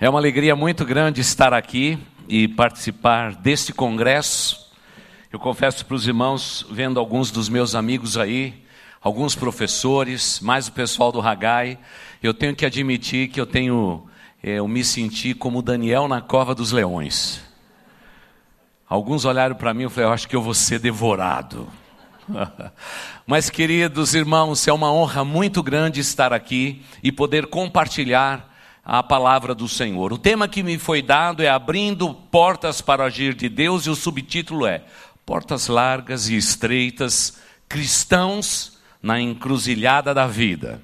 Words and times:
É 0.00 0.08
uma 0.08 0.20
alegria 0.20 0.54
muito 0.54 0.84
grande 0.84 1.20
estar 1.20 1.52
aqui 1.52 1.98
e 2.28 2.46
participar 2.46 3.34
deste 3.34 3.72
congresso. 3.72 4.70
Eu 5.32 5.40
confesso 5.40 5.84
para 5.84 5.96
os 5.96 6.06
irmãos, 6.06 6.64
vendo 6.70 7.00
alguns 7.00 7.32
dos 7.32 7.48
meus 7.48 7.74
amigos 7.74 8.16
aí, 8.16 8.62
alguns 9.02 9.34
professores, 9.34 10.38
mais 10.38 10.68
o 10.68 10.72
pessoal 10.72 11.10
do 11.10 11.18
Ragai, 11.18 11.80
eu 12.22 12.32
tenho 12.32 12.54
que 12.54 12.64
admitir 12.64 13.26
que 13.26 13.40
eu 13.40 13.46
tenho, 13.46 14.08
é, 14.40 14.60
eu 14.60 14.68
me 14.68 14.84
senti 14.84 15.34
como 15.34 15.60
Daniel 15.62 16.06
na 16.06 16.20
cova 16.20 16.54
dos 16.54 16.70
leões. 16.70 17.40
Alguns 18.88 19.24
olharam 19.24 19.56
para 19.56 19.74
mim 19.74 19.86
e 19.86 19.88
falaram, 19.88 20.10
eu 20.10 20.14
acho 20.14 20.28
que 20.28 20.36
eu 20.36 20.42
vou 20.42 20.54
ser 20.54 20.78
devorado. 20.78 21.66
Mas, 23.26 23.50
queridos 23.50 24.14
irmãos, 24.14 24.68
é 24.68 24.72
uma 24.72 24.92
honra 24.92 25.24
muito 25.24 25.60
grande 25.60 25.98
estar 25.98 26.32
aqui 26.32 26.84
e 27.02 27.10
poder 27.10 27.48
compartilhar 27.48 28.48
a 28.90 29.02
palavra 29.02 29.54
do 29.54 29.68
Senhor. 29.68 30.14
O 30.14 30.18
tema 30.18 30.48
que 30.48 30.62
me 30.62 30.78
foi 30.78 31.02
dado 31.02 31.42
é 31.42 31.48
Abrindo 31.50 32.14
Portas 32.14 32.80
para 32.80 33.04
Agir 33.04 33.34
de 33.34 33.46
Deus, 33.46 33.84
e 33.84 33.90
o 33.90 33.94
subtítulo 33.94 34.64
é 34.64 34.82
Portas 35.26 35.68
Largas 35.68 36.30
e 36.30 36.36
Estreitas, 36.36 37.36
Cristãos 37.68 38.78
na 39.02 39.20
Encruzilhada 39.20 40.14
da 40.14 40.26
Vida. 40.26 40.80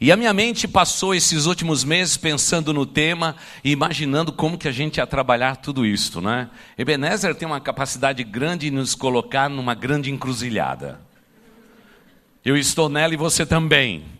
E 0.00 0.10
a 0.10 0.16
minha 0.16 0.32
mente 0.32 0.66
passou 0.66 1.14
esses 1.14 1.44
últimos 1.44 1.84
meses 1.84 2.16
pensando 2.16 2.72
no 2.72 2.86
tema 2.86 3.36
e 3.62 3.70
imaginando 3.70 4.32
como 4.32 4.56
que 4.56 4.66
a 4.66 4.72
gente 4.72 4.96
ia 4.96 5.06
trabalhar 5.06 5.56
tudo 5.56 5.84
isso, 5.84 6.22
né? 6.22 6.48
Ebenezer 6.78 7.34
tem 7.34 7.46
uma 7.46 7.60
capacidade 7.60 8.24
grande 8.24 8.70
de 8.70 8.74
nos 8.74 8.94
colocar 8.94 9.50
numa 9.50 9.74
grande 9.74 10.10
encruzilhada. 10.10 10.98
Eu 12.42 12.56
estou 12.56 12.88
nela 12.88 13.12
e 13.12 13.18
você 13.18 13.44
também. 13.44 14.19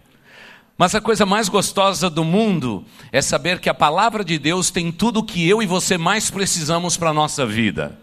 Mas 0.81 0.95
a 0.95 1.01
coisa 1.03 1.27
mais 1.27 1.51
gostosa 1.51 2.09
do 2.09 2.25
mundo 2.25 2.87
é 3.13 3.21
saber 3.21 3.61
que 3.61 3.69
a 3.69 3.75
palavra 3.75 4.25
de 4.25 4.39
Deus 4.39 4.71
tem 4.71 4.91
tudo 4.91 5.21
o 5.21 5.23
que 5.23 5.47
eu 5.47 5.63
e 5.63 5.67
você 5.67 5.99
mais 5.99 6.31
precisamos 6.31 6.97
para 6.97 7.11
a 7.11 7.13
nossa 7.13 7.45
vida. 7.45 7.99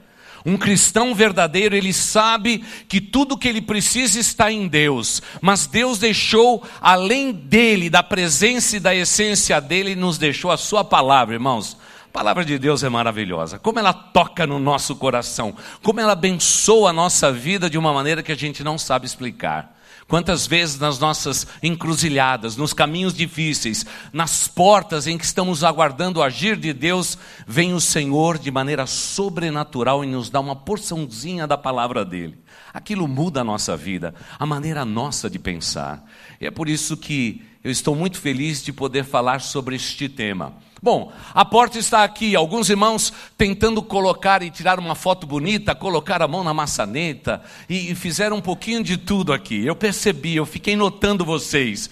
Um 0.46 0.56
cristão 0.56 1.16
verdadeiro, 1.16 1.76
ele 1.76 1.92
sabe 1.92 2.64
que 2.88 3.02
tudo 3.02 3.32
o 3.32 3.38
que 3.40 3.48
ele 3.48 3.64
precisa 3.64 4.20
está 4.20 4.52
em 4.52 4.68
Deus, 4.68 5.24
mas 5.42 5.66
Deus 5.66 5.98
deixou, 5.98 6.64
além 6.80 7.32
dele, 7.32 7.90
da 7.90 8.04
presença 8.04 8.78
e 8.78 8.80
da 8.80 8.94
essência 8.94 9.60
dele, 9.60 9.96
nos 9.96 10.20
deixou 10.20 10.52
a 10.52 10.56
sua 10.56 10.84
palavra, 10.84 11.34
irmãos. 11.34 11.76
A 12.06 12.14
palavra 12.14 12.46
de 12.46 12.60
Deus 12.60 12.84
é 12.84 12.90
maravilhosa. 12.90 13.58
Como 13.58 13.80
ela 13.80 13.92
toca 13.92 14.46
no 14.46 14.60
nosso 14.60 14.96
coração, 14.96 15.56
como 15.82 16.00
ela 16.00 16.12
abençoa 16.12 16.92
a 16.92 16.94
nossa 16.94 17.32
vida 17.32 17.72
de 17.72 17.78
uma 17.80 17.92
maneira 17.92 18.22
que 18.22 18.32
a 18.32 18.38
gente 18.38 18.64
não 18.64 18.78
sabe 18.78 19.08
explicar. 19.08 19.77
Quantas 20.08 20.48
vezes 20.48 20.80
nas 20.80 21.00
nossas 21.00 21.46
encruzilhadas, 21.62 22.56
nos 22.56 22.72
caminhos 22.72 23.14
difíceis, 23.14 23.86
nas 24.14 24.48
portas 24.48 25.06
em 25.06 25.18
que 25.18 25.26
estamos 25.26 25.66
aguardando 25.66 26.22
o 26.22 26.24
agir 26.24 26.56
de 26.56 26.72
Deus, 26.72 27.18
vem 27.46 27.74
o 27.74 27.82
Senhor 27.82 28.38
de 28.38 28.50
maneira 28.50 28.88
sobrenatural 28.88 30.06
e 30.06 30.08
nos 30.08 30.30
dá 30.30 30.40
uma 30.40 30.56
porçãozinha 30.56 31.46
da 31.46 31.58
palavra 31.58 32.06
dele. 32.06 32.38
Aquilo 32.74 33.06
muda 33.06 33.42
a 33.42 33.44
nossa 33.44 33.76
vida, 33.76 34.16
a 34.40 34.46
maneira 34.46 34.86
nossa 34.86 35.30
de 35.30 35.38
pensar. 35.38 36.02
E 36.40 36.48
é 36.48 36.52
por 36.52 36.70
isso 36.70 36.96
que 36.96 37.46
eu 37.62 37.70
estou 37.70 37.94
muito 37.94 38.18
feliz 38.18 38.64
de 38.64 38.72
poder 38.72 39.04
falar 39.04 39.42
sobre 39.42 39.76
este 39.76 40.08
tema. 40.08 40.54
Bom, 40.82 41.12
a 41.34 41.44
porta 41.44 41.80
está 41.80 42.04
aqui, 42.04 42.36
alguns 42.36 42.70
irmãos 42.70 43.12
tentando 43.36 43.82
colocar 43.82 44.44
e 44.44 44.52
tirar 44.52 44.80
uma 44.80 44.94
foto 44.94 45.26
bonita, 45.26 45.74
colocar 45.74 46.22
a 46.22 46.28
mão 46.28 46.44
na 46.44 46.54
maçaneta 46.54 47.42
e, 47.68 47.96
fizeram 47.96 48.38
um 48.38 48.42
pouquinho 48.42 48.84
de 48.84 48.96
tudo 48.96 49.34
aqui. 49.34 49.66
Eu 49.66 49.76
percebi, 49.76 50.36
eu 50.36 50.46
fiquei 50.46 50.76
notando 50.76 51.26
vocês. 51.26 51.90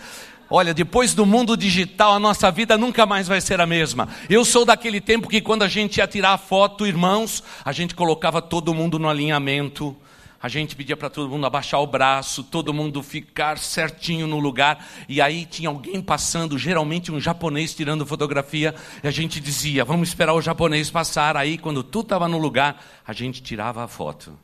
Olha, 0.47 0.73
depois 0.73 1.15
do 1.15 1.25
mundo 1.25 1.57
digital, 1.57 2.13
a 2.13 2.19
nossa 2.19 2.51
vida 2.51 2.77
nunca 2.77 3.07
mais 3.07 3.27
vai 3.27 3.41
ser 3.41 3.59
a 3.59 3.65
mesma. 3.65 4.07
Eu 4.29 4.45
sou 4.45 4.63
daquele 4.63 5.01
tempo 5.01 5.27
que 5.27 5.41
quando 5.41 5.63
a 5.63 5.67
gente 5.67 5.97
ia 5.97 6.07
tirar 6.07 6.33
a 6.33 6.37
foto, 6.37 6.85
irmãos, 6.85 7.43
a 7.63 7.71
gente 7.71 7.95
colocava 7.95 8.39
todo 8.39 8.73
mundo 8.73 8.99
no 8.99 9.09
alinhamento 9.09 9.95
a 10.45 10.47
gente 10.47 10.75
pedia 10.75 10.95
para 10.95 11.09
todo 11.09 11.27
mundo 11.27 11.47
abaixar 11.47 11.81
o 11.81 11.87
braço, 11.87 12.43
todo 12.43 12.71
mundo 12.71 13.01
ficar 13.01 13.57
certinho 13.57 14.27
no 14.27 14.37
lugar, 14.37 14.87
e 15.09 15.19
aí 15.19 15.43
tinha 15.43 15.69
alguém 15.69 15.99
passando, 15.99 16.55
geralmente 16.55 17.11
um 17.11 17.19
japonês 17.19 17.73
tirando 17.73 18.05
fotografia, 18.05 18.75
e 19.03 19.07
a 19.07 19.11
gente 19.11 19.39
dizia: 19.39 19.83
vamos 19.83 20.09
esperar 20.09 20.35
o 20.35 20.41
japonês 20.43 20.91
passar. 20.91 21.35
Aí, 21.35 21.57
quando 21.57 21.81
tudo 21.81 22.05
estava 22.05 22.27
no 22.27 22.37
lugar, 22.37 22.79
a 23.07 23.11
gente 23.11 23.41
tirava 23.41 23.83
a 23.83 23.87
foto. 23.87 24.37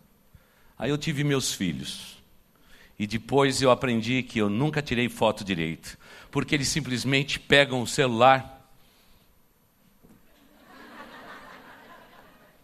Aí 0.75 0.89
eu 0.89 0.97
tive 0.97 1.23
meus 1.23 1.53
filhos, 1.53 2.17
e 2.97 3.05
depois 3.05 3.61
eu 3.61 3.69
aprendi 3.69 4.23
que 4.23 4.39
eu 4.39 4.49
nunca 4.49 4.81
tirei 4.81 5.07
foto 5.07 5.43
direito, 5.43 5.99
porque 6.31 6.55
eles 6.55 6.69
simplesmente 6.69 7.39
pegam 7.39 7.79
o 7.79 7.85
celular 7.85 8.60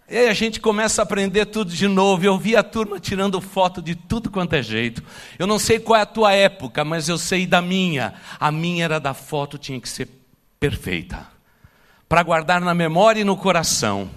E 0.09 0.17
aí 0.17 0.29
a 0.29 0.33
gente 0.33 0.61
começa 0.61 1.01
a 1.01 1.03
aprender 1.03 1.47
tudo 1.47 1.69
de 1.69 1.85
novo. 1.85 2.23
Eu 2.23 2.37
vi 2.37 2.55
a 2.55 2.63
turma 2.63 2.97
tirando 2.97 3.41
foto 3.41 3.81
de 3.81 3.93
tudo 3.93 4.31
quanto 4.31 4.53
é 4.53 4.63
jeito. 4.63 5.03
Eu 5.37 5.45
não 5.45 5.59
sei 5.59 5.79
qual 5.79 5.99
é 5.99 6.03
a 6.03 6.05
tua 6.05 6.31
época, 6.31 6.85
mas 6.85 7.09
eu 7.09 7.17
sei 7.17 7.45
da 7.45 7.61
minha. 7.61 8.13
A 8.39 8.49
minha 8.49 8.85
era 8.85 9.01
da 9.01 9.13
foto, 9.13 9.57
tinha 9.57 9.81
que 9.81 9.89
ser 9.89 10.07
perfeita. 10.61 11.27
Para 12.07 12.23
guardar 12.23 12.61
na 12.61 12.73
memória 12.73 13.19
e 13.19 13.25
no 13.25 13.35
coração. 13.35 14.09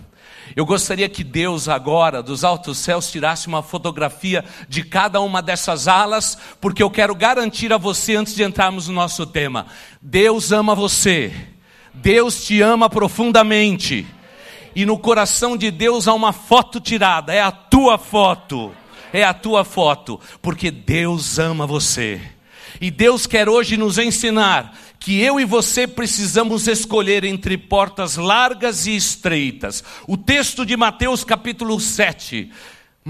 Eu 0.54 0.64
gostaria 0.64 1.08
que 1.08 1.24
Deus 1.24 1.68
agora, 1.68 2.22
dos 2.22 2.44
altos 2.44 2.78
céus, 2.78 3.10
tirasse 3.10 3.48
uma 3.48 3.62
fotografia 3.62 4.44
de 4.68 4.84
cada 4.84 5.20
uma 5.20 5.42
dessas 5.42 5.88
alas, 5.88 6.38
porque 6.60 6.84
eu 6.84 6.90
quero 6.90 7.16
garantir 7.16 7.72
a 7.72 7.78
você, 7.78 8.14
antes 8.14 8.36
de 8.36 8.44
entrarmos 8.44 8.86
no 8.86 8.94
nosso 8.94 9.26
tema: 9.26 9.66
Deus 10.00 10.52
ama 10.52 10.72
você, 10.72 11.32
Deus 11.92 12.44
te 12.44 12.60
ama 12.62 12.88
profundamente 12.88 14.06
e 14.74 14.84
no 14.84 14.98
coração 14.98 15.56
de 15.56 15.70
Deus 15.70 16.06
há 16.06 16.14
uma 16.14 16.32
foto 16.32 16.80
tirada, 16.80 17.32
é 17.34 17.40
a 17.40 17.50
tua 17.50 17.98
foto, 17.98 18.72
é 19.12 19.24
a 19.24 19.34
tua 19.34 19.64
foto, 19.64 20.20
porque 20.40 20.70
Deus 20.70 21.38
ama 21.38 21.66
você. 21.66 22.20
E 22.80 22.90
Deus 22.90 23.26
quer 23.26 23.48
hoje 23.48 23.76
nos 23.76 23.98
ensinar 23.98 24.76
que 24.98 25.20
eu 25.20 25.40
e 25.40 25.44
você 25.44 25.86
precisamos 25.86 26.68
escolher 26.68 27.24
entre 27.24 27.56
portas 27.56 28.16
largas 28.16 28.86
e 28.86 28.94
estreitas. 28.94 29.82
O 30.06 30.16
texto 30.16 30.64
de 30.64 30.76
Mateus 30.76 31.24
capítulo 31.24 31.80
7 31.80 32.50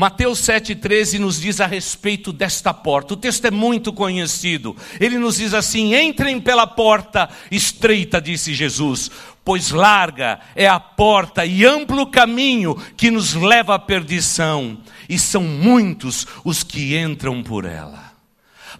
Mateus 0.00 0.38
7,13 0.38 1.19
nos 1.19 1.38
diz 1.38 1.61
a 1.61 1.66
respeito 1.66 2.33
desta 2.33 2.72
porta. 2.72 3.12
O 3.12 3.16
texto 3.19 3.44
é 3.44 3.50
muito 3.50 3.93
conhecido. 3.93 4.75
Ele 4.99 5.19
nos 5.19 5.37
diz 5.37 5.53
assim: 5.53 5.94
entrem 5.94 6.41
pela 6.41 6.66
porta 6.66 7.28
estreita, 7.50 8.19
disse 8.19 8.55
Jesus, 8.55 9.11
pois 9.44 9.72
larga 9.72 10.41
é 10.56 10.66
a 10.66 10.81
porta 10.81 11.44
e 11.44 11.66
amplo 11.66 12.06
caminho 12.06 12.75
que 12.97 13.11
nos 13.11 13.34
leva 13.34 13.75
à 13.75 13.78
perdição, 13.78 14.78
e 15.06 15.19
são 15.19 15.43
muitos 15.43 16.27
os 16.47 16.62
que 16.62 16.97
entram 16.97 17.43
por 17.43 17.67
ela. 17.67 18.09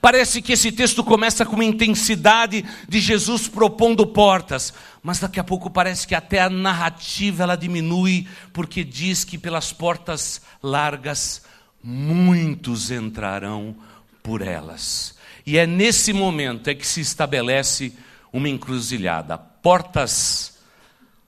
Parece 0.01 0.43
que 0.43 0.53
esse 0.53 0.71
texto 0.71 1.03
começa 1.03 1.47
com 1.47 1.55
uma 1.55 1.65
intensidade 1.65 2.65
de 2.89 3.01
Jesus 3.01 3.49
propondo 3.49 4.07
portas, 4.07 4.75
mas 5.03 5.19
daqui 5.19 5.41
a 5.41 5.45
pouco 5.45 5.71
parece 5.71 6.07
que 6.07 6.15
até 6.15 6.41
a 6.41 6.51
narrativa 6.51 7.43
ela 7.43 7.57
diminui, 7.57 8.29
porque 8.53 8.85
diz 8.85 9.25
que 9.25 9.39
pelas 9.39 9.73
portas 9.73 10.43
largas 10.63 11.43
muitos 11.83 12.91
entrarão 12.91 13.75
por 14.23 14.43
elas. 14.43 15.19
E 15.47 15.57
é 15.57 15.67
nesse 15.67 16.13
momento 16.13 16.69
é 16.69 16.75
que 16.75 16.87
se 16.87 17.01
estabelece 17.01 17.93
uma 18.33 18.49
encruzilhada, 18.49 19.39
portas 19.39 20.59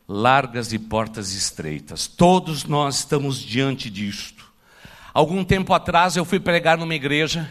largas 0.06 0.72
e 0.72 0.78
portas 0.78 1.32
estreitas. 1.32 2.06
Todos 2.06 2.64
nós 2.64 2.98
estamos 2.98 3.38
diante 3.38 3.88
disto. 3.88 4.52
Algum 5.14 5.44
tempo 5.44 5.72
atrás 5.72 6.16
eu 6.16 6.24
fui 6.24 6.38
pregar 6.38 6.76
numa 6.76 6.94
igreja 6.94 7.48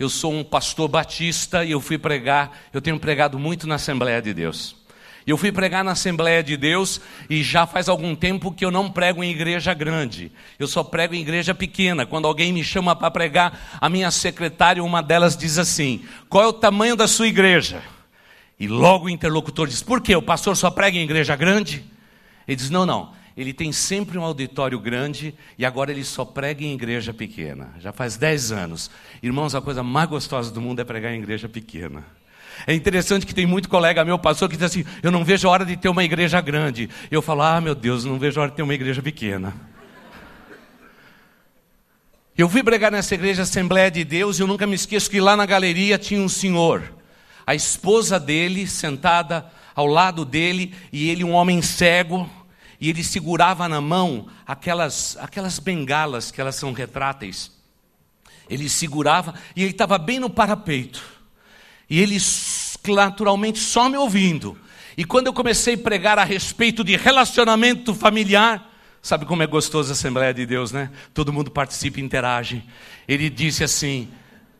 eu 0.00 0.08
sou 0.08 0.32
um 0.32 0.42
pastor 0.42 0.88
batista 0.88 1.62
e 1.62 1.72
eu 1.72 1.80
fui 1.80 1.98
pregar, 1.98 2.58
eu 2.72 2.80
tenho 2.80 2.98
pregado 2.98 3.38
muito 3.38 3.66
na 3.66 3.74
Assembleia 3.74 4.22
de 4.22 4.32
Deus. 4.32 4.74
Eu 5.26 5.36
fui 5.36 5.52
pregar 5.52 5.84
na 5.84 5.92
Assembleia 5.92 6.42
de 6.42 6.56
Deus 6.56 7.02
e 7.28 7.42
já 7.42 7.66
faz 7.66 7.86
algum 7.86 8.16
tempo 8.16 8.50
que 8.50 8.64
eu 8.64 8.70
não 8.70 8.90
prego 8.90 9.22
em 9.22 9.30
igreja 9.30 9.74
grande. 9.74 10.32
Eu 10.58 10.66
só 10.66 10.82
prego 10.82 11.14
em 11.14 11.20
igreja 11.20 11.54
pequena. 11.54 12.06
Quando 12.06 12.26
alguém 12.26 12.50
me 12.50 12.64
chama 12.64 12.96
para 12.96 13.10
pregar, 13.10 13.78
a 13.78 13.90
minha 13.90 14.10
secretária, 14.10 14.82
uma 14.82 15.02
delas, 15.02 15.36
diz 15.36 15.58
assim: 15.58 16.02
Qual 16.30 16.42
é 16.42 16.46
o 16.46 16.52
tamanho 16.54 16.96
da 16.96 17.06
sua 17.06 17.28
igreja? 17.28 17.82
E 18.58 18.66
logo 18.66 19.04
o 19.04 19.10
interlocutor 19.10 19.68
diz: 19.68 19.82
Por 19.82 20.00
quê? 20.00 20.16
O 20.16 20.22
pastor 20.22 20.56
só 20.56 20.70
prega 20.70 20.96
em 20.96 21.02
igreja 21.02 21.36
grande? 21.36 21.84
Ele 22.48 22.56
diz: 22.56 22.70
Não, 22.70 22.86
não 22.86 23.19
ele 23.36 23.52
tem 23.52 23.72
sempre 23.72 24.18
um 24.18 24.24
auditório 24.24 24.78
grande 24.78 25.34
e 25.56 25.64
agora 25.64 25.90
ele 25.90 26.04
só 26.04 26.24
prega 26.24 26.64
em 26.64 26.74
igreja 26.74 27.14
pequena. 27.14 27.72
Já 27.78 27.92
faz 27.92 28.16
10 28.16 28.52
anos. 28.52 28.90
Irmãos, 29.22 29.54
a 29.54 29.60
coisa 29.60 29.82
mais 29.82 30.08
gostosa 30.08 30.50
do 30.50 30.60
mundo 30.60 30.80
é 30.80 30.84
pregar 30.84 31.12
em 31.12 31.18
igreja 31.18 31.48
pequena. 31.48 32.04
É 32.66 32.74
interessante 32.74 33.24
que 33.24 33.34
tem 33.34 33.46
muito 33.46 33.68
colega 33.68 34.04
meu, 34.04 34.18
pastor, 34.18 34.48
que 34.48 34.56
diz 34.56 34.64
assim: 34.66 34.84
Eu 35.02 35.10
não 35.10 35.24
vejo 35.24 35.48
a 35.48 35.50
hora 35.50 35.64
de 35.64 35.76
ter 35.76 35.88
uma 35.88 36.04
igreja 36.04 36.40
grande. 36.40 36.90
Eu 37.10 37.22
falo: 37.22 37.42
Ah, 37.42 37.60
meu 37.60 37.74
Deus, 37.74 38.04
não 38.04 38.18
vejo 38.18 38.38
a 38.38 38.42
hora 38.42 38.50
de 38.50 38.56
ter 38.56 38.62
uma 38.62 38.74
igreja 38.74 39.00
pequena. 39.00 39.54
Eu 42.36 42.48
fui 42.48 42.62
pregar 42.62 42.90
nessa 42.90 43.14
igreja 43.14 43.42
Assembleia 43.42 43.90
de 43.90 44.02
Deus 44.02 44.38
e 44.38 44.42
eu 44.42 44.46
nunca 44.46 44.66
me 44.66 44.74
esqueço 44.74 45.10
que 45.10 45.20
lá 45.20 45.36
na 45.36 45.44
galeria 45.44 45.98
tinha 45.98 46.20
um 46.20 46.28
senhor. 46.28 46.82
A 47.46 47.54
esposa 47.54 48.18
dele 48.18 48.66
sentada 48.66 49.50
ao 49.74 49.86
lado 49.86 50.24
dele 50.24 50.74
e 50.92 51.10
ele 51.10 51.24
um 51.24 51.32
homem 51.32 51.60
cego 51.60 52.28
e 52.80 52.88
ele 52.88 53.04
segurava 53.04 53.68
na 53.68 53.80
mão 53.80 54.26
aquelas 54.46 55.16
aquelas 55.20 55.58
bengalas 55.58 56.30
que 56.30 56.40
elas 56.40 56.56
são 56.56 56.72
retráteis. 56.72 57.52
Ele 58.48 58.68
segurava 58.68 59.34
e 59.54 59.62
ele 59.62 59.72
estava 59.72 59.98
bem 59.98 60.18
no 60.18 60.30
parapeito. 60.30 61.02
E 61.88 62.00
ele 62.00 62.16
naturalmente 62.88 63.58
só 63.58 63.88
me 63.88 63.96
ouvindo. 63.96 64.56
E 64.96 65.04
quando 65.04 65.26
eu 65.26 65.32
comecei 65.32 65.74
a 65.74 65.78
pregar 65.78 66.18
a 66.18 66.24
respeito 66.24 66.82
de 66.82 66.96
relacionamento 66.96 67.94
familiar, 67.94 68.70
sabe 69.02 69.24
como 69.24 69.42
é 69.42 69.46
gostoso 69.46 69.90
a 69.90 69.92
Assembleia 69.92 70.32
de 70.32 70.46
Deus, 70.46 70.72
né? 70.72 70.90
Todo 71.12 71.32
mundo 71.32 71.50
participa 71.50 72.00
e 72.00 72.02
interage. 72.02 72.64
Ele 73.06 73.28
disse 73.28 73.62
assim: 73.62 74.08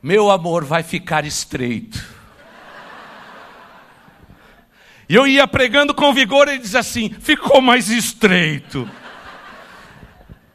Meu 0.03 0.31
amor 0.31 0.65
vai 0.65 0.83
ficar 0.83 1.25
estreito. 1.25 2.20
E 5.11 5.15
eu 5.17 5.27
ia 5.27 5.45
pregando 5.49 5.93
com 5.93 6.15
vigor 6.15 6.47
ele 6.47 6.59
dizia 6.59 6.79
assim: 6.79 7.11
ficou 7.19 7.61
mais 7.61 7.89
estreito. 7.89 8.89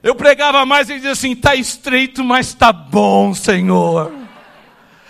Eu 0.02 0.16
pregava 0.16 0.66
mais 0.66 0.90
e 0.90 0.96
dizia 0.96 1.12
assim: 1.12 1.34
está 1.34 1.54
estreito, 1.56 2.24
mas 2.24 2.48
está 2.48 2.72
bom, 2.72 3.34
Senhor. 3.34 4.14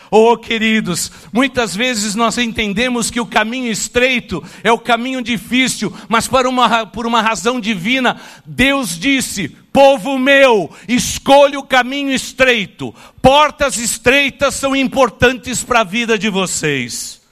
Oh, 0.10 0.36
queridos, 0.36 1.12
muitas 1.32 1.76
vezes 1.76 2.16
nós 2.16 2.40
entendemos 2.40 3.12
que 3.12 3.20
o 3.20 3.26
caminho 3.28 3.72
estreito 3.72 4.44
é 4.64 4.72
o 4.72 4.80
caminho 4.80 5.22
difícil, 5.22 5.96
mas 6.10 6.28
por 6.28 6.48
uma, 6.48 6.88
por 6.88 7.06
uma 7.06 7.22
razão 7.22 7.60
divina, 7.60 8.20
Deus 8.48 8.98
disse: 8.98 9.50
Povo 9.72 10.18
meu, 10.18 10.76
escolha 10.88 11.60
o 11.60 11.64
caminho 11.64 12.12
estreito, 12.12 12.96
portas 13.22 13.78
estreitas 13.78 14.56
são 14.56 14.76
importantes 14.76 15.62
para 15.62 15.82
a 15.82 15.84
vida 15.84 16.18
de 16.18 16.30
vocês. 16.30 17.24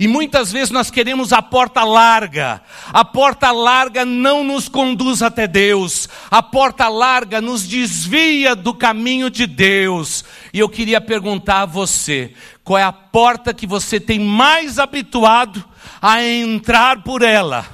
E 0.00 0.08
muitas 0.08 0.50
vezes 0.50 0.70
nós 0.70 0.90
queremos 0.90 1.30
a 1.30 1.42
porta 1.42 1.84
larga. 1.84 2.62
A 2.86 3.04
porta 3.04 3.52
larga 3.52 4.02
não 4.02 4.42
nos 4.42 4.66
conduz 4.66 5.20
até 5.20 5.46
Deus. 5.46 6.08
A 6.30 6.42
porta 6.42 6.88
larga 6.88 7.38
nos 7.38 7.68
desvia 7.68 8.56
do 8.56 8.72
caminho 8.72 9.28
de 9.28 9.46
Deus. 9.46 10.24
E 10.54 10.58
eu 10.58 10.70
queria 10.70 11.02
perguntar 11.02 11.60
a 11.60 11.66
você: 11.66 12.32
qual 12.64 12.78
é 12.78 12.82
a 12.82 12.90
porta 12.90 13.52
que 13.52 13.66
você 13.66 14.00
tem 14.00 14.18
mais 14.18 14.78
habituado 14.78 15.62
a 16.00 16.24
entrar 16.24 17.02
por 17.02 17.20
ela? 17.20 17.68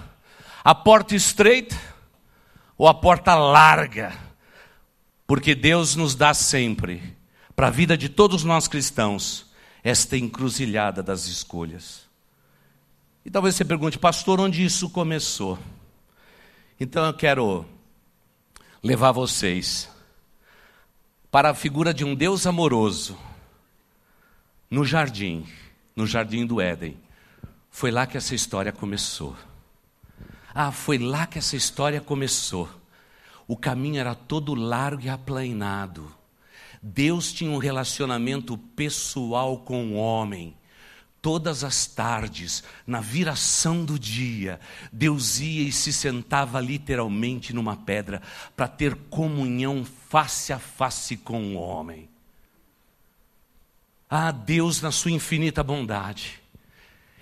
A 0.64 0.74
porta 0.74 1.14
estreita 1.14 1.76
ou 2.76 2.88
a 2.88 2.94
porta 2.94 3.36
larga? 3.36 4.12
Porque 5.28 5.54
Deus 5.54 5.94
nos 5.94 6.16
dá 6.16 6.34
sempre, 6.34 7.16
para 7.54 7.68
a 7.68 7.70
vida 7.70 7.96
de 7.96 8.08
todos 8.08 8.42
nós 8.42 8.66
cristãos, 8.66 9.46
esta 9.84 10.16
encruzilhada 10.16 11.04
das 11.04 11.28
escolhas. 11.28 12.05
E 13.26 13.30
talvez 13.30 13.56
você 13.56 13.64
pergunte, 13.64 13.98
pastor, 13.98 14.38
onde 14.38 14.64
isso 14.64 14.88
começou? 14.88 15.58
Então 16.78 17.04
eu 17.04 17.12
quero 17.12 17.66
levar 18.80 19.10
vocês 19.10 19.90
para 21.28 21.50
a 21.50 21.54
figura 21.54 21.92
de 21.92 22.04
um 22.04 22.14
Deus 22.14 22.46
amoroso 22.46 23.18
no 24.70 24.84
jardim, 24.84 25.44
no 25.96 26.06
jardim 26.06 26.46
do 26.46 26.60
Éden. 26.60 26.96
Foi 27.68 27.90
lá 27.90 28.06
que 28.06 28.16
essa 28.16 28.32
história 28.32 28.70
começou. 28.70 29.36
Ah, 30.54 30.70
foi 30.70 30.96
lá 30.96 31.26
que 31.26 31.38
essa 31.38 31.56
história 31.56 32.00
começou. 32.00 32.68
O 33.48 33.56
caminho 33.56 33.98
era 33.98 34.14
todo 34.14 34.54
largo 34.54 35.02
e 35.02 35.08
aplainado. 35.08 36.14
Deus 36.80 37.32
tinha 37.32 37.50
um 37.50 37.58
relacionamento 37.58 38.56
pessoal 38.56 39.58
com 39.58 39.84
o 39.84 39.94
homem 39.94 40.55
todas 41.26 41.64
as 41.64 41.88
tardes, 41.88 42.62
na 42.86 43.00
viração 43.00 43.84
do 43.84 43.98
dia, 43.98 44.60
Deus 44.92 45.40
ia 45.40 45.66
e 45.66 45.72
se 45.72 45.92
sentava 45.92 46.60
literalmente 46.60 47.52
numa 47.52 47.74
pedra 47.76 48.22
para 48.54 48.68
ter 48.68 48.94
comunhão 49.10 49.84
face 50.08 50.52
a 50.52 50.60
face 50.60 51.16
com 51.16 51.56
o 51.56 51.58
homem. 51.58 52.08
Ah, 54.08 54.30
Deus, 54.30 54.80
na 54.80 54.92
sua 54.92 55.10
infinita 55.10 55.64
bondade, 55.64 56.40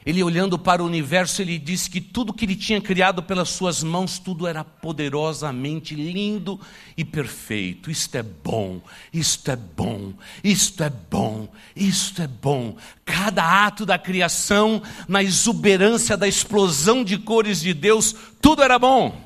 ele 0.06 0.22
olhando 0.22 0.58
para 0.58 0.82
o 0.82 0.86
universo, 0.86 1.40
ele 1.40 1.58
disse 1.58 1.88
que 1.88 2.00
tudo 2.00 2.32
que 2.32 2.44
ele 2.44 2.54
tinha 2.54 2.80
criado 2.80 3.22
pelas 3.22 3.48
suas 3.48 3.82
mãos, 3.82 4.18
tudo 4.18 4.46
era 4.46 4.62
poderosamente 4.62 5.94
lindo 5.94 6.60
e 6.94 7.04
perfeito. 7.04 7.90
Isto 7.90 8.16
é 8.16 8.22
bom, 8.22 8.82
isto 9.12 9.50
é 9.50 9.56
bom, 9.56 10.12
isto 10.42 10.82
é 10.82 10.90
bom, 10.90 11.48
isto 11.74 12.20
é 12.20 12.26
bom. 12.26 12.76
Cada 13.02 13.66
ato 13.66 13.86
da 13.86 13.98
criação, 13.98 14.82
na 15.08 15.22
exuberância 15.22 16.18
da 16.18 16.28
explosão 16.28 17.02
de 17.02 17.16
cores 17.16 17.62
de 17.62 17.72
Deus, 17.72 18.14
tudo 18.42 18.62
era 18.62 18.78
bom. 18.78 19.18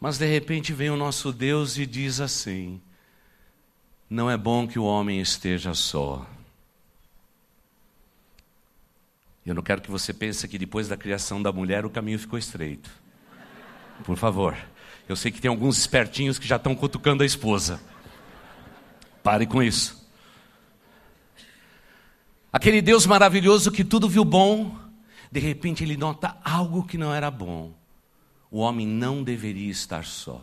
Mas 0.00 0.16
de 0.16 0.26
repente 0.26 0.72
vem 0.72 0.88
o 0.88 0.96
nosso 0.96 1.30
Deus 1.30 1.76
e 1.76 1.84
diz 1.84 2.20
assim: 2.20 2.80
Não 4.08 4.30
é 4.30 4.36
bom 4.36 4.66
que 4.66 4.78
o 4.78 4.84
homem 4.84 5.20
esteja 5.20 5.74
só. 5.74 6.26
Eu 9.44 9.54
não 9.54 9.62
quero 9.62 9.82
que 9.82 9.90
você 9.90 10.12
pense 10.14 10.46
que 10.46 10.56
depois 10.56 10.86
da 10.86 10.96
criação 10.96 11.42
da 11.42 11.52
mulher 11.52 11.84
o 11.84 11.90
caminho 11.90 12.18
ficou 12.18 12.38
estreito. 12.38 12.90
Por 14.04 14.16
favor. 14.16 14.56
Eu 15.08 15.16
sei 15.16 15.32
que 15.32 15.40
tem 15.40 15.48
alguns 15.48 15.78
espertinhos 15.78 16.38
que 16.38 16.46
já 16.46 16.56
estão 16.56 16.76
cutucando 16.76 17.24
a 17.24 17.26
esposa. 17.26 17.80
Pare 19.22 19.44
com 19.46 19.60
isso. 19.60 20.08
Aquele 22.52 22.80
Deus 22.80 23.04
maravilhoso 23.04 23.72
que 23.72 23.82
tudo 23.82 24.08
viu 24.08 24.24
bom, 24.24 24.78
de 25.30 25.40
repente 25.40 25.82
ele 25.82 25.96
nota 25.96 26.36
algo 26.44 26.84
que 26.84 26.96
não 26.96 27.12
era 27.12 27.30
bom. 27.30 27.72
O 28.50 28.58
homem 28.58 28.86
não 28.86 29.24
deveria 29.24 29.70
estar 29.70 30.04
só. 30.04 30.40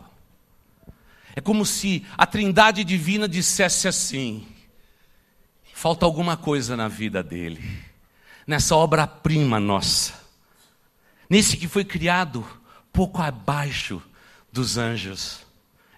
É 1.34 1.40
como 1.40 1.64
se 1.64 2.04
a 2.18 2.26
trindade 2.26 2.84
divina 2.84 3.28
dissesse 3.28 3.88
assim: 3.88 4.46
falta 5.72 6.04
alguma 6.04 6.36
coisa 6.36 6.76
na 6.76 6.88
vida 6.88 7.22
dele 7.22 7.89
nessa 8.46 8.74
obra-prima 8.74 9.60
nossa, 9.60 10.14
nesse 11.28 11.56
que 11.56 11.68
foi 11.68 11.84
criado 11.84 12.46
pouco 12.92 13.20
abaixo 13.22 14.02
dos 14.52 14.76
anjos, 14.76 15.40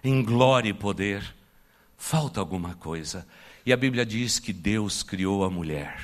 em 0.03 0.21
glória 0.23 0.69
e 0.69 0.73
poder, 0.73 1.23
falta 1.97 2.39
alguma 2.39 2.75
coisa. 2.75 3.25
E 3.65 3.71
a 3.71 3.77
Bíblia 3.77 4.05
diz 4.05 4.39
que 4.39 4.51
Deus 4.51 5.01
criou 5.03 5.43
a 5.43 5.49
mulher 5.49 5.97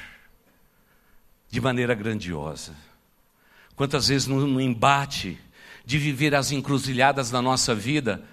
de 1.49 1.59
maneira 1.59 1.93
grandiosa. 1.93 2.73
Quantas 3.75 4.07
vezes 4.07 4.27
no, 4.27 4.61
embate 4.61 5.37
de 5.85 5.97
viver 5.97 6.35
as 6.35 6.51
encruzilhadas 6.51 7.31
da 7.31 7.41
nossa 7.41 7.73
vida, 7.73 8.23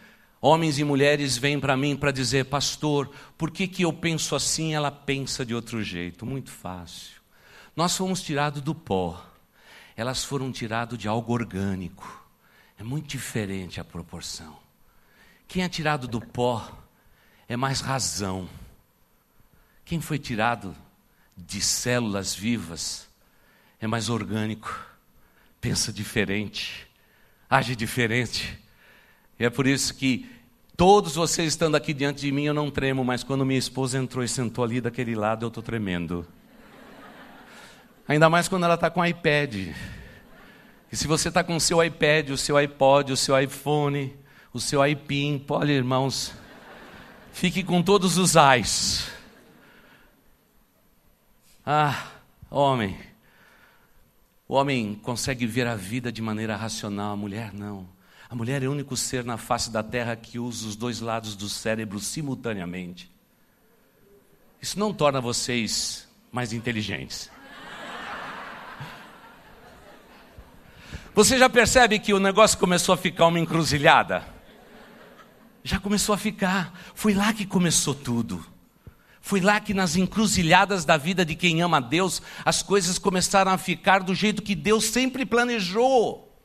homens 0.40 0.78
e 0.78 0.84
mulheres 0.84 1.36
vêm 1.36 1.58
para 1.58 1.76
mim 1.76 1.96
para 1.96 2.10
dizer, 2.10 2.46
pastor, 2.46 3.10
por 3.38 3.50
que, 3.50 3.66
que 3.66 3.82
eu 3.82 3.92
penso 3.92 4.36
assim 4.36 4.74
ela 4.74 4.90
pensa 4.90 5.44
de 5.44 5.54
outro 5.54 5.82
jeito? 5.82 6.26
Muito 6.26 6.50
fácil. 6.50 7.15
Nós 7.76 7.94
fomos 7.94 8.22
tirados 8.22 8.62
do 8.62 8.74
pó, 8.74 9.22
elas 9.94 10.24
foram 10.24 10.50
tiradas 10.50 10.98
de 10.98 11.06
algo 11.06 11.32
orgânico. 11.34 12.24
É 12.78 12.82
muito 12.82 13.06
diferente 13.06 13.78
a 13.78 13.84
proporção. 13.84 14.56
Quem 15.46 15.62
é 15.62 15.68
tirado 15.68 16.08
do 16.08 16.20
pó 16.20 16.66
é 17.46 17.54
mais 17.54 17.80
razão. 17.80 18.48
Quem 19.84 20.00
foi 20.00 20.18
tirado 20.18 20.74
de 21.36 21.60
células 21.60 22.34
vivas 22.34 23.06
é 23.78 23.86
mais 23.86 24.08
orgânico, 24.08 24.84
pensa 25.60 25.92
diferente, 25.92 26.88
age 27.48 27.76
diferente. 27.76 28.58
E 29.38 29.44
é 29.44 29.50
por 29.50 29.66
isso 29.66 29.94
que 29.94 30.28
todos 30.76 31.14
vocês 31.14 31.48
estando 31.48 31.74
aqui 31.74 31.92
diante 31.92 32.22
de 32.22 32.32
mim, 32.32 32.44
eu 32.44 32.54
não 32.54 32.70
tremo, 32.70 33.04
mas 33.04 33.22
quando 33.22 33.44
minha 33.44 33.58
esposa 33.58 33.98
entrou 33.98 34.24
e 34.24 34.28
sentou 34.28 34.64
ali 34.64 34.80
daquele 34.80 35.14
lado, 35.14 35.44
eu 35.44 35.48
estou 35.48 35.62
tremendo. 35.62 36.26
Ainda 38.08 38.30
mais 38.30 38.48
quando 38.48 38.64
ela 38.64 38.74
está 38.74 38.88
com 38.88 39.04
iPad. 39.04 39.54
E 40.90 40.96
se 40.96 41.06
você 41.06 41.28
está 41.28 41.42
com 41.42 41.56
o 41.56 41.60
seu 41.60 41.82
iPad, 41.82 42.30
o 42.30 42.38
seu 42.38 42.56
iPod, 42.56 43.12
o 43.12 43.16
seu 43.16 43.38
iPhone, 43.38 44.16
o 44.52 44.60
seu 44.60 44.86
iPin, 44.86 45.44
olha 45.48 45.72
irmãos, 45.72 46.32
fique 47.32 47.64
com 47.64 47.82
todos 47.82 48.16
os 48.16 48.36
ais. 48.36 49.10
Ah, 51.64 52.12
homem. 52.48 52.96
O 54.48 54.54
homem 54.54 54.94
consegue 54.94 55.44
ver 55.44 55.66
a 55.66 55.74
vida 55.74 56.12
de 56.12 56.22
maneira 56.22 56.54
racional, 56.54 57.12
a 57.12 57.16
mulher 57.16 57.52
não. 57.52 57.88
A 58.30 58.34
mulher 58.36 58.62
é 58.62 58.68
o 58.68 58.72
único 58.72 58.96
ser 58.96 59.24
na 59.24 59.36
face 59.36 59.70
da 59.70 59.82
terra 59.82 60.14
que 60.14 60.38
usa 60.38 60.68
os 60.68 60.76
dois 60.76 61.00
lados 61.00 61.34
do 61.34 61.48
cérebro 61.48 61.98
simultaneamente. 61.98 63.10
Isso 64.62 64.78
não 64.78 64.94
torna 64.94 65.20
vocês 65.20 66.08
mais 66.30 66.52
inteligentes. 66.52 67.30
Você 71.16 71.38
já 71.38 71.48
percebe 71.48 71.98
que 71.98 72.12
o 72.12 72.20
negócio 72.20 72.58
começou 72.58 72.92
a 72.92 72.98
ficar 72.98 73.28
uma 73.28 73.40
encruzilhada? 73.40 74.22
Já 75.64 75.80
começou 75.80 76.14
a 76.14 76.18
ficar. 76.18 76.78
Foi 76.94 77.14
lá 77.14 77.32
que 77.32 77.46
começou 77.46 77.94
tudo. 77.94 78.44
Foi 79.22 79.40
lá 79.40 79.58
que 79.58 79.72
nas 79.72 79.96
encruzilhadas 79.96 80.84
da 80.84 80.98
vida 80.98 81.24
de 81.24 81.34
quem 81.34 81.62
ama 81.62 81.78
a 81.78 81.80
Deus, 81.80 82.20
as 82.44 82.62
coisas 82.62 82.98
começaram 82.98 83.50
a 83.50 83.56
ficar 83.56 84.02
do 84.02 84.14
jeito 84.14 84.42
que 84.42 84.54
Deus 84.54 84.84
sempre 84.84 85.24
planejou. 85.24 86.38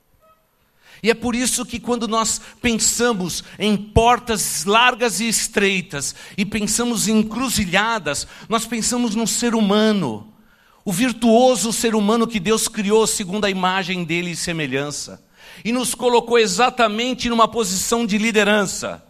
E 1.04 1.10
é 1.10 1.14
por 1.14 1.36
isso 1.36 1.66
que 1.66 1.78
quando 1.78 2.08
nós 2.08 2.40
pensamos 2.62 3.44
em 3.60 3.76
portas 3.76 4.64
largas 4.64 5.20
e 5.20 5.28
estreitas, 5.28 6.16
e 6.38 6.46
pensamos 6.46 7.10
em 7.10 7.20
encruzilhadas, 7.20 8.26
nós 8.48 8.66
pensamos 8.66 9.16
no 9.16 9.28
ser 9.28 9.54
humano, 9.54 10.31
o 10.84 10.92
virtuoso 10.92 11.72
ser 11.72 11.96
humano 11.96 12.28
que 12.28 12.40
Deus 12.40 12.68
criou 12.68 13.06
segundo 13.06 13.46
a 13.46 13.50
imagem 13.50 14.04
dele 14.04 14.32
e 14.32 14.36
semelhança, 14.36 15.24
e 15.64 15.72
nos 15.72 15.94
colocou 15.94 16.40
exatamente 16.40 17.30
numa 17.30 17.48
posição 17.48 18.06
de 18.06 18.18
liderança. 18.18 19.04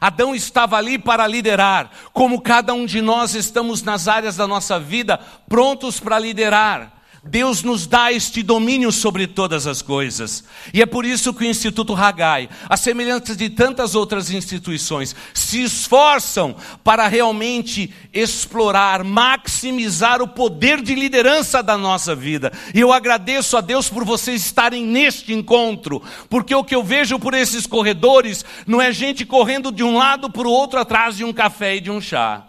Adão 0.00 0.34
estava 0.34 0.76
ali 0.76 0.98
para 0.98 1.26
liderar, 1.26 1.90
como 2.12 2.40
cada 2.40 2.72
um 2.72 2.86
de 2.86 3.00
nós 3.00 3.34
estamos 3.34 3.82
nas 3.82 4.08
áreas 4.08 4.36
da 4.36 4.46
nossa 4.46 4.78
vida 4.78 5.18
prontos 5.48 5.98
para 6.00 6.18
liderar. 6.18 6.99
Deus 7.22 7.62
nos 7.62 7.86
dá 7.86 8.10
este 8.10 8.42
domínio 8.42 8.90
sobre 8.90 9.26
todas 9.26 9.66
as 9.66 9.82
coisas. 9.82 10.42
E 10.72 10.80
é 10.80 10.86
por 10.86 11.04
isso 11.04 11.34
que 11.34 11.44
o 11.44 11.46
Instituto 11.46 11.94
Hagai, 11.94 12.48
a 12.66 12.78
semelhança 12.78 13.36
de 13.36 13.50
tantas 13.50 13.94
outras 13.94 14.30
instituições, 14.30 15.14
se 15.34 15.62
esforçam 15.62 16.56
para 16.82 17.06
realmente 17.08 17.92
explorar, 18.12 19.04
maximizar 19.04 20.22
o 20.22 20.28
poder 20.28 20.80
de 20.80 20.94
liderança 20.94 21.62
da 21.62 21.76
nossa 21.76 22.14
vida. 22.14 22.50
E 22.74 22.80
eu 22.80 22.90
agradeço 22.90 23.54
a 23.54 23.60
Deus 23.60 23.90
por 23.90 24.02
vocês 24.02 24.42
estarem 24.46 24.86
neste 24.86 25.34
encontro, 25.34 26.02
porque 26.30 26.54
o 26.54 26.64
que 26.64 26.74
eu 26.74 26.82
vejo 26.82 27.18
por 27.18 27.34
esses 27.34 27.66
corredores 27.66 28.46
não 28.66 28.80
é 28.80 28.90
gente 28.90 29.26
correndo 29.26 29.70
de 29.70 29.84
um 29.84 29.94
lado 29.94 30.30
para 30.30 30.48
o 30.48 30.50
outro 30.50 30.80
atrás 30.80 31.18
de 31.18 31.24
um 31.24 31.34
café 31.34 31.76
e 31.76 31.80
de 31.80 31.90
um 31.90 32.00
chá. 32.00 32.46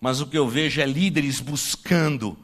Mas 0.00 0.20
o 0.20 0.26
que 0.26 0.36
eu 0.36 0.48
vejo 0.48 0.80
é 0.80 0.84
líderes 0.84 1.38
buscando 1.38 2.36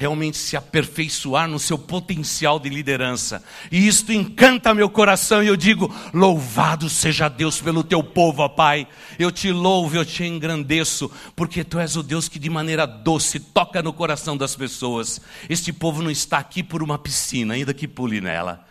realmente 0.00 0.36
se 0.36 0.56
aperfeiçoar 0.56 1.48
no 1.48 1.58
seu 1.58 1.76
potencial 1.76 2.60
de 2.60 2.68
liderança. 2.68 3.42
E 3.70 3.88
isto 3.88 4.12
encanta 4.12 4.72
meu 4.72 4.88
coração 4.88 5.42
e 5.42 5.48
eu 5.48 5.56
digo: 5.56 5.92
louvado 6.14 6.88
seja 6.88 7.28
Deus 7.28 7.60
pelo 7.60 7.82
teu 7.82 8.00
povo, 8.02 8.42
ó 8.42 8.48
Pai. 8.48 8.86
Eu 9.18 9.32
te 9.32 9.50
louvo, 9.50 9.96
eu 9.96 10.04
te 10.04 10.22
engrandeço, 10.22 11.10
porque 11.34 11.64
tu 11.64 11.80
és 11.80 11.96
o 11.96 12.02
Deus 12.04 12.28
que 12.28 12.38
de 12.38 12.48
maneira 12.48 12.86
doce 12.86 13.40
toca 13.40 13.82
no 13.82 13.92
coração 13.92 14.36
das 14.36 14.54
pessoas. 14.54 15.20
Este 15.50 15.72
povo 15.72 16.00
não 16.00 16.12
está 16.12 16.38
aqui 16.38 16.62
por 16.62 16.80
uma 16.80 16.96
piscina, 16.96 17.54
ainda 17.54 17.74
que 17.74 17.88
pule 17.88 18.20
nela. 18.20 18.64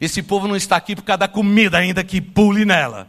Esse 0.00 0.22
povo 0.22 0.46
não 0.46 0.54
está 0.54 0.76
aqui 0.76 0.94
por 0.94 1.02
causa 1.02 1.18
da 1.18 1.28
comida, 1.28 1.78
ainda 1.78 2.04
que 2.04 2.20
pule 2.20 2.64
nela. 2.64 3.08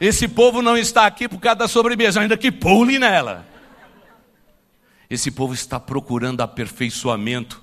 Esse 0.00 0.26
povo 0.26 0.62
não 0.62 0.78
está 0.78 1.04
aqui 1.04 1.28
por 1.28 1.38
causa 1.38 1.58
da 1.58 1.68
sobremesa, 1.68 2.22
ainda 2.22 2.38
que 2.38 2.50
pule 2.50 2.98
nela. 2.98 3.49
Esse 5.10 5.30
povo 5.32 5.52
está 5.52 5.80
procurando 5.80 6.40
aperfeiçoamento 6.40 7.60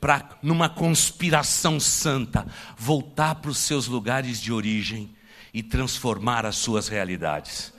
para, 0.00 0.30
numa 0.42 0.70
conspiração 0.70 1.78
santa, 1.78 2.46
voltar 2.76 3.36
para 3.36 3.50
os 3.50 3.58
seus 3.58 3.86
lugares 3.86 4.40
de 4.40 4.50
origem 4.50 5.14
e 5.52 5.62
transformar 5.62 6.46
as 6.46 6.56
suas 6.56 6.88
realidades. 6.88 7.72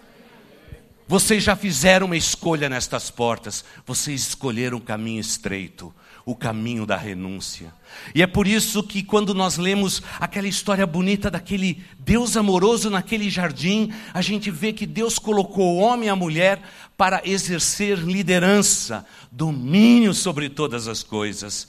Vocês 1.08 1.44
já 1.44 1.56
fizeram 1.56 2.06
uma 2.06 2.16
escolha 2.16 2.70
nestas 2.70 3.12
portas, 3.12 3.66
vocês 3.86 4.22
escolheram 4.22 4.78
o 4.78 4.82
caminho 4.82 5.20
estreito, 5.20 5.94
o 6.26 6.34
caminho 6.34 6.86
da 6.86 6.96
renúncia. 6.96 7.74
E 8.16 8.22
é 8.22 8.28
por 8.28 8.48
isso 8.48 8.82
que 8.82 9.04
quando 9.04 9.34
nós 9.34 9.58
lemos 9.58 10.02
aquela 10.20 10.48
história 10.48 10.88
bonita 10.88 11.30
daquele 11.30 11.84
Deus 12.00 12.38
amoroso 12.38 12.90
naquele 12.90 13.30
jardim, 13.30 13.94
a 14.14 14.22
gente 14.22 14.50
vê 14.50 14.72
que 14.72 14.86
Deus 14.86 15.20
colocou 15.20 15.76
o 15.76 15.80
homem 15.80 16.08
e 16.08 16.10
a 16.10 16.16
mulher 16.16 16.62
para 16.98 17.22
exercer 17.28 17.98
liderança, 17.98 19.06
domínio 19.32 20.14
sobre 20.14 20.50
todas 20.50 20.88
as 20.88 21.04
coisas. 21.04 21.68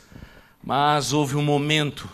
Mas 0.63 1.13
houve 1.13 1.37
um 1.37 1.43
momento 1.43 2.09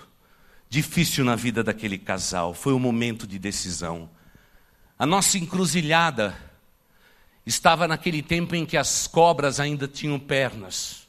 difícil 0.68 1.24
na 1.24 1.34
vida 1.34 1.64
daquele 1.64 1.98
casal, 1.98 2.54
foi 2.54 2.72
um 2.72 2.78
momento 2.78 3.26
de 3.26 3.38
decisão. 3.38 4.08
A 4.98 5.04
nossa 5.04 5.36
encruzilhada 5.36 6.36
estava 7.44 7.88
naquele 7.88 8.22
tempo 8.22 8.54
em 8.54 8.64
que 8.64 8.76
as 8.76 9.06
cobras 9.06 9.58
ainda 9.58 9.88
tinham 9.88 10.18
pernas. 10.18 11.08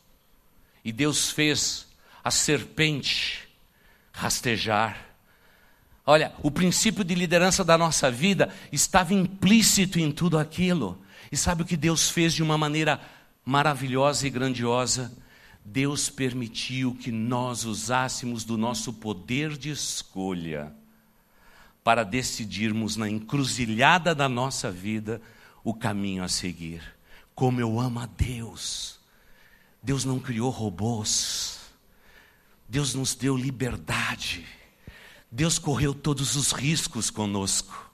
E 0.84 0.91
Deus 0.91 1.29
fez 1.29 1.88
a 2.24 2.31
serpente 2.31 3.48
rastejar. 4.12 4.98
Olha, 6.05 6.34
o 6.41 6.50
princípio 6.50 7.03
de 7.03 7.13
liderança 7.13 7.63
da 7.63 7.77
nossa 7.77 8.10
vida 8.10 8.50
estava 8.72 9.13
implícito 9.13 10.00
em 10.00 10.12
tudo 10.12 10.39
aquilo. 10.39 11.00
E 11.30 11.36
sabe 11.36 11.63
o 11.63 11.66
que 11.66 11.75
Deus 11.75 12.10
fez 12.10 12.34
de 12.34 12.42
uma 12.42 12.58
maneira 12.58 13.01
maravilhosa 13.44 14.25
e 14.25 14.30
grandiosa? 14.30 15.12
Deus 15.63 16.10
permitiu 16.10 16.96
que 16.96 17.12
nós 17.12 17.66
usássemos 17.66 18.44
do 18.44 18.58
nosso 18.58 18.94
poder 18.94 19.58
de 19.58 19.70
escolha 19.70 20.74
para 21.84 22.04
decidirmos 22.04 22.96
na 22.96 23.10
encruzilhada 23.10 24.16
da 24.16 24.30
nossa 24.30 24.72
vida 24.72 25.22
o 25.63 25.74
caminho 25.74 26.24
a 26.24 26.28
seguir. 26.28 26.82
Como 27.36 27.60
eu 27.60 27.80
amo 27.80 28.00
a 28.00 28.06
Deus. 28.06 29.00
Deus 29.82 30.06
não 30.06 30.20
criou 30.20 30.50
robôs. 30.50 31.60
Deus 32.68 32.94
nos 32.94 33.16
deu 33.16 33.36
liberdade. 33.36 34.46
Deus 35.32 35.58
correu 35.58 35.94
todos 35.94 36.36
os 36.36 36.51
riscos 36.51 37.10
conosco, 37.10 37.92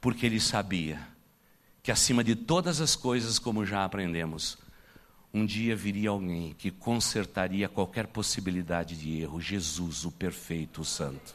porque 0.00 0.26
Ele 0.26 0.40
sabia 0.40 1.11
que 1.82 1.90
acima 1.90 2.22
de 2.22 2.36
todas 2.36 2.80
as 2.80 2.94
coisas, 2.94 3.38
como 3.38 3.66
já 3.66 3.84
aprendemos, 3.84 4.56
um 5.34 5.44
dia 5.44 5.74
viria 5.74 6.10
alguém 6.10 6.54
que 6.54 6.70
consertaria 6.70 7.68
qualquer 7.68 8.06
possibilidade 8.06 8.96
de 8.96 9.20
erro, 9.20 9.40
Jesus, 9.40 10.04
o 10.04 10.12
perfeito, 10.12 10.82
o 10.82 10.84
santo. 10.84 11.34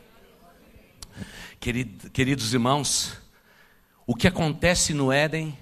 Querido, 1.59 2.09
queridos 2.11 2.53
irmãos, 2.53 3.17
o 4.05 4.15
que 4.15 4.27
acontece 4.27 4.93
no 4.93 5.11
Éden 5.11 5.57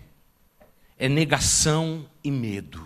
é 0.99 1.07
negação 1.07 2.07
e 2.23 2.29
medo. 2.29 2.85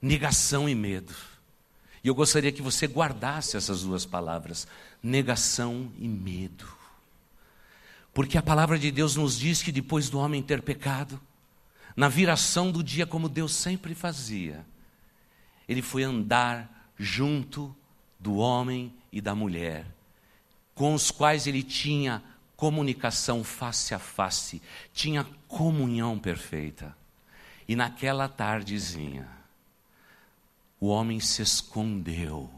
Negação 0.00 0.68
e 0.68 0.74
medo. 0.74 1.14
E 2.04 2.08
eu 2.08 2.14
gostaria 2.14 2.52
que 2.52 2.60
você 2.60 2.86
guardasse 2.86 3.56
essas 3.56 3.82
duas 3.82 4.04
palavras: 4.04 4.66
negação 5.02 5.90
e 5.98 6.06
medo. 6.06 6.81
Porque 8.12 8.36
a 8.36 8.42
palavra 8.42 8.78
de 8.78 8.90
Deus 8.90 9.16
nos 9.16 9.38
diz 9.38 9.62
que 9.62 9.72
depois 9.72 10.10
do 10.10 10.18
homem 10.18 10.42
ter 10.42 10.62
pecado, 10.62 11.20
na 11.96 12.08
viração 12.08 12.70
do 12.70 12.82
dia, 12.82 13.06
como 13.06 13.28
Deus 13.28 13.54
sempre 13.54 13.94
fazia, 13.94 14.64
ele 15.68 15.82
foi 15.82 16.02
andar 16.02 16.92
junto 16.98 17.74
do 18.18 18.36
homem 18.36 18.94
e 19.10 19.20
da 19.20 19.34
mulher, 19.34 19.86
com 20.74 20.94
os 20.94 21.10
quais 21.10 21.46
ele 21.46 21.62
tinha 21.62 22.22
comunicação 22.56 23.42
face 23.42 23.94
a 23.94 23.98
face, 23.98 24.62
tinha 24.94 25.24
comunhão 25.48 26.18
perfeita. 26.18 26.96
E 27.66 27.74
naquela 27.74 28.28
tardezinha, 28.28 29.28
o 30.80 30.86
homem 30.88 31.20
se 31.20 31.42
escondeu. 31.42 32.50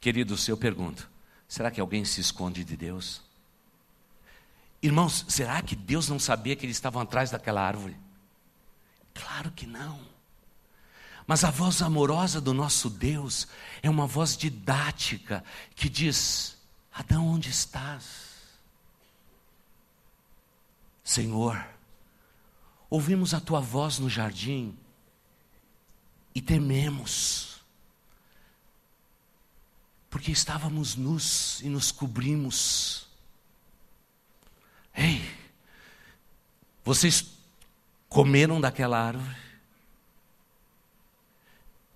Queridos, 0.00 0.46
eu 0.48 0.56
pergunto: 0.56 1.08
será 1.48 1.70
que 1.70 1.80
alguém 1.80 2.04
se 2.04 2.20
esconde 2.20 2.64
de 2.64 2.76
Deus? 2.76 3.25
Irmãos, 4.82 5.24
será 5.28 5.62
que 5.62 5.74
Deus 5.74 6.08
não 6.08 6.18
sabia 6.18 6.54
que 6.54 6.66
eles 6.66 6.76
estavam 6.76 7.02
atrás 7.02 7.30
daquela 7.30 7.60
árvore? 7.60 7.96
Claro 9.14 9.50
que 9.50 9.66
não. 9.66 10.00
Mas 11.26 11.42
a 11.42 11.50
voz 11.50 11.82
amorosa 11.82 12.40
do 12.40 12.54
nosso 12.54 12.88
Deus 12.88 13.48
é 13.82 13.90
uma 13.90 14.06
voz 14.06 14.36
didática 14.36 15.42
que 15.74 15.88
diz: 15.88 16.56
Adão, 16.92 17.26
onde 17.26 17.50
estás? 17.50 18.26
Senhor, 21.02 21.66
ouvimos 22.88 23.34
a 23.34 23.40
tua 23.40 23.60
voz 23.60 23.98
no 23.98 24.08
jardim 24.08 24.76
e 26.34 26.40
tememos, 26.40 27.60
porque 30.10 30.30
estávamos 30.30 30.94
nus 30.94 31.60
e 31.62 31.68
nos 31.68 31.90
cobrimos 31.90 33.05
Ei, 34.96 35.22
vocês 36.82 37.36
comeram 38.08 38.60
daquela 38.60 38.98
árvore? 38.98 39.36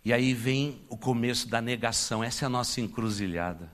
E 0.05 0.13
aí 0.13 0.35
vem 0.35 0.81
o 0.89 0.97
começo 0.97 1.49
da 1.49 1.61
negação, 1.61 2.23
essa 2.23 2.45
é 2.45 2.47
a 2.47 2.51
nossa 2.51 2.81
encruzilhada. 2.81 3.71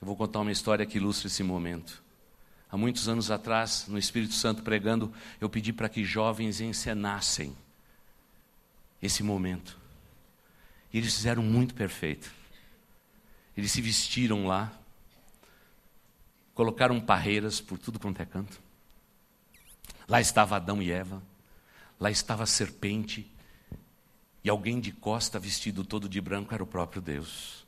Eu 0.00 0.06
vou 0.06 0.16
contar 0.16 0.40
uma 0.40 0.52
história 0.52 0.86
que 0.86 0.98
ilustra 0.98 1.26
esse 1.26 1.42
momento. 1.42 2.02
Há 2.70 2.76
muitos 2.76 3.08
anos 3.08 3.30
atrás, 3.30 3.86
no 3.88 3.98
Espírito 3.98 4.34
Santo 4.34 4.62
pregando, 4.62 5.12
eu 5.40 5.48
pedi 5.48 5.72
para 5.72 5.88
que 5.88 6.04
jovens 6.04 6.60
encenassem 6.60 7.56
esse 9.02 9.22
momento. 9.22 9.78
E 10.92 10.98
eles 10.98 11.14
fizeram 11.14 11.42
muito 11.42 11.74
perfeito. 11.74 12.30
Eles 13.56 13.72
se 13.72 13.80
vestiram 13.80 14.46
lá, 14.46 14.72
colocaram 16.56 16.98
parreiras 16.98 17.60
por 17.60 17.78
tudo 17.78 18.00
quanto 18.00 18.22
é 18.22 18.24
canto. 18.24 18.58
Lá 20.08 20.20
estava 20.22 20.56
Adão 20.56 20.82
e 20.82 20.90
Eva, 20.90 21.22
lá 22.00 22.10
estava 22.10 22.44
a 22.44 22.46
serpente, 22.46 23.30
e 24.42 24.48
alguém 24.48 24.80
de 24.80 24.90
costa 24.90 25.38
vestido 25.38 25.84
todo 25.84 26.08
de 26.08 26.20
branco 26.20 26.54
era 26.54 26.62
o 26.62 26.66
próprio 26.66 27.02
Deus. 27.02 27.66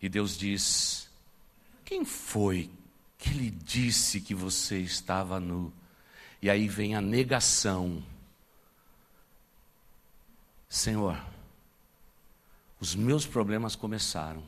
E 0.00 0.08
Deus 0.08 0.38
diz: 0.38 1.10
Quem 1.84 2.04
foi 2.04 2.70
que 3.18 3.30
lhe 3.30 3.50
disse 3.50 4.20
que 4.20 4.34
você 4.34 4.78
estava 4.78 5.40
nu? 5.40 5.72
E 6.40 6.48
aí 6.48 6.68
vem 6.68 6.94
a 6.94 7.00
negação. 7.00 8.04
Senhor, 10.68 11.20
os 12.78 12.94
meus 12.94 13.26
problemas 13.26 13.74
começaram 13.74 14.44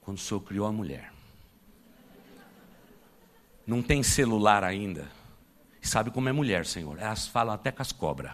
quando 0.00 0.16
o 0.16 0.20
Senhor 0.20 0.40
criou 0.40 0.66
a 0.66 0.72
mulher. 0.72 1.15
Não 3.66 3.82
tem 3.82 4.02
celular 4.02 4.62
ainda. 4.62 5.06
Sabe 5.82 6.10
como 6.10 6.28
é 6.28 6.32
mulher, 6.32 6.66
Senhor? 6.66 6.98
Elas 6.98 7.26
falam 7.26 7.54
até 7.54 7.70
com 7.70 7.82
as 7.82 7.92
cobras. 7.92 8.32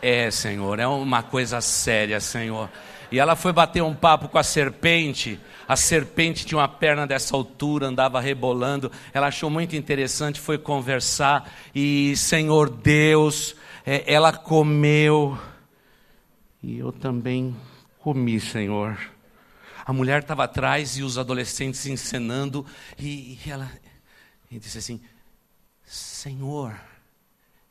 É, 0.00 0.26
é, 0.26 0.30
Senhor, 0.30 0.78
é 0.78 0.86
uma 0.86 1.22
coisa 1.22 1.60
séria, 1.60 2.20
Senhor. 2.20 2.70
E 3.10 3.18
ela 3.18 3.36
foi 3.36 3.52
bater 3.52 3.82
um 3.82 3.94
papo 3.94 4.28
com 4.28 4.38
a 4.38 4.42
serpente. 4.42 5.38
A 5.68 5.76
serpente 5.76 6.44
tinha 6.44 6.58
uma 6.58 6.68
perna 6.68 7.06
dessa 7.06 7.36
altura, 7.36 7.86
andava 7.86 8.20
rebolando. 8.20 8.90
Ela 9.12 9.28
achou 9.28 9.48
muito 9.48 9.76
interessante, 9.76 10.40
foi 10.40 10.58
conversar. 10.58 11.50
E, 11.74 12.16
Senhor 12.16 12.68
Deus, 12.68 13.54
é, 13.86 14.02
ela 14.12 14.32
comeu. 14.32 15.38
E 16.62 16.78
eu 16.78 16.92
também 16.92 17.54
comi, 17.98 18.40
Senhor. 18.40 18.98
A 19.84 19.92
mulher 19.92 20.22
estava 20.22 20.44
atrás 20.44 20.96
e 20.96 21.02
os 21.02 21.18
adolescentes 21.18 21.84
encenando. 21.86 22.64
E, 22.98 23.38
e 23.44 23.50
ela 23.50 23.70
e 24.50 24.58
disse 24.58 24.78
assim: 24.78 25.00
Senhor, 25.84 26.74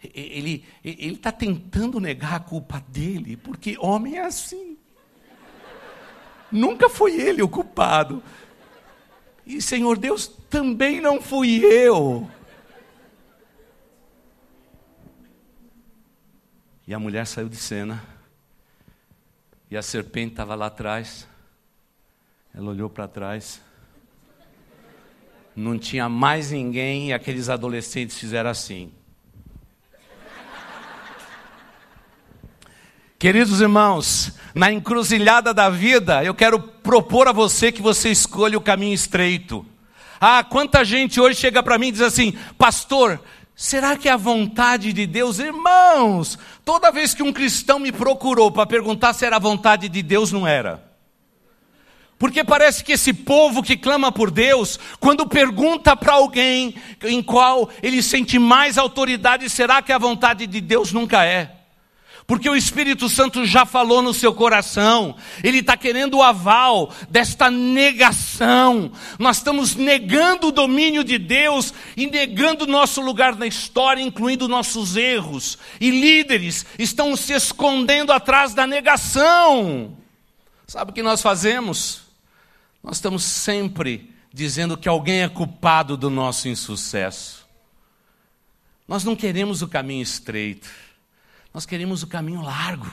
ele 0.04 0.66
está 0.84 1.32
tentando 1.32 2.00
negar 2.00 2.36
a 2.36 2.40
culpa 2.40 2.84
dele, 2.88 3.38
porque 3.38 3.78
homem 3.80 4.18
é 4.18 4.26
assim. 4.26 4.78
Nunca 6.52 6.90
foi 6.90 7.20
ele 7.20 7.42
o 7.42 7.50
culpado. 7.50 8.22
E 9.46 9.62
Senhor 9.62 9.98
Deus, 9.98 10.28
também 10.28 11.02
não 11.02 11.22
fui 11.22 11.66
eu. 11.66 12.30
E 16.86 16.94
a 16.94 17.00
mulher 17.00 17.26
saiu 17.26 17.50
de 17.50 17.56
cena. 17.56 18.04
E 19.72 19.76
a 19.76 19.82
serpente 19.82 20.34
estava 20.34 20.54
lá 20.54 20.68
atrás. 20.68 21.28
Ela 22.56 22.70
olhou 22.70 22.88
para 22.88 23.08
trás. 23.08 23.60
Não 25.56 25.80
tinha 25.80 26.08
mais 26.08 26.52
ninguém 26.52 27.10
e 27.10 27.14
aqueles 27.14 27.50
adolescentes 27.50 28.18
fizeram 28.18 28.50
assim. 28.52 28.92
Queridos 33.18 33.60
irmãos, 33.60 34.34
na 34.54 34.72
encruzilhada 34.72 35.52
da 35.52 35.70
vida, 35.70 36.24
eu 36.24 36.36
quero 36.36 36.60
propor 36.60 37.28
a 37.28 37.32
você 37.32 37.72
que 37.72 37.82
você 37.82 38.12
escolha 38.12 38.58
o 38.58 38.62
caminho 38.62 38.94
estreito. 38.94 39.66
Ah, 40.20 40.44
quanta 40.44 40.86
gente 40.86 41.20
hoje 41.20 41.40
chega 41.40 41.64
para 41.64 41.80
mim 41.80 41.88
e 41.88 41.94
diz 41.94 42.02
assim: 42.02 42.38
Pastor, 42.58 43.20
será 43.56 43.98
que 43.98 44.08
é 44.08 44.12
a 44.12 44.18
vontade 44.18 44.94
de 44.94 45.08
Deus? 45.08 45.40
Irmãos, 45.40 46.38
toda 46.64 46.92
vez 46.92 47.16
que 47.16 47.24
um 47.24 47.34
cristão 47.34 47.80
me 47.80 47.92
procurou 47.92 48.52
para 48.52 48.68
perguntar 48.68 49.14
se 49.14 49.26
era 49.26 49.38
a 49.38 49.40
vontade 49.40 49.90
de 49.90 50.04
Deus, 50.04 50.32
não 50.32 50.46
era. 50.46 50.93
Porque 52.24 52.42
parece 52.42 52.86
que 52.86 52.94
esse 52.94 53.12
povo 53.12 53.62
que 53.62 53.76
clama 53.76 54.10
por 54.10 54.32
Deus, 54.32 54.80
quando 54.98 55.28
pergunta 55.28 55.94
para 55.94 56.14
alguém 56.14 56.74
em 57.04 57.22
qual 57.22 57.70
ele 57.82 58.02
sente 58.02 58.40
mais 58.40 58.78
autoridade, 58.78 59.50
será 59.50 59.82
que 59.82 59.92
a 59.92 59.98
vontade 59.98 60.48
de 60.48 60.62
Deus 60.62 60.94
nunca 60.94 61.26
é? 61.26 61.52
Porque 62.26 62.50
o 62.50 62.56
Espírito 62.56 63.10
Santo 63.10 63.46
já 63.46 63.66
falou 63.66 64.02
no 64.02 64.14
seu 64.14 64.34
coração, 64.34 65.18
ele 65.44 65.60
está 65.60 65.76
querendo 65.76 66.14
o 66.14 66.24
aval 66.24 66.94
desta 67.10 67.52
negação. 67.52 68.94
Nós 69.20 69.40
estamos 69.40 69.76
negando 69.76 70.48
o 70.48 70.52
domínio 70.54 71.04
de 71.04 71.18
Deus 71.18 71.74
e 71.98 72.08
negando 72.08 72.64
o 72.64 72.72
nosso 72.72 73.02
lugar 73.02 73.36
na 73.36 73.48
história, 73.48 74.02
incluindo 74.02 74.48
nossos 74.48 74.96
erros. 74.96 75.58
E 75.78 75.92
líderes 75.92 76.66
estão 76.80 77.18
se 77.18 77.34
escondendo 77.34 78.14
atrás 78.14 78.54
da 78.54 78.66
negação. 78.66 79.98
Sabe 80.66 80.92
o 80.92 80.94
que 80.94 81.04
nós 81.04 81.22
fazemos? 81.22 82.03
Nós 82.84 82.98
estamos 82.98 83.24
sempre 83.24 84.14
dizendo 84.34 84.76
que 84.76 84.90
alguém 84.90 85.22
é 85.22 85.30
culpado 85.30 85.96
do 85.96 86.10
nosso 86.10 86.50
insucesso. 86.50 87.48
Nós 88.86 89.06
não 89.06 89.16
queremos 89.16 89.62
o 89.62 89.68
caminho 89.68 90.04
estreito. 90.04 90.70
Nós 91.54 91.66
queremos 91.66 92.04
o 92.04 92.08
caminho 92.08 92.42
largo. 92.42 92.92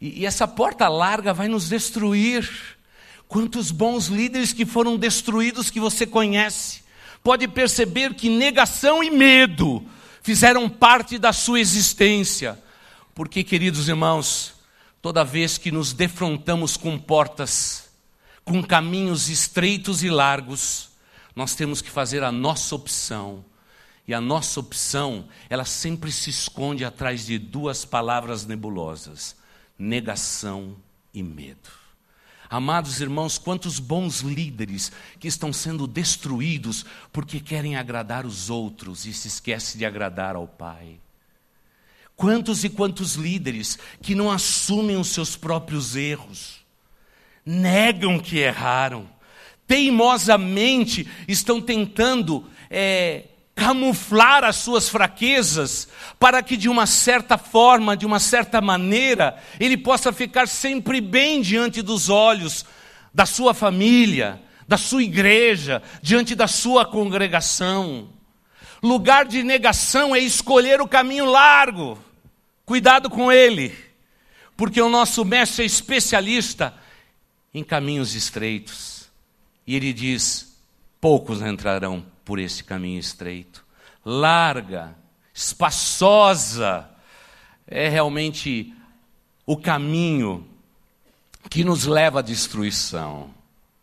E, 0.00 0.20
e 0.20 0.26
essa 0.26 0.48
porta 0.48 0.88
larga 0.88 1.34
vai 1.34 1.48
nos 1.48 1.68
destruir. 1.68 2.48
Quantos 3.28 3.70
bons 3.70 4.06
líderes 4.06 4.52
que 4.52 4.64
foram 4.64 4.96
destruídos 4.96 5.68
que 5.68 5.80
você 5.80 6.06
conhece. 6.06 6.82
Pode 7.22 7.46
perceber 7.48 8.14
que 8.14 8.30
negação 8.30 9.02
e 9.02 9.10
medo 9.10 9.84
fizeram 10.22 10.68
parte 10.68 11.18
da 11.18 11.32
sua 11.32 11.60
existência. 11.60 12.58
Porque, 13.14 13.42
queridos 13.44 13.88
irmãos, 13.88 14.54
toda 15.02 15.24
vez 15.24 15.58
que 15.58 15.72
nos 15.72 15.92
defrontamos 15.92 16.76
com 16.76 16.98
portas, 16.98 17.85
com 18.46 18.62
caminhos 18.62 19.28
estreitos 19.28 20.04
e 20.04 20.08
largos, 20.08 20.90
nós 21.34 21.56
temos 21.56 21.82
que 21.82 21.90
fazer 21.90 22.22
a 22.22 22.30
nossa 22.30 22.76
opção 22.76 23.44
e 24.06 24.14
a 24.14 24.20
nossa 24.20 24.60
opção, 24.60 25.26
ela 25.50 25.64
sempre 25.64 26.12
se 26.12 26.30
esconde 26.30 26.84
atrás 26.84 27.26
de 27.26 27.38
duas 27.38 27.84
palavras 27.84 28.46
nebulosas: 28.46 29.34
negação 29.76 30.76
e 31.12 31.24
medo. 31.24 31.68
Amados 32.48 33.00
irmãos, 33.00 33.36
quantos 33.36 33.80
bons 33.80 34.20
líderes 34.20 34.92
que 35.18 35.26
estão 35.26 35.52
sendo 35.52 35.84
destruídos 35.84 36.86
porque 37.12 37.40
querem 37.40 37.74
agradar 37.74 38.24
os 38.24 38.48
outros 38.48 39.04
e 39.04 39.12
se 39.12 39.26
esquecem 39.26 39.80
de 39.80 39.84
agradar 39.84 40.36
ao 40.36 40.46
Pai. 40.46 41.00
Quantos 42.14 42.62
e 42.62 42.70
quantos 42.70 43.16
líderes 43.16 43.76
que 44.00 44.14
não 44.14 44.30
assumem 44.30 44.96
os 44.96 45.08
seus 45.08 45.34
próprios 45.34 45.96
erros, 45.96 46.55
negam 47.46 48.18
que 48.18 48.38
erraram, 48.38 49.08
teimosamente 49.68 51.08
estão 51.28 51.60
tentando 51.60 52.44
é, 52.68 53.22
camuflar 53.54 54.42
as 54.42 54.56
suas 54.56 54.88
fraquezas, 54.88 55.88
para 56.18 56.42
que 56.42 56.56
de 56.56 56.68
uma 56.68 56.86
certa 56.86 57.38
forma, 57.38 57.96
de 57.96 58.04
uma 58.04 58.18
certa 58.18 58.60
maneira, 58.60 59.40
ele 59.60 59.76
possa 59.76 60.12
ficar 60.12 60.48
sempre 60.48 61.00
bem 61.00 61.40
diante 61.40 61.80
dos 61.82 62.08
olhos 62.08 62.66
da 63.14 63.24
sua 63.24 63.54
família, 63.54 64.42
da 64.66 64.76
sua 64.76 65.02
igreja, 65.02 65.82
diante 66.02 66.34
da 66.34 66.48
sua 66.48 66.84
congregação. 66.84 68.08
Lugar 68.82 69.24
de 69.24 69.42
negação 69.42 70.14
é 70.14 70.18
escolher 70.18 70.80
o 70.80 70.88
caminho 70.88 71.24
largo. 71.24 71.98
Cuidado 72.64 73.08
com 73.08 73.30
ele, 73.30 73.72
porque 74.56 74.82
o 74.82 74.88
nosso 74.88 75.24
mestre 75.24 75.62
é 75.62 75.66
especialista 75.66 76.74
em 77.56 77.64
caminhos 77.64 78.14
estreitos. 78.14 79.08
E 79.66 79.74
ele 79.74 79.90
diz: 79.94 80.58
poucos 81.00 81.40
entrarão 81.40 82.04
por 82.22 82.38
esse 82.38 82.62
caminho 82.62 83.00
estreito. 83.00 83.64
Larga, 84.04 84.94
espaçosa, 85.32 86.86
é 87.66 87.88
realmente 87.88 88.74
o 89.46 89.56
caminho 89.56 90.46
que 91.48 91.64
nos 91.64 91.86
leva 91.86 92.18
à 92.18 92.22
destruição. 92.22 93.30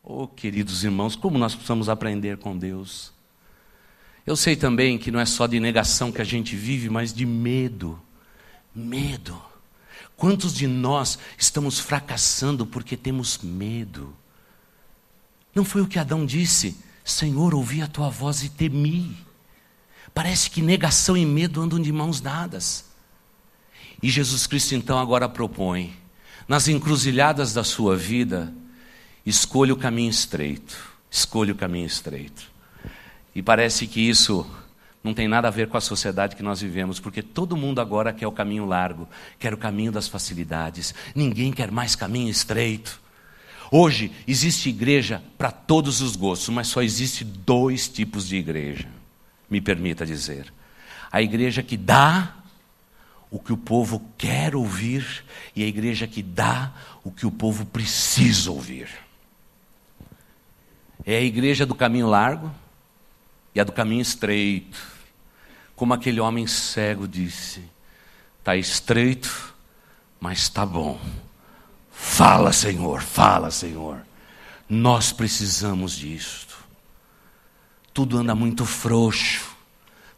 Oh, 0.03 0.27
queridos 0.27 0.83
irmãos, 0.83 1.15
como 1.15 1.39
nós 1.39 1.55
precisamos 1.55 1.89
aprender 1.89 2.37
com 2.37 2.55
Deus. 2.55 3.11
Eu 4.25 4.35
sei 4.35 4.55
também 4.55 4.99
que 4.99 5.09
não 5.09 5.19
é 5.19 5.25
só 5.25 5.47
de 5.47 5.59
negação 5.59 6.11
que 6.11 6.21
a 6.21 6.25
gente 6.25 6.55
vive, 6.55 6.91
mas 6.91 7.11
de 7.11 7.25
medo. 7.25 7.99
Medo. 8.73 9.41
Quantos 10.15 10.53
de 10.53 10.67
nós 10.67 11.17
estamos 11.37 11.79
fracassando 11.79 12.65
porque 12.65 12.95
temos 12.95 13.39
medo? 13.39 14.15
Não 15.53 15.65
foi 15.65 15.81
o 15.81 15.87
que 15.87 15.99
Adão 15.99 16.25
disse? 16.25 16.77
Senhor, 17.03 17.53
ouvi 17.53 17.81
a 17.81 17.87
tua 17.87 18.09
voz 18.09 18.43
e 18.43 18.49
temi. 18.49 19.17
Parece 20.13 20.49
que 20.49 20.61
negação 20.61 21.17
e 21.17 21.25
medo 21.25 21.61
andam 21.61 21.79
de 21.79 21.91
mãos 21.91 22.21
dadas. 22.21 22.85
E 24.01 24.09
Jesus 24.09 24.47
Cristo 24.47 24.75
então 24.75 24.99
agora 24.99 25.29
propõe, 25.29 25.95
nas 26.47 26.67
encruzilhadas 26.67 27.53
da 27.53 27.63
sua 27.63 27.95
vida, 27.95 28.53
escolha 29.25 29.73
o 29.73 29.77
caminho 29.77 30.09
estreito. 30.09 30.93
Escolha 31.09 31.53
o 31.53 31.55
caminho 31.55 31.85
estreito. 31.85 32.51
E 33.35 33.41
parece 33.41 33.85
que 33.85 34.01
isso 34.01 34.49
não 35.03 35.13
tem 35.13 35.27
nada 35.27 35.49
a 35.49 35.51
ver 35.51 35.67
com 35.67 35.75
a 35.75 35.81
sociedade 35.81 36.35
que 36.35 36.41
nós 36.41 36.61
vivemos, 36.61 36.99
porque 36.99 37.21
todo 37.21 37.57
mundo 37.57 37.81
agora 37.81 38.13
quer 38.13 38.25
o 38.25 38.31
caminho 38.31 38.65
largo, 38.65 39.07
quer 39.37 39.53
o 39.53 39.57
caminho 39.57 39.91
das 39.91 40.07
facilidades. 40.07 40.95
Ninguém 41.13 41.51
quer 41.51 41.69
mais 41.69 41.93
caminho 41.93 42.29
estreito. 42.29 43.01
Hoje 43.69 44.11
existe 44.25 44.69
igreja 44.69 45.21
para 45.37 45.51
todos 45.51 45.99
os 45.99 46.15
gostos, 46.15 46.49
mas 46.49 46.67
só 46.67 46.81
existe 46.81 47.25
dois 47.25 47.89
tipos 47.89 48.27
de 48.27 48.37
igreja. 48.37 48.87
me 49.49 49.59
permita 49.59 50.05
dizer. 50.05 50.51
A 51.11 51.21
igreja 51.21 51.61
que 51.61 51.75
dá 51.75 52.35
o 53.29 53.39
que 53.39 53.51
o 53.51 53.57
povo 53.57 54.01
quer 54.17 54.55
ouvir 54.55 55.25
e 55.55 55.63
a 55.63 55.67
igreja 55.67 56.07
que 56.07 56.23
dá 56.23 56.71
o 57.03 57.11
que 57.11 57.25
o 57.25 57.31
povo 57.31 57.65
precisa 57.65 58.49
ouvir. 58.51 58.87
É 61.05 61.17
a 61.17 61.21
igreja 61.21 61.65
do 61.65 61.75
caminho 61.75 62.07
largo 62.07 62.51
e 63.53 63.59
a 63.59 63.63
do 63.63 63.71
caminho 63.71 64.01
estreito. 64.01 64.81
Como 65.75 65.93
aquele 65.93 66.19
homem 66.19 66.47
cego 66.47 67.07
disse: 67.07 67.63
está 68.39 68.55
estreito, 68.55 69.53
mas 70.19 70.39
está 70.39 70.65
bom. 70.65 70.99
Fala, 71.91 72.51
Senhor, 72.51 73.01
fala, 73.01 73.51
Senhor. 73.51 74.05
Nós 74.69 75.11
precisamos 75.11 75.95
disto. 75.95 76.57
Tudo 77.93 78.17
anda 78.17 78.33
muito 78.33 78.65
frouxo, 78.65 79.55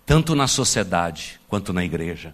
tanto 0.05 0.33
na 0.33 0.47
sociedade 0.47 1.39
quanto 1.47 1.73
na 1.73 1.83
igreja. 1.83 2.33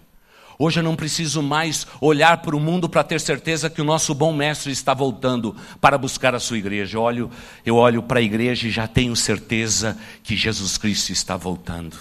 Hoje 0.58 0.80
eu 0.80 0.84
não 0.84 0.94
preciso 0.94 1.42
mais 1.42 1.86
olhar 2.00 2.38
para 2.38 2.54
o 2.54 2.60
mundo 2.60 2.88
para 2.88 3.02
ter 3.02 3.20
certeza 3.20 3.70
que 3.70 3.80
o 3.80 3.84
nosso 3.84 4.14
bom 4.14 4.32
mestre 4.32 4.70
está 4.70 4.94
voltando 4.94 5.56
para 5.80 5.98
buscar 5.98 6.34
a 6.34 6.40
sua 6.40 6.58
igreja. 6.58 6.96
Eu 6.98 7.02
olho, 7.02 7.30
eu 7.64 7.76
olho 7.76 8.02
para 8.02 8.20
a 8.20 8.22
igreja 8.22 8.68
e 8.68 8.70
já 8.70 8.86
tenho 8.86 9.16
certeza 9.16 9.98
que 10.22 10.36
Jesus 10.36 10.76
Cristo 10.76 11.10
está 11.10 11.36
voltando. 11.36 11.96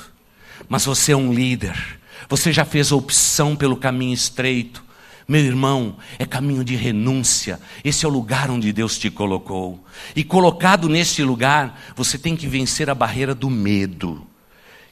Mas 0.68 0.86
você 0.86 1.12
é 1.12 1.18
um 1.18 1.34
líder, 1.34 2.00
você 2.30 2.52
já 2.52 2.66
fez 2.66 2.92
a 2.92 2.96
opção 2.96 3.56
pelo 3.56 3.76
caminho 3.76 4.14
estreito. 4.14 4.84
Meu 5.28 5.42
irmão, 5.42 5.96
é 6.20 6.26
caminho 6.26 6.64
de 6.64 6.76
renúncia. 6.76 7.60
Esse 7.84 8.06
é 8.06 8.08
o 8.08 8.12
lugar 8.12 8.50
onde 8.52 8.74
Deus 8.74 8.98
te 8.98 9.10
colocou. 9.10 9.82
E 10.16 10.24
colocado 10.24 10.90
nesse 10.90 11.24
lugar, 11.24 11.80
você 11.96 12.18
tem 12.18 12.36
que 12.36 12.48
vencer 12.48 12.90
a 12.90 12.96
barreira 12.96 13.34
do 13.34 13.50
medo. 13.50 14.28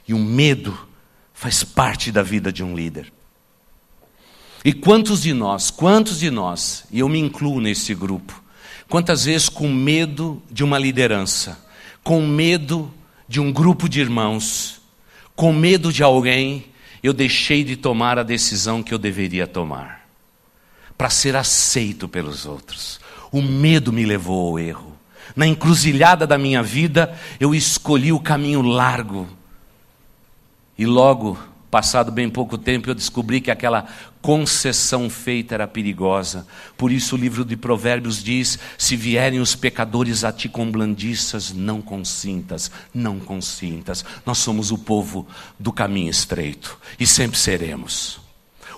E 0.08 0.14
o 0.14 0.18
medo 0.18 0.88
faz 1.34 1.62
parte 1.62 2.10
da 2.10 2.22
vida 2.22 2.52
de 2.52 2.64
um 2.64 2.74
líder. 2.74 3.12
E 4.64 4.72
quantos 4.72 5.22
de 5.22 5.32
nós, 5.32 5.70
quantos 5.70 6.18
de 6.18 6.30
nós, 6.30 6.84
e 6.90 6.98
eu 6.98 7.08
me 7.08 7.18
incluo 7.18 7.60
nesse 7.60 7.94
grupo, 7.94 8.42
quantas 8.88 9.24
vezes 9.24 9.48
com 9.48 9.72
medo 9.72 10.42
de 10.50 10.62
uma 10.62 10.78
liderança, 10.78 11.58
com 12.02 12.26
medo 12.26 12.92
de 13.26 13.40
um 13.40 13.52
grupo 13.52 13.88
de 13.88 14.00
irmãos, 14.00 14.80
com 15.34 15.52
medo 15.52 15.92
de 15.92 16.02
alguém, 16.02 16.66
eu 17.02 17.14
deixei 17.14 17.64
de 17.64 17.76
tomar 17.76 18.18
a 18.18 18.22
decisão 18.22 18.82
que 18.82 18.92
eu 18.92 18.98
deveria 18.98 19.46
tomar, 19.46 20.06
para 20.98 21.08
ser 21.08 21.34
aceito 21.36 22.06
pelos 22.06 22.44
outros. 22.44 23.00
O 23.32 23.40
medo 23.40 23.92
me 23.92 24.04
levou 24.04 24.48
ao 24.48 24.58
erro. 24.58 24.98
Na 25.34 25.46
encruzilhada 25.46 26.26
da 26.26 26.36
minha 26.36 26.62
vida, 26.62 27.18
eu 27.38 27.54
escolhi 27.54 28.12
o 28.12 28.20
caminho 28.20 28.60
largo. 28.60 29.26
E 30.76 30.84
logo 30.84 31.38
Passado 31.70 32.10
bem 32.10 32.28
pouco 32.28 32.58
tempo, 32.58 32.90
eu 32.90 32.94
descobri 32.94 33.40
que 33.40 33.50
aquela 33.50 33.86
concessão 34.20 35.08
feita 35.08 35.54
era 35.54 35.68
perigosa. 35.68 36.46
Por 36.76 36.90
isso, 36.90 37.14
o 37.14 37.18
livro 37.18 37.44
de 37.44 37.56
Provérbios 37.56 38.22
diz: 38.22 38.58
Se 38.76 38.96
vierem 38.96 39.38
os 39.38 39.54
pecadores 39.54 40.24
a 40.24 40.32
ti 40.32 40.48
com 40.48 40.70
blandiças, 40.70 41.52
não 41.52 41.80
consintas, 41.80 42.70
não 42.92 43.20
consintas. 43.20 44.04
Nós 44.26 44.38
somos 44.38 44.72
o 44.72 44.78
povo 44.78 45.26
do 45.58 45.72
caminho 45.72 46.10
estreito 46.10 46.76
e 46.98 47.06
sempre 47.06 47.38
seremos 47.38 48.29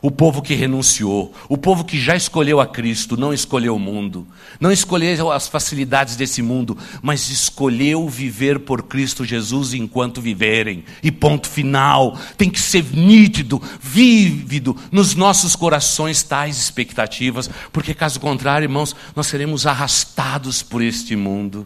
o 0.02 0.10
povo 0.10 0.42
que 0.42 0.52
renunciou, 0.52 1.32
o 1.48 1.56
povo 1.56 1.84
que 1.84 1.98
já 1.98 2.16
escolheu 2.16 2.60
a 2.60 2.66
Cristo, 2.66 3.16
não 3.16 3.32
escolheu 3.32 3.76
o 3.76 3.78
mundo, 3.78 4.26
não 4.58 4.72
escolheu 4.72 5.30
as 5.30 5.46
facilidades 5.46 6.16
desse 6.16 6.42
mundo, 6.42 6.76
mas 7.00 7.30
escolheu 7.30 8.08
viver 8.08 8.58
por 8.58 8.82
Cristo 8.82 9.24
Jesus 9.24 9.72
enquanto 9.72 10.20
viverem. 10.20 10.84
E 11.04 11.12
ponto 11.12 11.48
final. 11.48 12.18
Tem 12.36 12.50
que 12.50 12.58
ser 12.58 12.84
nítido, 12.92 13.62
vívido 13.80 14.76
nos 14.90 15.14
nossos 15.14 15.54
corações 15.54 16.24
tais 16.24 16.58
expectativas, 16.58 17.48
porque 17.72 17.94
caso 17.94 18.18
contrário, 18.18 18.64
irmãos, 18.64 18.96
nós 19.14 19.28
seremos 19.28 19.66
arrastados 19.66 20.64
por 20.64 20.82
este 20.82 21.14
mundo. 21.14 21.64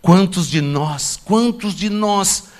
Quantos 0.00 0.48
de 0.48 0.62
nós, 0.62 1.20
quantos 1.22 1.74
de 1.74 1.90
nós 1.90 2.55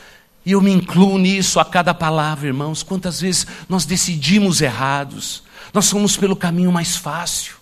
e 0.46 0.52
eu 0.52 0.60
me 0.60 0.70
incluo 0.70 1.18
nisso 1.18 1.58
a 1.58 1.64
cada 1.64 1.92
palavra, 1.92 2.46
irmãos. 2.46 2.84
Quantas 2.84 3.20
vezes 3.20 3.48
nós 3.68 3.84
decidimos 3.84 4.60
errados, 4.60 5.42
nós 5.74 5.90
fomos 5.90 6.16
pelo 6.16 6.36
caminho 6.36 6.70
mais 6.70 6.96
fácil 6.96 7.56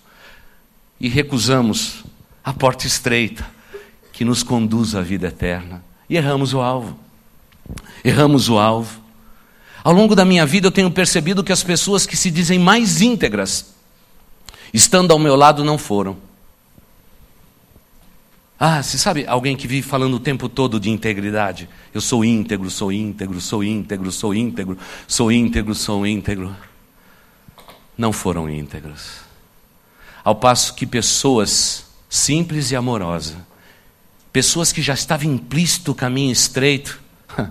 e 1.01 1.09
recusamos 1.09 2.05
a 2.45 2.53
porta 2.53 2.87
estreita 2.87 3.49
que 4.13 4.23
nos 4.23 4.43
conduz 4.43 4.95
à 4.95 5.01
vida 5.01 5.29
eterna 5.29 5.83
e 6.11 6.17
erramos 6.19 6.53
o 6.53 6.61
alvo. 6.61 6.99
Erramos 8.05 8.51
o 8.51 8.59
alvo. 8.59 9.01
Ao 9.83 9.93
longo 9.93 10.15
da 10.15 10.27
minha 10.27 10.45
vida 10.45 10.67
eu 10.67 10.73
tenho 10.73 10.91
percebido 10.91 11.43
que 11.43 11.53
as 11.53 11.63
pessoas 11.63 12.05
que 12.05 12.19
se 12.19 12.31
dizem 12.31 12.59
mais 12.59 13.01
íntegras, 13.01 13.73
estando 14.75 15.11
ao 15.11 15.19
meu 15.19 15.37
lado, 15.37 15.65
não 15.65 15.79
foram. 15.79 16.19
Ah, 18.59 18.83
você 18.83 18.97
sabe 18.97 19.27
alguém 19.27 19.57
que 19.57 19.67
vive 19.67 19.87
falando 19.87 20.15
o 20.15 20.21
tempo 20.21 20.49
todo 20.49 20.79
de 20.79 20.89
integridade? 20.89 21.69
Eu 21.93 22.01
sou 22.01 22.25
íntegro, 22.25 22.71
sou 22.71 22.93
íntegro, 22.93 23.41
sou 23.41 23.65
íntegro, 23.65 24.13
sou 24.13 24.35
íntegro, 24.35 24.79
sou 25.09 25.33
íntegro, 25.33 25.75
sou 25.75 26.07
íntegro. 26.07 26.57
Não 27.99 28.13
foram 28.13 28.49
íntegros. 28.49 29.25
Ao 30.23 30.37
passo 30.37 30.75
que 30.75 30.87
pessoas 30.87 31.87
simples 32.09 32.71
e 32.71 32.77
amorosas, 32.77 33.37
pessoas 34.33 34.73
que 34.73 34.81
já 34.81 34.95
estavam 34.95 35.33
implícito 35.33 35.91
o 35.91 35.95
caminho 35.95 36.33
estreito, 36.33 37.01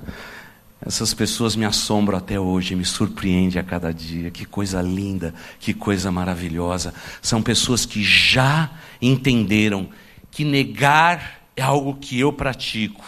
essas 0.86 1.14
pessoas 1.14 1.54
me 1.56 1.66
assombram 1.66 2.18
até 2.18 2.40
hoje, 2.40 2.76
me 2.76 2.86
surpreendem 2.86 3.60
a 3.60 3.64
cada 3.64 3.94
dia. 3.94 4.32
Que 4.32 4.46
coisa 4.46 4.82
linda, 4.82 5.34
que 5.60 5.74
coisa 5.74 6.10
maravilhosa. 6.14 6.94
São 7.22 7.42
pessoas 7.44 7.86
que 7.86 8.02
já 8.02 8.72
entenderam 9.02 9.90
que 10.34 10.44
negar 10.44 11.42
é 11.56 11.62
algo 11.62 11.96
que 11.96 12.20
eu 12.20 12.34
pratico, 12.34 13.06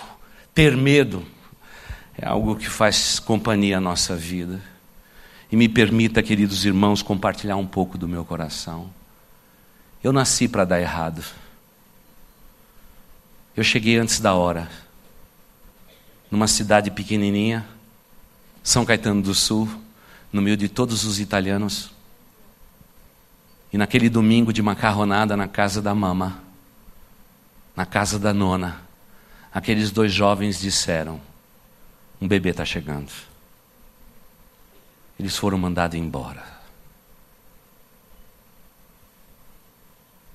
ter 0.53 0.77
medo 0.77 1.25
é 2.17 2.25
algo 2.25 2.55
que 2.55 2.69
faz 2.69 3.19
companhia 3.19 3.77
à 3.77 3.81
nossa 3.81 4.15
vida. 4.15 4.61
E 5.51 5.55
me 5.55 5.67
permita, 5.67 6.23
queridos 6.23 6.63
irmãos, 6.65 7.01
compartilhar 7.01 7.57
um 7.57 7.67
pouco 7.67 7.97
do 7.97 8.07
meu 8.07 8.23
coração. 8.23 8.89
Eu 10.03 10.13
nasci 10.13 10.47
para 10.47 10.63
dar 10.63 10.79
errado. 10.79 11.23
Eu 13.55 13.63
cheguei 13.63 13.97
antes 13.97 14.19
da 14.19 14.33
hora, 14.33 14.69
numa 16.31 16.47
cidade 16.47 16.91
pequenininha, 16.91 17.65
São 18.63 18.85
Caetano 18.85 19.21
do 19.21 19.33
Sul, 19.33 19.69
no 20.31 20.41
meio 20.41 20.57
de 20.57 20.69
todos 20.69 21.03
os 21.03 21.19
italianos. 21.19 21.91
E 23.71 23.77
naquele 23.77 24.09
domingo 24.09 24.53
de 24.53 24.61
macarronada 24.61 25.35
na 25.35 25.47
casa 25.47 25.81
da 25.81 25.93
mama, 25.93 26.44
na 27.75 27.85
casa 27.85 28.17
da 28.17 28.33
nona, 28.33 28.81
aqueles 29.53 29.91
dois 29.91 30.11
jovens 30.11 30.59
disseram: 30.59 31.19
Um 32.21 32.27
bebê 32.27 32.49
está 32.49 32.63
chegando. 32.63 33.11
Eles 35.19 35.35
foram 35.37 35.57
mandados 35.57 35.97
embora. 35.97 36.55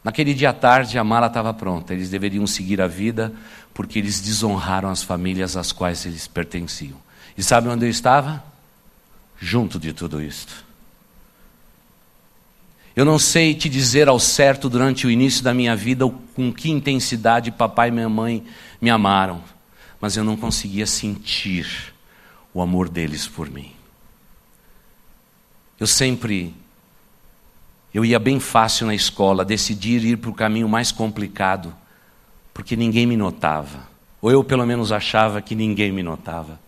Naquele 0.02 0.32
dia 0.32 0.50
à 0.50 0.52
tarde, 0.52 0.98
a 0.98 1.04
mala 1.04 1.26
estava 1.26 1.52
pronta. 1.52 1.92
Eles 1.92 2.08
deveriam 2.08 2.46
seguir 2.46 2.80
a 2.80 2.86
vida 2.86 3.32
porque 3.74 3.98
eles 3.98 4.20
desonraram 4.20 4.88
as 4.88 5.02
famílias 5.02 5.56
às 5.56 5.72
quais 5.72 6.06
eles 6.06 6.26
pertenciam. 6.26 6.96
E 7.36 7.42
sabe 7.42 7.68
onde 7.68 7.84
eu 7.84 7.90
estava? 7.90 8.42
Junto 9.38 9.78
de 9.78 9.92
tudo 9.92 10.22
isto. 10.22 10.64
Eu 13.00 13.06
não 13.06 13.18
sei 13.18 13.54
te 13.54 13.66
dizer 13.66 14.08
ao 14.08 14.20
certo 14.20 14.68
durante 14.68 15.06
o 15.06 15.10
início 15.10 15.42
da 15.42 15.54
minha 15.54 15.74
vida 15.74 16.06
com 16.36 16.52
que 16.52 16.70
intensidade 16.70 17.50
papai 17.50 17.88
e 17.88 17.90
minha 17.90 18.10
mãe 18.10 18.44
me 18.78 18.90
amaram, 18.90 19.42
mas 19.98 20.18
eu 20.18 20.22
não 20.22 20.36
conseguia 20.36 20.84
sentir 20.84 21.94
o 22.52 22.60
amor 22.60 22.90
deles 22.90 23.26
por 23.26 23.48
mim. 23.48 23.72
Eu 25.78 25.86
sempre 25.86 26.52
eu 27.94 28.04
ia 28.04 28.18
bem 28.18 28.38
fácil 28.38 28.86
na 28.86 28.94
escola, 28.94 29.46
decidir 29.46 30.04
ir 30.04 30.18
para 30.18 30.28
o 30.28 30.34
caminho 30.34 30.68
mais 30.68 30.92
complicado, 30.92 31.74
porque 32.52 32.76
ninguém 32.76 33.06
me 33.06 33.16
notava, 33.16 33.88
ou 34.20 34.30
eu 34.30 34.44
pelo 34.44 34.66
menos 34.66 34.92
achava 34.92 35.40
que 35.40 35.54
ninguém 35.54 35.90
me 35.90 36.02
notava. 36.02 36.60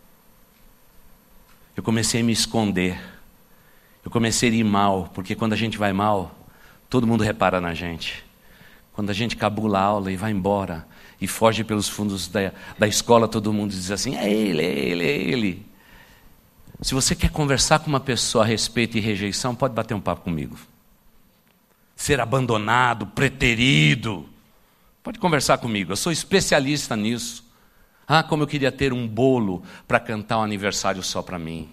Eu 1.76 1.82
comecei 1.82 2.22
a 2.22 2.24
me 2.24 2.32
esconder 2.32 3.11
eu 4.04 4.10
comecei 4.10 4.50
a 4.50 4.52
ir 4.52 4.64
mal, 4.64 5.10
porque 5.14 5.34
quando 5.34 5.52
a 5.52 5.56
gente 5.56 5.78
vai 5.78 5.92
mal, 5.92 6.34
todo 6.90 7.06
mundo 7.06 7.22
repara 7.22 7.60
na 7.60 7.72
gente. 7.72 8.24
Quando 8.92 9.10
a 9.10 9.14
gente 9.14 9.36
cabula 9.36 9.78
a 9.78 9.82
aula 9.82 10.12
e 10.12 10.16
vai 10.16 10.32
embora, 10.32 10.86
e 11.20 11.26
foge 11.26 11.62
pelos 11.62 11.88
fundos 11.88 12.26
da, 12.26 12.52
da 12.76 12.86
escola, 12.86 13.28
todo 13.28 13.52
mundo 13.52 13.70
diz 13.70 13.90
assim: 13.90 14.16
é 14.16 14.30
ele, 14.30 14.62
é 14.62 14.78
ele, 14.78 15.04
é 15.04 15.16
ele. 15.16 15.66
Se 16.80 16.94
você 16.94 17.14
quer 17.14 17.30
conversar 17.30 17.78
com 17.78 17.86
uma 17.86 18.00
pessoa 18.00 18.42
a 18.42 18.46
respeito 18.46 18.98
e 18.98 19.00
rejeição, 19.00 19.54
pode 19.54 19.72
bater 19.72 19.94
um 19.94 20.00
papo 20.00 20.22
comigo. 20.22 20.58
Ser 21.94 22.20
abandonado, 22.20 23.06
preterido, 23.06 24.28
pode 25.00 25.20
conversar 25.20 25.58
comigo, 25.58 25.92
eu 25.92 25.96
sou 25.96 26.10
especialista 26.10 26.96
nisso. 26.96 27.44
Ah, 28.06 28.22
como 28.22 28.42
eu 28.42 28.48
queria 28.48 28.72
ter 28.72 28.92
um 28.92 29.06
bolo 29.06 29.62
para 29.86 30.00
cantar 30.00 30.38
um 30.38 30.42
aniversário 30.42 31.04
só 31.04 31.22
para 31.22 31.38
mim. 31.38 31.70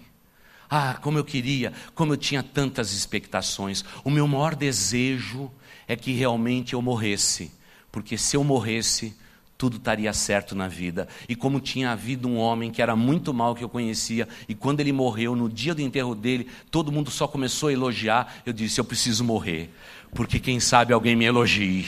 Ah, 0.70 0.96
como 1.02 1.18
eu 1.18 1.24
queria, 1.24 1.72
como 1.94 2.12
eu 2.12 2.16
tinha 2.16 2.42
tantas 2.42 2.92
expectações. 2.92 3.84
O 4.04 4.10
meu 4.10 4.28
maior 4.28 4.54
desejo 4.54 5.50
é 5.88 5.96
que 5.96 6.12
realmente 6.12 6.74
eu 6.74 6.80
morresse, 6.80 7.50
porque 7.90 8.16
se 8.16 8.36
eu 8.36 8.44
morresse, 8.44 9.16
tudo 9.58 9.76
estaria 9.76 10.12
certo 10.12 10.54
na 10.54 10.68
vida. 10.68 11.08
E 11.28 11.34
como 11.34 11.60
tinha 11.60 11.90
havido 11.90 12.28
um 12.28 12.38
homem 12.38 12.70
que 12.70 12.80
era 12.80 12.94
muito 12.94 13.34
mal 13.34 13.54
que 13.54 13.62
eu 13.62 13.68
conhecia, 13.68 14.26
e 14.48 14.54
quando 14.54 14.80
ele 14.80 14.92
morreu, 14.92 15.36
no 15.36 15.50
dia 15.50 15.74
do 15.74 15.82
enterro 15.82 16.14
dele, 16.14 16.48
todo 16.70 16.92
mundo 16.92 17.10
só 17.10 17.26
começou 17.26 17.68
a 17.68 17.72
elogiar, 17.72 18.36
eu 18.46 18.52
disse: 18.52 18.80
eu 18.80 18.84
preciso 18.84 19.24
morrer, 19.24 19.70
porque 20.14 20.38
quem 20.38 20.60
sabe 20.60 20.94
alguém 20.94 21.16
me 21.16 21.24
elogie. 21.24 21.86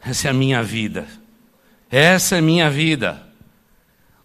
Essa 0.00 0.28
é 0.28 0.30
a 0.30 0.34
minha 0.34 0.62
vida. 0.62 1.08
Essa 1.90 2.36
é 2.36 2.38
a 2.38 2.42
minha 2.42 2.70
vida. 2.70 3.26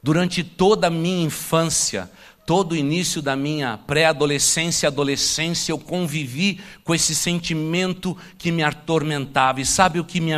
Durante 0.03 0.43
toda 0.43 0.87
a 0.87 0.91
minha 0.91 1.25
infância, 1.25 2.11
todo 2.47 2.71
o 2.71 2.75
início 2.77 3.21
da 3.21 3.35
minha 3.35 3.77
pré-adolescência, 3.77 4.87
adolescência, 4.87 5.73
eu 5.73 5.77
convivi 5.77 6.61
com 6.81 6.95
esse 6.95 7.13
sentimento 7.13 8.17
que 8.37 8.53
me 8.53 8.63
atormentava. 8.63 9.59
E 9.59 9.65
sabe 9.65 9.99
o 9.99 10.05
que 10.05 10.21
me 10.21 10.31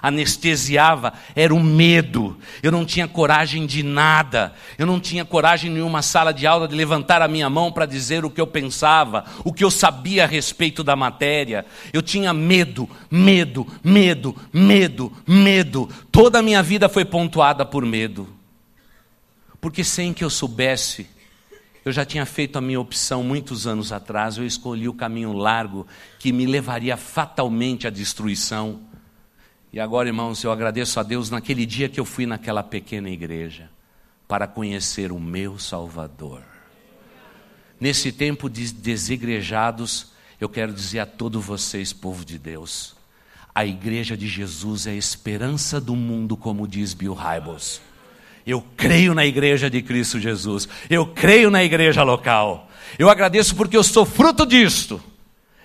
anestesiava? 0.00 1.12
Era 1.36 1.54
o 1.54 1.62
medo. 1.62 2.38
Eu 2.62 2.72
não 2.72 2.86
tinha 2.86 3.06
coragem 3.06 3.66
de 3.66 3.82
nada. 3.82 4.54
Eu 4.78 4.86
não 4.86 4.98
tinha 4.98 5.26
coragem 5.26 5.70
em 5.70 5.82
uma 5.82 6.00
sala 6.00 6.32
de 6.32 6.46
aula 6.46 6.66
de 6.66 6.74
levantar 6.74 7.20
a 7.20 7.28
minha 7.28 7.50
mão 7.50 7.70
para 7.70 7.84
dizer 7.84 8.24
o 8.24 8.30
que 8.30 8.40
eu 8.40 8.46
pensava, 8.46 9.26
o 9.44 9.52
que 9.52 9.62
eu 9.62 9.70
sabia 9.70 10.24
a 10.24 10.26
respeito 10.26 10.82
da 10.82 10.96
matéria. 10.96 11.66
Eu 11.92 12.00
tinha 12.00 12.32
medo, 12.32 12.88
medo, 13.10 13.66
medo, 13.84 14.34
medo, 14.50 15.12
medo. 15.26 15.86
Toda 16.10 16.38
a 16.38 16.42
minha 16.42 16.62
vida 16.62 16.88
foi 16.88 17.04
pontuada 17.04 17.62
por 17.66 17.84
medo. 17.84 18.26
Porque 19.60 19.84
sem 19.84 20.14
que 20.14 20.24
eu 20.24 20.30
soubesse, 20.30 21.06
eu 21.84 21.90
já 21.90 22.04
tinha 22.04 22.24
feito 22.24 22.56
a 22.56 22.60
minha 22.60 22.80
opção 22.80 23.24
muitos 23.24 23.66
anos 23.66 23.92
atrás, 23.92 24.36
eu 24.36 24.46
escolhi 24.46 24.88
o 24.88 24.94
caminho 24.94 25.32
largo 25.32 25.86
que 26.18 26.32
me 26.32 26.46
levaria 26.46 26.96
fatalmente 26.96 27.86
à 27.86 27.90
destruição. 27.90 28.80
E 29.72 29.80
agora, 29.80 30.08
irmãos, 30.08 30.42
eu 30.44 30.52
agradeço 30.52 31.00
a 31.00 31.02
Deus 31.02 31.30
naquele 31.30 31.66
dia 31.66 31.88
que 31.88 31.98
eu 31.98 32.04
fui 32.04 32.24
naquela 32.26 32.62
pequena 32.62 33.10
igreja 33.10 33.68
para 34.28 34.46
conhecer 34.46 35.10
o 35.10 35.18
meu 35.18 35.58
Salvador. 35.58 36.42
Nesse 37.80 38.12
tempo 38.12 38.48
de 38.48 38.72
desigrejados, 38.72 40.12
eu 40.40 40.48
quero 40.48 40.72
dizer 40.72 41.00
a 41.00 41.06
todos 41.06 41.44
vocês, 41.44 41.92
povo 41.92 42.24
de 42.24 42.38
Deus, 42.38 42.94
a 43.54 43.66
igreja 43.66 44.16
de 44.16 44.28
Jesus 44.28 44.86
é 44.86 44.92
a 44.92 44.94
esperança 44.94 45.80
do 45.80 45.96
mundo, 45.96 46.36
como 46.36 46.68
diz 46.68 46.94
Bill 46.94 47.12
Hybels. 47.12 47.82
Eu 48.46 48.64
creio 48.76 49.14
na 49.14 49.24
igreja 49.24 49.70
de 49.70 49.82
Cristo 49.82 50.18
Jesus. 50.18 50.68
Eu 50.90 51.06
creio 51.06 51.50
na 51.50 51.62
igreja 51.62 52.02
local. 52.02 52.68
Eu 52.98 53.08
agradeço 53.08 53.54
porque 53.54 53.76
eu 53.76 53.82
sou 53.82 54.04
fruto 54.04 54.44
disto. 54.44 55.02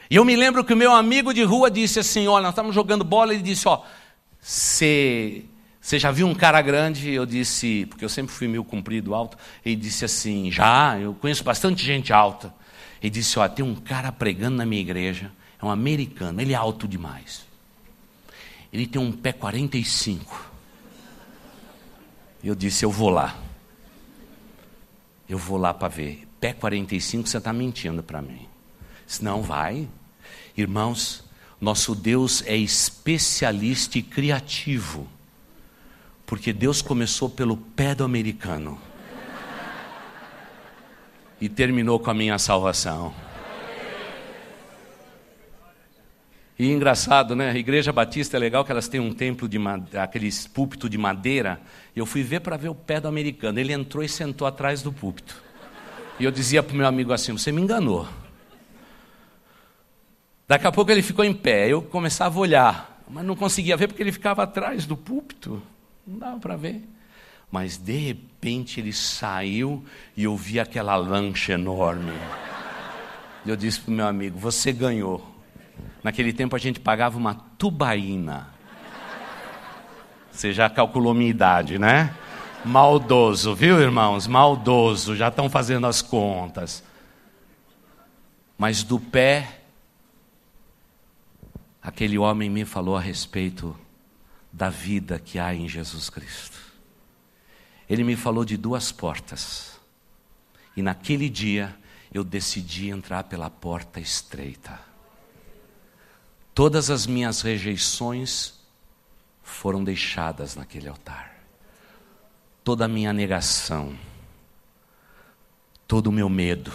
E 0.09 0.15
eu 0.15 0.23
me 0.23 0.35
lembro 0.35 0.63
que 0.63 0.73
o 0.73 0.77
meu 0.77 0.93
amigo 0.93 1.33
de 1.33 1.43
rua 1.43 1.69
disse 1.69 1.99
assim: 1.99 2.27
Olha, 2.27 2.43
nós 2.43 2.51
estávamos 2.51 2.75
jogando 2.75 3.03
bola. 3.03 3.33
Ele 3.33 3.43
disse: 3.43 3.67
Ó, 3.67 3.81
você 4.39 5.43
já 5.93 6.11
viu 6.11 6.27
um 6.27 6.35
cara 6.35 6.61
grande? 6.61 7.11
Eu 7.11 7.25
disse, 7.25 7.85
porque 7.89 8.05
eu 8.05 8.09
sempre 8.09 8.33
fui 8.33 8.47
meio 8.47 8.63
comprido, 8.63 9.13
alto. 9.13 9.37
Ele 9.65 9.75
disse 9.75 10.05
assim: 10.05 10.51
Já, 10.51 10.97
eu 10.99 11.13
conheço 11.13 11.43
bastante 11.43 11.83
gente 11.83 12.13
alta. 12.13 12.53
Ele 13.01 13.09
disse: 13.09 13.37
Ó, 13.37 13.47
tem 13.47 13.65
um 13.65 13.75
cara 13.75 14.11
pregando 14.11 14.57
na 14.57 14.65
minha 14.65 14.81
igreja. 14.81 15.31
É 15.61 15.65
um 15.65 15.71
americano, 15.71 16.39
ele 16.39 16.53
é 16.53 16.55
alto 16.55 16.87
demais. 16.87 17.45
Ele 18.71 18.85
tem 18.85 19.01
um 19.01 19.11
pé 19.11 19.33
45. 19.33 20.56
Eu 22.47 22.55
disse: 22.55 22.85
Eu 22.85 22.91
vou 22.91 23.09
lá. 23.09 23.37
Eu 25.27 25.37
vou 25.37 25.57
lá 25.57 25.73
para 25.73 25.89
ver. 25.89 26.25
Pé 26.39 26.53
45, 26.53 27.27
você 27.27 27.39
está 27.39 27.51
mentindo 27.51 28.01
para 28.01 28.21
mim. 28.21 28.47
Se 29.05 29.21
não 29.21 29.41
vai. 29.41 29.85
Irmãos, 30.55 31.25
nosso 31.59 31.93
Deus 31.93 32.41
é 32.45 32.55
especialista 32.55 33.97
e 33.97 34.01
criativo. 34.01 35.05
Porque 36.25 36.53
Deus 36.53 36.81
começou 36.81 37.29
pelo 37.29 37.57
pé 37.57 37.93
do 37.93 38.05
americano. 38.05 38.79
E 41.41 41.49
terminou 41.49 41.99
com 41.99 42.09
a 42.09 42.13
minha 42.13 42.39
salvação. 42.39 43.13
E 46.59 46.71
engraçado, 46.71 47.35
né? 47.35 47.51
A 47.51 47.55
Igreja 47.55 47.93
Batista 47.93 48.35
é 48.35 48.39
legal 48.39 48.65
que 48.65 48.71
elas 48.71 48.87
têm 48.87 48.99
um 48.99 49.13
templo 49.13 49.47
de 49.47 49.59
aqueles 49.95 50.47
púlpito 50.47 50.89
de 50.89 50.97
madeira. 50.97 51.61
Eu 51.95 52.05
fui 52.05 52.23
ver 52.23 52.39
para 52.39 52.57
ver 52.57 52.69
o 52.69 52.75
pé 52.75 52.99
do 52.99 53.07
americano. 53.07 53.59
Ele 53.59 53.73
entrou 53.73 54.03
e 54.03 54.09
sentou 54.09 54.47
atrás 54.47 54.81
do 54.81 54.91
púlpito. 54.91 55.43
E 56.19 56.23
eu 56.23 56.31
dizia 56.31 56.63
para 56.63 56.73
o 56.73 56.77
meu 56.77 56.87
amigo 56.87 57.13
assim: 57.13 57.31
Você 57.31 57.51
me 57.51 57.61
enganou. 57.61 58.07
Daqui 60.47 60.65
a 60.65 60.71
pouco 60.71 60.89
ele 60.89 61.03
ficou 61.03 61.23
em 61.23 61.33
pé. 61.33 61.67
Eu 61.67 61.81
começava 61.81 62.35
a 62.35 62.41
olhar, 62.41 63.03
mas 63.07 63.23
não 63.23 63.35
conseguia 63.35 63.77
ver 63.77 63.87
porque 63.87 64.01
ele 64.01 64.11
ficava 64.11 64.41
atrás 64.41 64.87
do 64.87 64.97
púlpito. 64.97 65.61
Não 66.07 66.17
dava 66.17 66.39
para 66.39 66.55
ver. 66.55 66.81
Mas 67.51 67.77
de 67.77 67.97
repente 67.97 68.79
ele 68.79 68.93
saiu 68.93 69.85
e 70.15 70.23
eu 70.23 70.35
vi 70.35 70.59
aquela 70.59 70.95
lancha 70.95 71.53
enorme. 71.53 72.13
E 73.45 73.49
eu 73.49 73.55
disse 73.55 73.79
para 73.79 73.91
o 73.91 73.93
meu 73.93 74.07
amigo: 74.07 74.39
Você 74.39 74.71
ganhou. 74.71 75.26
Naquele 76.07 76.31
tempo 76.31 76.55
a 76.55 76.59
gente 76.59 76.79
pagava 76.79 77.17
uma 77.17 77.35
tubaína. 77.35 78.47
Você 80.31 80.53
já 80.53 80.69
calculou 80.69 81.13
minha 81.13 81.29
idade, 81.29 81.77
né? 81.77 82.15
Maldoso, 82.63 83.53
viu, 83.53 83.77
irmãos? 83.77 84.25
Maldoso, 84.25 85.17
já 85.17 85.27
estão 85.27 85.49
fazendo 85.49 85.85
as 85.85 86.01
contas. 86.01 86.81
Mas 88.57 88.83
do 88.83 89.01
pé, 89.01 89.59
aquele 91.83 92.17
homem 92.17 92.49
me 92.49 92.63
falou 92.63 92.95
a 92.95 93.01
respeito 93.01 93.77
da 94.49 94.69
vida 94.69 95.19
que 95.19 95.37
há 95.37 95.53
em 95.53 95.67
Jesus 95.67 96.09
Cristo. 96.09 96.57
Ele 97.89 98.05
me 98.05 98.15
falou 98.15 98.45
de 98.45 98.55
duas 98.55 98.93
portas. 98.93 99.77
E 100.73 100.81
naquele 100.81 101.27
dia 101.27 101.77
eu 102.13 102.23
decidi 102.23 102.87
entrar 102.91 103.25
pela 103.25 103.49
porta 103.49 103.99
estreita. 103.99 104.86
Todas 106.57 106.89
as 106.89 107.05
minhas 107.05 107.41
rejeições 107.41 108.55
foram 109.43 109.83
deixadas 109.83 110.55
naquele 110.55 110.89
altar. 110.89 111.37
Toda 112.63 112.85
a 112.85 112.87
minha 112.87 113.13
negação, 113.13 113.95
todo 115.87 116.07
o 116.07 116.11
meu 116.11 116.27
medo 116.27 116.73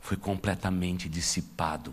foi 0.00 0.16
completamente 0.16 1.08
dissipado 1.08 1.92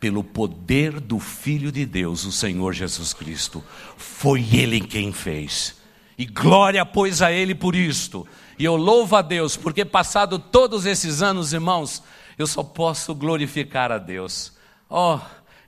pelo 0.00 0.24
poder 0.24 0.98
do 0.98 1.20
Filho 1.20 1.70
de 1.70 1.86
Deus, 1.86 2.24
o 2.24 2.32
Senhor 2.32 2.72
Jesus 2.72 3.12
Cristo. 3.12 3.62
Foi 3.96 4.40
Ele 4.56 4.80
quem 4.80 5.12
fez. 5.12 5.76
E 6.18 6.26
glória, 6.26 6.84
pois, 6.84 7.22
a 7.22 7.30
Ele 7.30 7.54
por 7.54 7.76
isto. 7.76 8.26
E 8.58 8.64
eu 8.64 8.74
louvo 8.74 9.14
a 9.14 9.22
Deus, 9.22 9.56
porque 9.56 9.84
passado 9.84 10.36
todos 10.36 10.84
esses 10.84 11.22
anos, 11.22 11.52
irmãos, 11.52 12.02
eu 12.36 12.48
só 12.48 12.64
posso 12.64 13.14
glorificar 13.14 13.92
a 13.92 13.98
Deus. 13.98 14.52
Oh, 14.90 15.20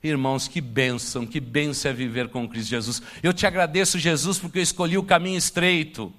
Irmãos, 0.02 0.46
que 0.46 0.60
bênção, 0.60 1.26
que 1.26 1.40
bênção 1.40 1.90
é 1.90 1.94
viver 1.94 2.28
com 2.28 2.48
Cristo 2.48 2.70
Jesus. 2.70 3.02
Eu 3.20 3.32
te 3.32 3.46
agradeço, 3.46 3.98
Jesus, 3.98 4.38
porque 4.38 4.58
eu 4.58 4.62
escolhi 4.62 4.96
o 4.96 5.02
caminho 5.02 5.36
estreito. 5.36 6.12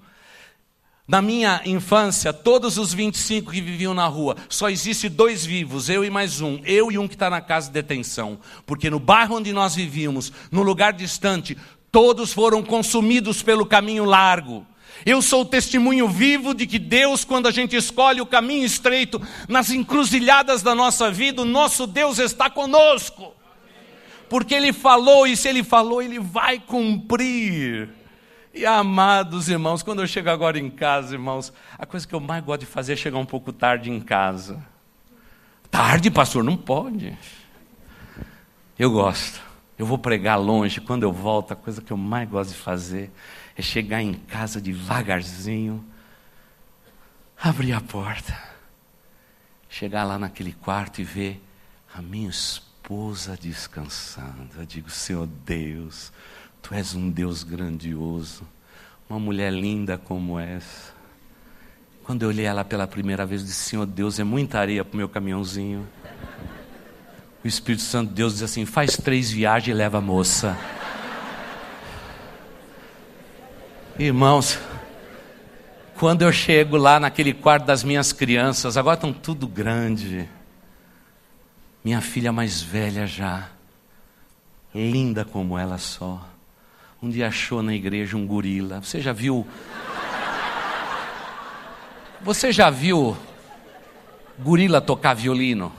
Na 1.07 1.21
minha 1.21 1.61
infância, 1.65 2.31
todos 2.33 2.77
os 2.77 2.93
25 2.93 3.51
que 3.51 3.61
viviam 3.61 3.93
na 3.93 4.05
rua, 4.05 4.35
só 4.47 4.69
existe 4.69 5.07
dois 5.07 5.45
vivos, 5.45 5.89
eu 5.89 6.03
e 6.03 6.09
mais 6.09 6.41
um, 6.41 6.61
eu 6.65 6.91
e 6.91 6.99
um 6.99 7.07
que 7.07 7.15
está 7.15 7.29
na 7.29 7.41
casa 7.41 7.67
de 7.67 7.73
detenção. 7.73 8.37
Porque 8.65 8.89
no 8.89 8.99
bairro 8.99 9.37
onde 9.37 9.53
nós 9.53 9.73
vivíamos, 9.73 10.31
no 10.51 10.61
lugar 10.61 10.91
distante, 10.93 11.57
todos 11.89 12.33
foram 12.33 12.61
consumidos 12.61 13.41
pelo 13.41 13.65
caminho 13.65 14.03
largo. 14.03 14.67
Eu 15.05 15.21
sou 15.21 15.43
o 15.43 15.45
testemunho 15.45 16.07
vivo 16.09 16.53
de 16.53 16.67
que 16.67 16.77
Deus, 16.77 17.23
quando 17.23 17.47
a 17.47 17.51
gente 17.51 17.77
escolhe 17.77 18.19
o 18.19 18.25
caminho 18.25 18.65
estreito, 18.65 19.21
nas 19.47 19.71
encruzilhadas 19.71 20.61
da 20.61 20.75
nossa 20.75 21.09
vida, 21.09 21.41
o 21.41 21.45
nosso 21.45 21.87
Deus 21.87 22.19
está 22.19 22.49
conosco 22.49 23.38
porque 24.29 24.53
Ele 24.53 24.71
falou, 24.71 25.25
e 25.25 25.35
se 25.35 25.49
Ele 25.49 25.63
falou, 25.63 26.01
Ele 26.01 26.19
vai 26.19 26.59
cumprir. 26.59 27.89
E 28.53 28.65
amados 28.65 29.49
irmãos, 29.49 29.83
quando 29.83 30.01
eu 30.01 30.07
chego 30.07 30.29
agora 30.29 30.59
em 30.59 30.69
casa, 30.69 31.15
irmãos, 31.15 31.51
a 31.77 31.85
coisa 31.85 32.07
que 32.07 32.13
eu 32.13 32.19
mais 32.19 32.43
gosto 32.43 32.61
de 32.61 32.65
fazer 32.65 32.93
é 32.93 32.95
chegar 32.95 33.17
um 33.17 33.25
pouco 33.25 33.51
tarde 33.51 33.89
em 33.89 33.99
casa. 33.99 34.63
Tarde, 35.69 36.09
pastor? 36.09 36.43
Não 36.43 36.57
pode. 36.57 37.17
Eu 38.77 38.91
gosto. 38.91 39.41
Eu 39.77 39.85
vou 39.85 39.97
pregar 39.97 40.39
longe. 40.39 40.81
Quando 40.81 41.03
eu 41.03 41.11
volto, 41.11 41.51
a 41.51 41.55
coisa 41.55 41.81
que 41.81 41.91
eu 41.91 41.97
mais 41.97 42.27
gosto 42.29 42.51
de 42.51 42.57
fazer 42.57 43.11
é 43.55 43.61
chegar 43.61 44.01
em 44.01 44.13
casa 44.13 44.59
devagarzinho, 44.59 45.85
abrir 47.41 47.73
a 47.73 47.81
porta, 47.81 48.37
chegar 49.69 50.03
lá 50.03 50.17
naquele 50.17 50.53
quarto 50.53 51.01
e 51.01 51.03
ver 51.03 51.41
a 51.93 52.01
minha 52.01 52.29
esposa 52.29 52.68
esposa 52.89 53.37
descansando. 53.39 54.49
Eu 54.57 54.65
digo, 54.65 54.89
Senhor 54.89 55.27
Deus, 55.45 56.11
Tu 56.59 56.73
és 56.73 56.95
um 56.95 57.07
Deus 57.07 57.43
grandioso. 57.43 58.41
Uma 59.07 59.19
mulher 59.19 59.53
linda 59.53 59.95
como 59.95 60.39
essa. 60.39 60.91
Quando 62.03 62.23
eu 62.23 62.29
olhei 62.29 62.45
ela 62.45 62.65
pela 62.65 62.87
primeira 62.87 63.27
vez, 63.27 63.41
eu 63.41 63.47
disse: 63.47 63.69
Senhor 63.69 63.85
Deus, 63.85 64.19
é 64.19 64.23
muita 64.23 64.57
areia 64.59 64.83
para 64.83 64.95
o 64.95 64.97
meu 64.97 65.07
caminhãozinho. 65.07 65.87
O 67.43 67.47
Espírito 67.47 67.83
Santo 67.83 68.09
de 68.09 68.15
Deus 68.15 68.33
diz 68.33 68.41
assim: 68.41 68.65
faz 68.65 68.97
três 68.97 69.29
viagens 69.29 69.69
e 69.69 69.77
leva 69.77 69.99
a 69.99 70.01
moça. 70.01 70.57
Irmãos, 73.99 74.57
quando 75.95 76.23
eu 76.23 76.31
chego 76.31 76.75
lá 76.75 76.99
naquele 76.99 77.35
quarto 77.35 77.65
das 77.65 77.83
minhas 77.83 78.11
crianças, 78.11 78.77
agora 78.77 78.95
estão 78.95 79.13
tudo 79.13 79.47
grande. 79.47 80.27
Minha 81.83 82.01
filha 82.01 82.31
mais 82.31 82.61
velha 82.61 83.07
já, 83.07 83.49
linda 84.75 85.23
como 85.23 85.57
ela 85.57 85.77
só. 85.77 86.27
Um 87.01 87.09
dia 87.09 87.27
achou 87.27 87.63
na 87.63 87.73
igreja 87.73 88.17
um 88.17 88.27
gorila. 88.27 88.81
Você 88.81 88.99
já 88.99 89.13
viu? 89.13 89.47
Você 92.21 92.51
já 92.51 92.69
viu 92.69 93.15
gorila 94.37 94.81
tocar 94.81 95.13
violino? 95.13 95.71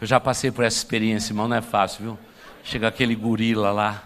Eu 0.00 0.06
já 0.06 0.18
passei 0.18 0.50
por 0.50 0.64
essa 0.64 0.78
experiência, 0.78 1.32
irmão, 1.32 1.48
não 1.48 1.56
é 1.56 1.62
fácil, 1.62 2.02
viu? 2.02 2.18
Chega 2.64 2.88
aquele 2.88 3.14
gorila 3.14 3.70
lá, 3.70 4.04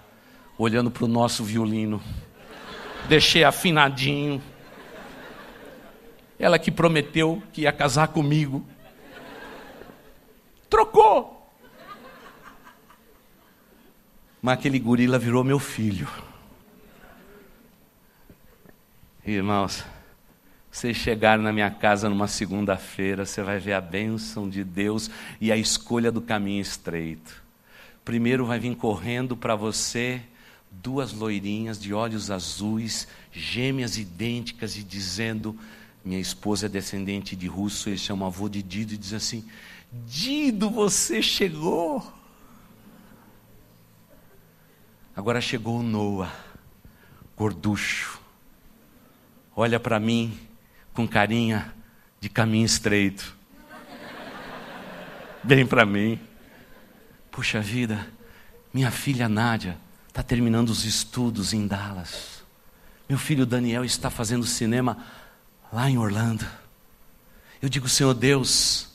olhando 0.58 0.90
para 0.90 1.04
o 1.04 1.08
nosso 1.08 1.44
violino. 1.44 2.02
Deixei 3.08 3.44
afinadinho. 3.44 4.42
Ela 6.40 6.58
que 6.58 6.70
prometeu 6.70 7.42
que 7.52 7.60
ia 7.60 7.72
casar 7.72 8.08
comigo. 8.08 8.66
Trocou. 10.70 11.36
Mas 14.40 14.54
aquele 14.54 14.78
gorila 14.78 15.18
virou 15.18 15.44
meu 15.44 15.58
filho. 15.58 16.08
Irmãos, 19.26 19.84
você 20.70 20.94
chegar 20.94 21.38
na 21.38 21.52
minha 21.52 21.70
casa 21.70 22.08
numa 22.08 22.26
segunda-feira, 22.26 23.26
você 23.26 23.42
vai 23.42 23.58
ver 23.58 23.74
a 23.74 23.80
bênção 23.80 24.48
de 24.48 24.64
Deus 24.64 25.10
e 25.42 25.52
a 25.52 25.58
escolha 25.58 26.10
do 26.10 26.22
caminho 26.22 26.62
estreito. 26.62 27.42
Primeiro 28.02 28.46
vai 28.46 28.58
vir 28.58 28.74
correndo 28.76 29.36
para 29.36 29.54
você 29.54 30.22
duas 30.70 31.12
loirinhas 31.12 31.78
de 31.78 31.92
olhos 31.92 32.30
azuis, 32.30 33.06
gêmeas 33.30 33.98
idênticas, 33.98 34.76
e 34.76 34.82
dizendo: 34.82 35.58
Minha 36.04 36.18
esposa 36.18 36.66
é 36.66 36.68
descendente 36.68 37.36
de 37.36 37.46
russo, 37.46 37.88
ele 37.88 37.98
chama 37.98 38.26
avô 38.26 38.48
de 38.48 38.62
Dido, 38.62 38.94
e 38.94 38.96
diz 38.96 39.12
assim: 39.12 39.44
Dido, 40.06 40.70
você 40.70 41.22
chegou. 41.22 42.12
Agora 45.14 45.40
chegou 45.40 45.80
o 45.80 45.82
Noah, 45.82 46.32
gorducho. 47.36 48.20
Olha 49.54 49.78
para 49.78 50.00
mim 50.00 50.38
com 50.94 51.06
carinha 51.06 51.74
de 52.20 52.28
caminho 52.28 52.64
estreito. 52.64 53.36
Bem 55.42 55.66
para 55.66 55.84
mim. 55.84 56.18
Puxa 57.30 57.60
vida, 57.60 58.06
minha 58.72 58.90
filha 58.90 59.28
Nádia 59.28 59.78
está 60.08 60.22
terminando 60.22 60.70
os 60.70 60.84
estudos 60.84 61.52
em 61.52 61.66
Dallas. 61.66 62.42
Meu 63.08 63.18
filho 63.18 63.46
Daniel 63.46 63.84
está 63.84 64.10
fazendo 64.10 64.44
cinema 64.46 64.98
lá 65.72 65.90
em 65.90 65.98
Orlando. 65.98 66.44
Eu 67.62 67.68
digo, 67.68 67.88
Senhor 67.88 68.14
Deus, 68.14 68.88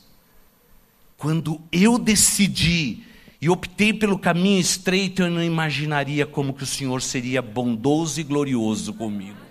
quando 1.16 1.60
eu 1.70 1.98
decidi 1.98 3.04
e 3.40 3.48
optei 3.48 3.92
pelo 3.92 4.18
caminho 4.18 4.60
estreito, 4.60 5.22
eu 5.22 5.30
não 5.30 5.42
imaginaria 5.42 6.26
como 6.26 6.52
que 6.52 6.62
o 6.62 6.66
Senhor 6.66 7.00
seria 7.00 7.40
bondoso 7.40 8.20
e 8.20 8.24
glorioso 8.24 8.92
comigo. 8.94 9.46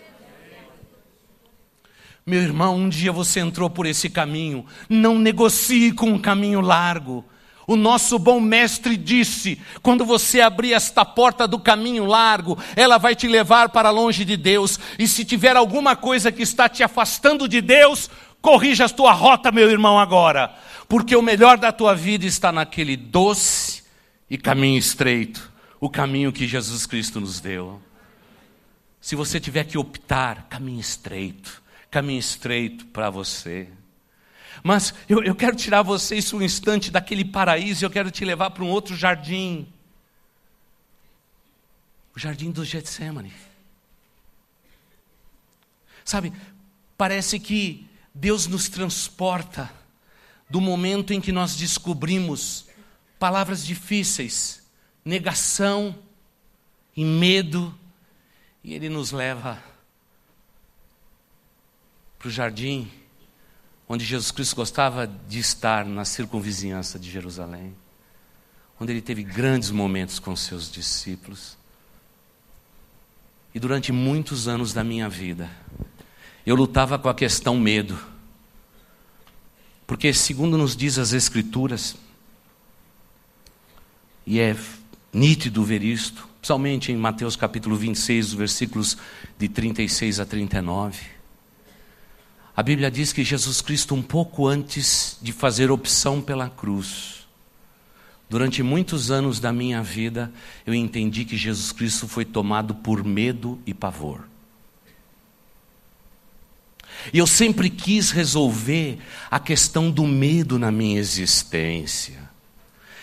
Meu 2.25 2.41
irmão, 2.41 2.75
um 2.75 2.89
dia 2.89 3.11
você 3.11 3.39
entrou 3.39 3.69
por 3.69 3.85
esse 3.85 4.09
caminho, 4.09 4.65
não 4.89 5.19
negocie 5.19 5.91
com 5.91 6.07
um 6.07 6.19
caminho 6.19 6.59
largo. 6.59 7.23
O 7.67 7.75
nosso 7.75 8.19
bom 8.19 8.39
mestre 8.39 8.95
disse: 8.95 9.59
quando 9.81 10.05
você 10.05 10.41
abrir 10.41 10.73
esta 10.73 11.03
porta 11.03 11.47
do 11.47 11.59
caminho 11.59 12.05
largo, 12.05 12.57
ela 12.75 12.97
vai 12.97 13.15
te 13.15 13.27
levar 13.27 13.69
para 13.69 13.89
longe 13.89 14.23
de 14.23 14.37
Deus. 14.37 14.79
E 14.99 15.07
se 15.07 15.25
tiver 15.25 15.55
alguma 15.55 15.95
coisa 15.95 16.31
que 16.31 16.43
está 16.43 16.69
te 16.69 16.83
afastando 16.83 17.47
de 17.47 17.61
Deus, 17.61 18.09
corrija 18.41 18.85
a 18.85 18.89
tua 18.89 19.11
rota, 19.11 19.51
meu 19.51 19.69
irmão, 19.69 19.99
agora. 19.99 20.53
Porque 20.87 21.15
o 21.15 21.21
melhor 21.21 21.57
da 21.57 21.71
tua 21.71 21.95
vida 21.95 22.25
está 22.25 22.51
naquele 22.51 22.95
doce 22.95 23.83
e 24.29 24.37
caminho 24.37 24.77
estreito 24.77 25.53
o 25.79 25.89
caminho 25.89 26.31
que 26.31 26.47
Jesus 26.47 26.85
Cristo 26.85 27.19
nos 27.19 27.39
deu. 27.39 27.81
Se 28.99 29.15
você 29.15 29.39
tiver 29.39 29.65
que 29.65 29.77
optar, 29.77 30.47
caminho 30.49 30.79
estreito 30.79 31.63
caminho 31.95 32.19
estreito 32.19 32.85
para 32.87 33.09
você. 33.09 33.69
Mas 34.63 34.93
eu, 35.07 35.23
eu 35.23 35.35
quero 35.35 35.55
tirar 35.55 35.81
você 35.81 36.17
isso 36.17 36.37
um 36.37 36.41
instante 36.41 36.91
daquele 36.91 37.25
paraíso 37.25 37.85
eu 37.85 37.89
quero 37.89 38.11
te 38.11 38.23
levar 38.23 38.51
para 38.51 38.63
um 38.63 38.69
outro 38.69 38.95
jardim. 38.95 39.67
O 42.15 42.19
jardim 42.19 42.51
do 42.51 42.63
Getsemane. 42.63 43.33
Sabe, 46.03 46.31
parece 46.97 47.39
que 47.39 47.87
Deus 48.13 48.47
nos 48.47 48.69
transporta 48.69 49.71
do 50.49 50.61
momento 50.61 51.11
em 51.11 51.19
que 51.19 51.31
nós 51.31 51.55
descobrimos 51.55 52.67
palavras 53.17 53.65
difíceis, 53.65 54.63
negação 55.03 55.97
e 56.95 57.03
medo, 57.03 57.77
e 58.63 58.73
Ele 58.73 58.87
nos 58.87 59.11
leva 59.11 59.61
para 62.17 62.27
o 62.27 62.31
jardim 62.31 62.89
onde 63.87 64.03
Jesus 64.03 64.31
Cristo 64.31 64.55
gostava 64.55 65.07
de 65.07 65.39
estar 65.39 65.85
na 65.85 66.05
circunvizinhança 66.05 66.97
de 66.97 67.09
Jerusalém, 67.09 67.75
onde 68.79 68.91
ele 68.91 69.01
teve 69.01 69.23
grandes 69.23 69.69
momentos 69.69 70.19
com 70.19 70.35
seus 70.35 70.71
discípulos. 70.71 71.57
E 73.53 73.59
durante 73.59 73.91
muitos 73.91 74.47
anos 74.47 74.73
da 74.73 74.83
minha 74.83 75.07
vida, 75.07 75.49
eu 76.45 76.55
lutava 76.55 76.99
com 76.99 77.07
a 77.07 77.13
questão 77.13 77.57
medo. 77.57 77.97
Porque, 79.87 80.13
segundo 80.13 80.57
nos 80.57 80.75
diz 80.75 80.97
as 80.97 81.13
Escrituras, 81.13 81.95
e 84.25 84.39
é 84.39 84.57
nítido 85.13 85.63
ver 85.63 85.83
isto, 85.83 86.27
principalmente 86.39 86.91
em 86.91 86.97
Mateus 86.97 87.35
capítulo 87.35 87.75
26, 87.75 88.33
versículos 88.33 88.97
de 89.37 89.47
36 89.47 90.19
a 90.19 90.25
39, 90.25 91.14
a 92.55 92.63
Bíblia 92.63 92.89
diz 92.89 93.11
que 93.11 93.23
Jesus 93.23 93.61
Cristo, 93.61 93.93
um 93.93 94.01
pouco 94.01 94.47
antes 94.47 95.17
de 95.21 95.33
fazer 95.33 95.69
opção 95.69 96.21
pela 96.21 96.49
cruz, 96.49 97.27
durante 98.29 98.63
muitos 98.63 99.11
anos 99.11 99.39
da 99.39 99.51
minha 99.51 99.83
vida, 99.83 100.31
eu 100.65 100.73
entendi 100.73 101.25
que 101.25 101.35
Jesus 101.35 101.71
Cristo 101.71 102.07
foi 102.07 102.23
tomado 102.23 102.73
por 102.73 103.03
medo 103.03 103.59
e 103.65 103.73
pavor. 103.73 104.23
E 107.13 107.17
eu 107.17 107.27
sempre 107.27 107.69
quis 107.69 108.11
resolver 108.11 108.99
a 109.29 109.39
questão 109.39 109.91
do 109.91 110.07
medo 110.07 110.57
na 110.57 110.71
minha 110.71 110.97
existência. 110.97 112.29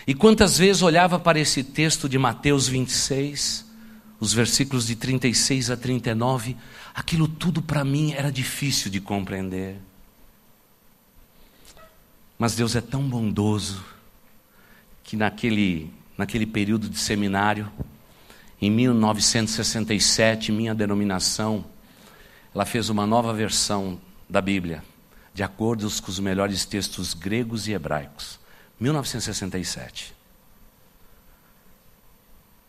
E 0.05 0.13
quantas 0.13 0.57
vezes 0.57 0.81
olhava 0.81 1.19
para 1.19 1.39
esse 1.39 1.63
texto 1.63 2.09
de 2.09 2.17
Mateus 2.17 2.67
26, 2.67 3.65
os 4.19 4.33
versículos 4.33 4.87
de 4.87 4.95
36 4.95 5.69
a 5.69 5.77
39, 5.77 6.57
aquilo 6.93 7.27
tudo 7.27 7.61
para 7.61 7.83
mim 7.83 8.13
era 8.13 8.31
difícil 8.31 8.91
de 8.91 9.01
compreender. 9.01 9.77
Mas 12.37 12.55
Deus 12.55 12.75
é 12.75 12.81
tão 12.81 13.01
bondoso 13.07 13.83
que 15.03 15.15
naquele, 15.15 15.91
naquele 16.17 16.45
período 16.45 16.89
de 16.89 16.99
seminário, 16.99 17.71
em 18.61 18.69
1967, 18.69 20.51
minha 20.51 20.73
denominação, 20.73 21.65
ela 22.53 22.65
fez 22.65 22.89
uma 22.89 23.05
nova 23.05 23.33
versão 23.33 23.99
da 24.29 24.41
Bíblia, 24.41 24.83
de 25.33 25.43
acordo 25.43 25.89
com 26.01 26.11
os 26.11 26.19
melhores 26.19 26.65
textos 26.65 27.13
gregos 27.13 27.67
e 27.67 27.73
hebraicos. 27.73 28.39
1967. 28.79 30.13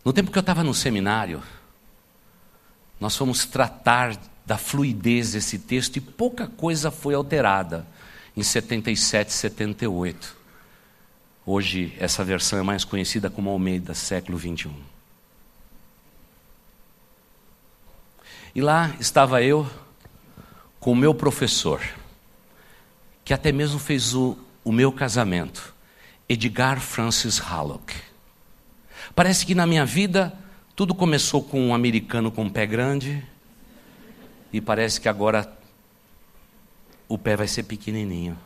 No 0.04 0.12
tempo 0.12 0.30
que 0.30 0.38
eu 0.38 0.40
estava 0.40 0.62
no 0.62 0.74
seminário, 0.74 1.42
nós 3.00 3.16
fomos 3.16 3.44
tratar 3.44 4.16
da 4.46 4.58
fluidez 4.58 5.32
desse 5.32 5.58
texto 5.58 5.96
e 5.96 6.00
pouca 6.00 6.46
coisa 6.46 6.90
foi 6.90 7.14
alterada 7.14 7.86
em 8.36 8.42
77, 8.42 9.32
78. 9.32 10.36
Hoje, 11.46 11.94
essa 11.98 12.24
versão 12.24 12.58
é 12.58 12.62
mais 12.62 12.84
conhecida 12.84 13.30
como 13.30 13.50
Almeida, 13.50 13.94
século 13.94 14.38
21. 14.38 14.74
E 18.54 18.60
lá 18.60 18.94
estava 19.00 19.42
eu 19.42 19.68
com 20.78 20.92
o 20.92 20.96
meu 20.96 21.14
professor, 21.14 21.80
que 23.24 23.34
até 23.34 23.50
mesmo 23.50 23.78
fez 23.78 24.14
o, 24.14 24.38
o 24.62 24.70
meu 24.70 24.92
casamento, 24.92 25.74
Edgar 26.28 26.80
Francis 26.80 27.38
Hallock. 27.38 27.94
Parece 29.14 29.44
que 29.44 29.54
na 29.54 29.66
minha 29.66 29.84
vida 29.84 30.32
Tudo 30.76 30.92
começou 30.92 31.40
com 31.40 31.68
um 31.68 31.72
americano 31.72 32.32
com 32.32 32.42
um 32.42 32.50
pé 32.50 32.66
grande, 32.66 33.24
e 34.52 34.60
parece 34.60 35.00
que 35.00 35.08
agora 35.08 35.56
o 37.08 37.16
pé 37.16 37.36
vai 37.36 37.46
ser 37.46 37.62
pequenininho. 37.62 38.36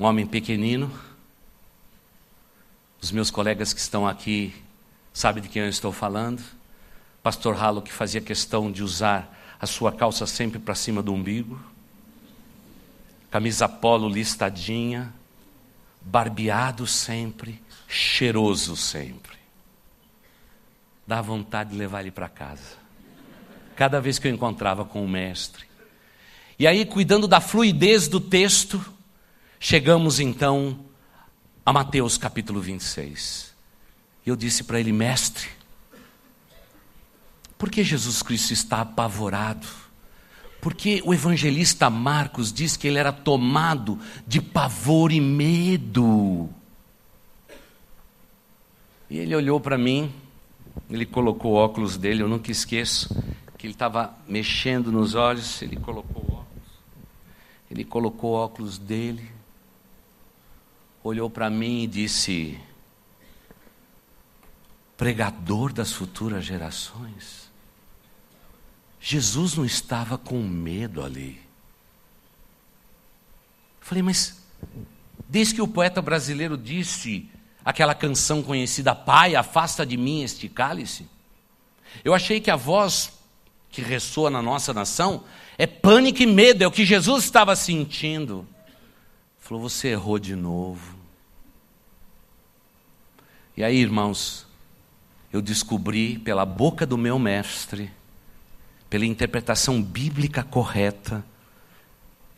Um 0.00 0.04
homem 0.04 0.26
pequenino. 0.26 0.90
Os 3.02 3.10
meus 3.10 3.30
colegas 3.30 3.74
que 3.74 3.80
estão 3.80 4.08
aqui 4.08 4.54
sabem 5.12 5.42
de 5.42 5.48
quem 5.50 5.60
eu 5.60 5.68
estou 5.68 5.92
falando. 5.92 6.42
Pastor 7.22 7.54
Ralo 7.54 7.82
que 7.82 7.92
fazia 7.92 8.22
questão 8.22 8.72
de 8.72 8.82
usar 8.82 9.36
a 9.60 9.66
sua 9.66 9.92
calça 9.92 10.26
sempre 10.26 10.58
para 10.58 10.74
cima 10.74 11.02
do 11.02 11.12
umbigo. 11.12 11.60
Camisa 13.30 13.68
polo 13.68 14.08
listadinha, 14.08 15.12
barbeado 16.00 16.86
sempre, 16.86 17.60
cheiroso 17.88 18.76
sempre. 18.76 19.38
Dá 21.06 21.22
vontade 21.22 21.70
de 21.70 21.76
levar 21.76 22.02
ele 22.02 22.10
para 22.10 22.28
casa. 22.28 22.76
Cada 23.74 24.00
vez 24.00 24.18
que 24.18 24.28
eu 24.28 24.32
encontrava 24.32 24.84
com 24.84 25.02
o 25.02 25.08
mestre. 25.08 25.64
E 26.58 26.66
aí, 26.66 26.84
cuidando 26.84 27.26
da 27.26 27.40
fluidez 27.40 28.08
do 28.08 28.20
texto, 28.20 28.84
chegamos 29.58 30.20
então 30.20 30.80
a 31.64 31.72
Mateus 31.72 32.18
capítulo 32.18 32.60
26. 32.60 33.54
E 34.26 34.28
eu 34.28 34.36
disse 34.36 34.64
para 34.64 34.78
ele, 34.78 34.92
mestre, 34.92 35.48
por 37.56 37.70
que 37.70 37.82
Jesus 37.82 38.22
Cristo 38.22 38.52
está 38.52 38.82
apavorado? 38.82 39.66
Porque 40.60 41.00
o 41.04 41.14
evangelista 41.14 41.88
Marcos 41.88 42.52
diz 42.52 42.76
que 42.76 42.88
ele 42.88 42.98
era 42.98 43.12
tomado 43.12 43.98
de 44.26 44.40
pavor 44.42 45.12
e 45.12 45.20
medo. 45.20 46.50
E 49.10 49.18
ele 49.18 49.34
olhou 49.34 49.58
para 49.58 49.78
mim, 49.78 50.12
ele 50.90 51.06
colocou 51.06 51.52
o 51.52 51.56
óculos 51.56 51.96
dele, 51.96 52.22
eu 52.22 52.28
nunca 52.28 52.50
esqueço, 52.50 53.08
que 53.56 53.66
ele 53.66 53.74
estava 53.74 54.16
mexendo 54.26 54.92
nos 54.92 55.14
olhos, 55.14 55.60
ele 55.62 55.76
colocou 55.76 56.22
o 56.22 56.34
óculos. 56.34 56.68
Ele 57.70 57.84
colocou 57.84 58.32
o 58.32 58.36
óculos 58.36 58.78
dele, 58.78 59.30
olhou 61.02 61.28
para 61.30 61.48
mim 61.50 61.82
e 61.82 61.86
disse: 61.86 62.58
Pregador 64.96 65.72
das 65.72 65.92
futuras 65.92 66.44
gerações. 66.44 67.48
Jesus 69.00 69.54
não 69.54 69.64
estava 69.64 70.18
com 70.18 70.42
medo 70.42 71.02
ali. 71.02 71.40
Falei, 73.80 74.02
mas 74.02 74.42
desde 75.28 75.54
que 75.54 75.62
o 75.62 75.68
poeta 75.68 76.02
brasileiro 76.02 76.58
disse 76.58 77.30
aquela 77.68 77.94
canção 77.94 78.42
conhecida, 78.42 78.94
Pai, 78.94 79.36
afasta 79.36 79.84
de 79.84 79.94
mim 79.94 80.22
este 80.22 80.48
cálice. 80.48 81.06
Eu 82.02 82.14
achei 82.14 82.40
que 82.40 82.50
a 82.50 82.56
voz 82.56 83.12
que 83.70 83.82
ressoa 83.82 84.30
na 84.30 84.40
nossa 84.40 84.72
nação 84.72 85.22
é 85.58 85.66
pânico 85.66 86.22
e 86.22 86.26
medo, 86.26 86.64
é 86.64 86.66
o 86.66 86.70
que 86.70 86.86
Jesus 86.86 87.24
estava 87.24 87.54
sentindo. 87.54 88.48
Falou, 89.38 89.62
você 89.62 89.88
errou 89.88 90.18
de 90.18 90.34
novo. 90.34 90.96
E 93.54 93.62
aí, 93.62 93.76
irmãos, 93.76 94.46
eu 95.30 95.42
descobri 95.42 96.18
pela 96.18 96.46
boca 96.46 96.86
do 96.86 96.96
meu 96.96 97.18
mestre, 97.18 97.90
pela 98.88 99.04
interpretação 99.04 99.82
bíblica 99.82 100.42
correta, 100.42 101.22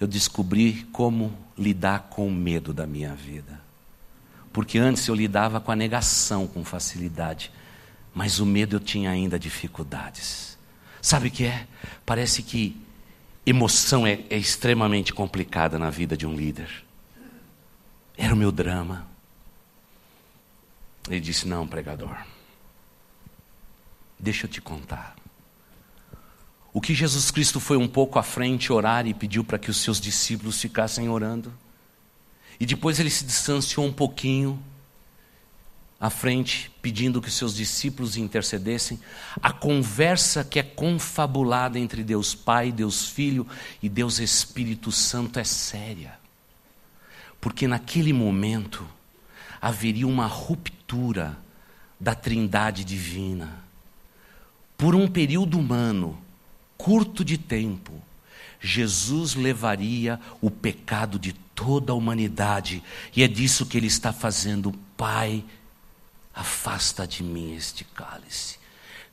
eu 0.01 0.09
descobri 0.09 0.89
como 0.91 1.33
lidar 1.57 2.09
com 2.11 2.27
o 2.27 2.33
medo 2.33 2.75
da 2.75 2.85
minha 2.85 3.15
vida. 3.15 3.70
Porque 4.53 4.79
antes 4.79 5.07
eu 5.07 5.15
lidava 5.15 5.61
com 5.61 5.71
a 5.71 5.77
negação 5.77 6.47
com 6.47 6.65
facilidade, 6.65 7.53
mas 8.15 8.41
o 8.41 8.47
medo 8.47 8.77
eu 8.77 8.81
tinha 8.81 9.11
ainda 9.11 9.39
dificuldades. 9.39 10.59
Sabe 11.01 11.29
o 11.29 11.31
que 11.31 11.45
é? 11.45 11.67
Parece 12.05 12.43
que 12.43 12.81
emoção 13.47 14.07
é, 14.07 14.21
é 14.29 14.37
extremamente 14.37 15.13
complicada 15.13 15.79
na 15.79 15.91
vida 15.91 16.17
de 16.17 16.27
um 16.27 16.35
líder. 16.35 16.69
Era 18.17 18.35
o 18.35 18.37
meu 18.37 18.53
drama. 18.53 19.07
Ele 21.09 21.21
disse: 21.21 21.49
Não, 21.49 21.67
pregador, 21.67 22.17
deixa 24.19 24.47
eu 24.47 24.51
te 24.51 24.61
contar. 24.61 25.17
O 26.73 26.81
que 26.81 26.95
Jesus 26.95 27.31
Cristo 27.31 27.59
foi 27.59 27.77
um 27.77 27.89
pouco 27.89 28.19
à 28.19 28.23
frente 28.23 28.73
orar 28.73 29.07
e 29.07 29.15
pediu 29.15 29.43
para 29.43 29.59
que 29.59 29.71
os 29.71 29.79
seus 29.79 30.01
discípulos 30.01 30.61
ficassem 30.61 31.09
orando. 31.09 31.53
E 32.61 32.67
depois 32.67 33.01
ele 33.01 33.09
se 33.09 33.25
distanciou 33.25 33.87
um 33.87 33.93
pouquinho 33.93 34.63
à 35.99 36.11
frente, 36.11 36.71
pedindo 36.81 37.21
que 37.21 37.31
seus 37.31 37.55
discípulos 37.55 38.19
intercedessem. 38.19 39.01
A 39.43 39.51
conversa 39.51 40.45
que 40.45 40.59
é 40.59 40.63
confabulada 40.63 41.79
entre 41.79 42.05
Deus 42.05 42.35
Pai, 42.35 42.71
Deus 42.71 43.09
Filho 43.09 43.47
e 43.83 43.89
Deus 43.89 44.19
Espírito 44.19 44.93
Santo 44.93 45.39
é 45.39 45.45
séria. 45.45 46.19
Porque 47.41 47.67
naquele 47.67 48.13
momento 48.13 48.87
haveria 49.61 50.07
uma 50.07 50.27
ruptura 50.27 51.39
da 51.99 52.15
trindade 52.15 52.85
divina. 52.85 53.63
Por 54.77 54.95
um 54.95 55.07
período 55.07 55.59
humano, 55.59 56.19
curto 56.79 57.23
de 57.23 57.37
tempo, 57.37 57.93
Jesus 58.59 59.35
levaria 59.35 60.19
o 60.41 60.51
pecado 60.51 61.19
de 61.19 61.35
toda 61.61 61.93
a 61.93 61.95
humanidade, 61.95 62.83
e 63.15 63.23
é 63.23 63.29
disso 63.29 63.67
que 63.67 63.77
ele 63.77 63.87
está 63.87 64.15
fazendo. 64.15 64.73
Pai, 64.97 65.45
afasta 66.35 67.07
de 67.07 67.23
mim 67.23 67.55
este 67.55 67.85
cálice. 67.85 68.59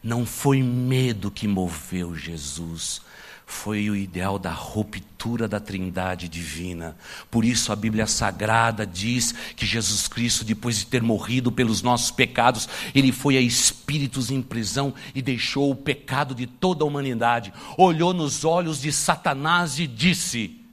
Não 0.01 0.25
foi 0.25 0.63
medo 0.63 1.29
que 1.29 1.45
moveu 1.45 2.15
Jesus, 2.15 3.01
foi 3.45 3.89
o 3.89 3.95
ideal 3.97 4.39
da 4.39 4.51
ruptura 4.51 5.45
da 5.45 5.59
trindade 5.59 6.29
divina. 6.29 6.95
Por 7.29 7.43
isso 7.43 7.73
a 7.73 7.75
Bíblia 7.75 8.07
Sagrada 8.07 8.87
diz 8.87 9.33
que 9.53 9.65
Jesus 9.65 10.07
Cristo, 10.07 10.45
depois 10.45 10.79
de 10.79 10.85
ter 10.85 11.03
morrido 11.03 11.51
pelos 11.51 11.81
nossos 11.81 12.11
pecados, 12.11 12.69
ele 12.95 13.11
foi 13.11 13.35
a 13.35 13.41
espíritos 13.41 14.31
em 14.31 14.41
prisão 14.41 14.93
e 15.13 15.21
deixou 15.21 15.69
o 15.69 15.75
pecado 15.75 16.33
de 16.33 16.47
toda 16.47 16.85
a 16.85 16.87
humanidade. 16.87 17.51
Olhou 17.77 18.13
nos 18.13 18.45
olhos 18.45 18.81
de 18.81 18.93
Satanás 18.93 19.79
e 19.79 19.87
disse: 19.87 20.66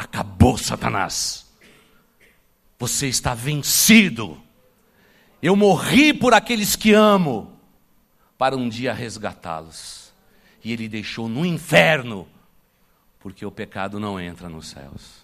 Acabou, 0.00 0.56
Satanás. 0.56 1.46
Você 2.78 3.06
está 3.06 3.34
vencido. 3.34 4.42
Eu 5.42 5.54
morri 5.54 6.14
por 6.14 6.32
aqueles 6.32 6.74
que 6.74 6.94
amo, 6.94 7.52
para 8.38 8.56
um 8.56 8.66
dia 8.66 8.94
resgatá-los 8.94 10.10
e 10.64 10.72
ele 10.72 10.88
deixou 10.88 11.28
no 11.28 11.44
inferno, 11.44 12.26
porque 13.18 13.44
o 13.44 13.50
pecado 13.50 14.00
não 14.00 14.18
entra 14.18 14.48
nos 14.48 14.68
céus. 14.68 15.19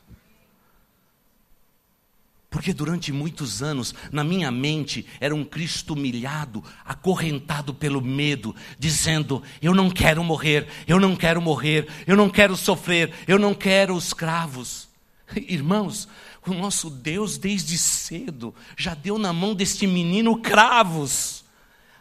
Porque 2.57 2.73
durante 2.73 3.13
muitos 3.13 3.63
anos, 3.63 3.95
na 4.11 4.25
minha 4.25 4.51
mente, 4.51 5.05
era 5.21 5.35
um 5.35 5.45
Cristo 5.45 5.93
humilhado, 5.93 6.65
acorrentado 6.87 7.75
pelo 7.75 8.01
medo, 8.01 8.57
dizendo: 8.79 9.43
Eu 9.61 9.75
não 9.75 9.91
quero 9.91 10.25
morrer, 10.25 10.67
eu 10.89 10.99
não 10.99 11.15
quero 11.15 11.43
morrer, 11.43 11.87
eu 12.07 12.17
não 12.17 12.31
quero 12.31 12.57
sofrer, 12.57 13.13
eu 13.29 13.39
não 13.39 13.53
quero 13.53 13.95
os 13.95 14.15
cravos. 14.15 14.89
Irmãos, 15.37 16.09
o 16.47 16.55
nosso 16.55 16.89
Deus, 16.89 17.37
desde 17.37 17.77
cedo, 17.77 18.55
já 18.75 18.95
deu 18.95 19.19
na 19.19 19.35
mão 19.35 19.55
deste 19.55 19.87
menino 19.87 20.41
cravos. 20.41 21.45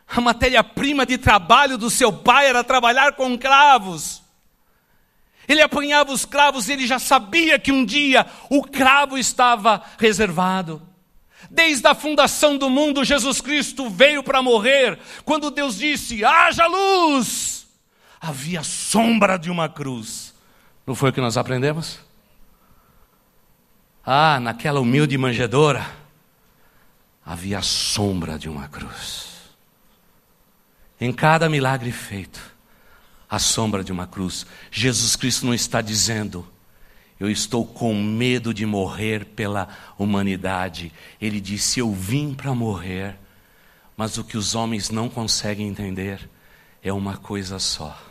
A 0.07 0.21
matéria-prima 0.21 1.05
de 1.05 1.17
trabalho 1.17 1.77
do 1.77 1.89
seu 1.89 2.13
pai 2.13 2.47
era 2.47 2.63
trabalhar 2.63 3.11
com 3.17 3.37
cravos. 3.37 4.21
Ele 5.47 5.61
apanhava 5.61 6.11
os 6.11 6.25
cravos 6.25 6.69
ele 6.69 6.87
já 6.87 6.99
sabia 6.99 7.59
que 7.59 7.71
um 7.71 7.85
dia 7.85 8.25
o 8.49 8.63
cravo 8.63 9.17
estava 9.17 9.83
reservado. 9.97 10.81
Desde 11.49 11.87
a 11.87 11.93
fundação 11.93 12.57
do 12.57 12.69
mundo, 12.69 13.03
Jesus 13.03 13.39
Cristo 13.39 13.89
veio 13.89 14.23
para 14.23 14.41
morrer. 14.41 14.97
Quando 15.23 15.51
Deus 15.51 15.77
disse: 15.77 16.25
haja 16.25 16.65
luz, 16.65 17.67
havia 18.19 18.63
sombra 18.63 19.37
de 19.37 19.51
uma 19.51 19.69
cruz. 19.69 20.33
Não 20.85 20.95
foi 20.95 21.09
o 21.09 21.13
que 21.13 21.21
nós 21.21 21.37
aprendemos? 21.37 21.99
Ah, 24.05 24.39
naquela 24.39 24.79
humilde 24.79 25.17
manjedoura, 25.17 25.85
havia 27.25 27.61
sombra 27.61 28.37
de 28.37 28.47
uma 28.47 28.67
cruz. 28.67 29.25
Em 30.99 31.11
cada 31.11 31.49
milagre 31.49 31.91
feito, 31.91 32.54
a 33.35 33.39
sombra 33.39 33.83
de 33.83 33.91
uma 33.91 34.07
cruz. 34.07 34.45
Jesus 34.71 35.17
Cristo 35.17 35.45
não 35.45 35.53
está 35.53 35.81
dizendo, 35.81 36.47
eu 37.19 37.29
estou 37.29 37.65
com 37.65 37.93
medo 37.93 38.53
de 38.53 38.65
morrer 38.65 39.25
pela 39.25 39.67
humanidade. 39.97 40.89
Ele 41.19 41.41
disse, 41.41 41.81
eu 41.81 41.91
vim 41.91 42.33
para 42.33 42.55
morrer. 42.55 43.17
Mas 43.97 44.17
o 44.17 44.23
que 44.23 44.37
os 44.37 44.55
homens 44.55 44.89
não 44.89 45.09
conseguem 45.09 45.67
entender 45.67 46.29
é 46.81 46.93
uma 46.93 47.17
coisa 47.17 47.59
só. 47.59 48.01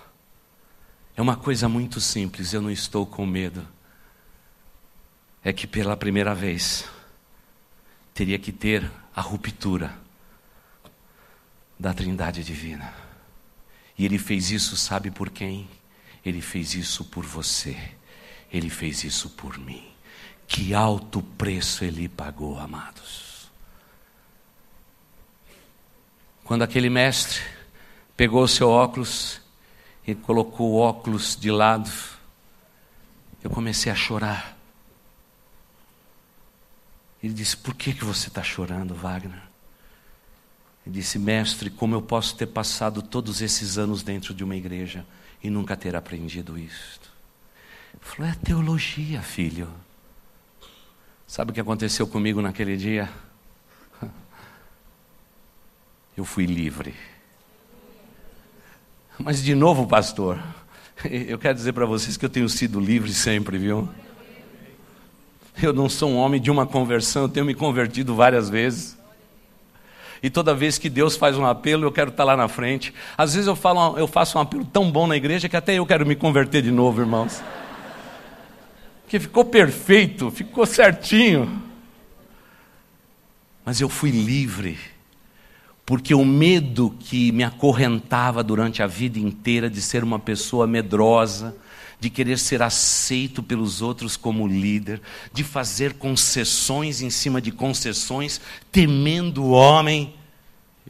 É 1.17 1.23
uma 1.23 1.37
coisa 1.37 1.71
muito 1.71 2.03
simples, 2.03 2.53
eu 2.53 2.61
não 2.61 2.71
estou 2.71 3.07
com 3.07 3.25
medo. 3.25 3.67
É 5.43 5.55
que 5.55 5.67
pela 5.67 5.97
primeira 5.97 6.35
vez 6.35 6.85
teria 8.13 8.39
que 8.39 8.53
ter 8.53 8.91
a 9.17 9.23
ruptura 9.23 9.95
da 11.81 11.95
Trindade 11.95 12.45
Divina. 12.45 13.04
E 13.97 14.05
ele 14.05 14.19
fez 14.19 14.51
isso, 14.51 14.77
sabe 14.77 15.11
por 15.11 15.31
quem? 15.31 15.69
Ele 16.25 16.41
fez 16.41 16.75
isso 16.75 17.05
por 17.05 17.25
você. 17.25 17.77
Ele 18.53 18.71
fez 18.71 19.05
isso 19.05 19.31
por 19.31 19.59
mim. 19.59 19.85
Que 20.47 20.75
alto 20.75 21.23
preço 21.23 21.85
ele 21.85 22.09
pagou, 22.09 22.59
amados. 22.59 23.49
Quando 26.45 26.63
aquele 26.63 26.91
mestre 26.91 27.41
pegou 28.17 28.47
seu 28.47 28.69
óculos 28.69 29.41
e 30.07 30.15
colocou 30.15 30.73
o 30.73 30.79
óculos 30.79 31.37
de 31.37 31.51
lado, 31.51 31.91
eu 33.43 33.51
comecei 33.51 33.91
a 33.91 33.95
chorar. 33.95 34.57
Ele 37.23 37.33
disse: 37.33 37.57
Por 37.57 37.75
que, 37.75 37.95
que 37.95 38.05
você 38.05 38.29
está 38.29 38.43
chorando, 38.43 38.95
Wagner? 38.95 39.43
Ele 40.87 40.95
disse: 40.95 41.19
Mestre, 41.19 41.71
como 41.71 41.95
eu 41.95 42.03
posso 42.03 42.37
ter 42.37 42.47
passado 42.47 43.03
todos 43.03 43.41
esses 43.41 43.79
anos 43.79 44.03
dentro 44.03 44.35
de 44.35 44.45
uma 44.45 44.57
igreja 44.57 45.05
e 45.43 45.49
nunca 45.49 45.77
ter 45.77 45.97
aprendido 45.97 46.59
isto? 46.59 47.11
Ele 47.95 48.03
falou: 48.03 48.31
É 48.31 48.35
teologia, 48.45 49.23
filho. 49.23 49.69
Sabe 51.27 51.51
o 51.51 51.55
que 51.55 51.61
aconteceu 51.61 52.07
comigo 52.07 52.41
naquele 52.43 52.77
dia? 52.77 53.11
Eu 56.17 56.25
fui 56.25 56.47
livre. 56.47 56.95
Mas 59.19 59.43
de 59.43 59.55
novo, 59.55 59.87
pastor, 59.87 60.43
eu 61.07 61.39
quero 61.39 61.55
dizer 61.55 61.73
para 61.73 61.87
vocês 61.87 62.17
que 62.17 62.25
eu 62.25 62.29
tenho 62.29 62.49
sido 62.49 62.81
livre 62.81 63.13
sempre, 63.15 63.57
viu? 63.57 63.89
Eu 65.63 65.73
não 65.73 65.89
sou 65.89 66.11
um 66.11 66.17
homem 66.17 66.41
de 66.41 66.51
uma 66.51 66.67
conversão, 66.67 67.23
eu 67.23 67.29
tenho 67.29 67.47
me 67.47 67.55
convertido 67.55 68.15
várias 68.15 68.51
vezes. 68.51 68.99
E 70.25 70.31
toda 70.31 70.55
vez 70.55 70.79
que 70.79 70.89
Deus 70.89 71.17
faz 71.17 71.37
um 71.37 71.45
apelo, 71.45 71.85
eu 71.85 71.93
quero 71.93 72.09
estar 72.09 72.25
lá 72.25 72.35
na 72.35 72.49
frente. 72.49 72.95
Às 73.15 73.35
vezes 73.35 73.47
eu, 73.47 73.55
falo, 73.55 73.99
eu 73.99 74.09
faço 74.09 74.39
um 74.39 74.41
apelo 74.41 74.65
tão 74.65 74.91
bom 74.91 75.07
na 75.07 75.15
igreja 75.15 75.51
que 75.51 75.57
até 75.57 75.75
eu 75.75 75.85
quero 75.85 76.07
me 76.07 76.17
converter 76.17 76.63
de 76.63 76.71
novo, 76.71 77.03
irmãos. 77.03 77.43
Que 79.07 79.21
ficou 79.21 79.45
perfeito, 79.45 80.31
ficou 80.31 80.65
certinho. 80.65 81.63
Mas 83.67 83.83
eu 83.83 83.89
fui 83.91 84.11
livre 84.11 84.79
porque 85.85 86.15
o 86.15 86.25
medo 86.25 86.97
que 87.01 87.31
me 87.31 87.45
acorrentava 87.45 88.43
durante 88.43 88.83
a 88.83 88.87
vida 88.87 89.19
inteira 89.19 89.69
de 89.69 89.83
ser 89.83 90.03
uma 90.03 90.19
pessoa 90.19 90.67
medrosa, 90.67 91.55
de 92.01 92.11
querer 92.11 92.39
ser 92.39 92.63
aceito 92.63 93.43
pelos 93.43 93.83
outros 93.83 94.17
como 94.17 94.47
líder, 94.47 95.01
de 95.33 95.43
fazer 95.43 95.95
concessões 95.95 97.01
em 97.01 97.11
cima 97.11 97.41
de 97.41 97.51
concessões, 97.51 98.41
temendo 98.71 99.45
o 99.45 99.51
homem, 99.51 100.15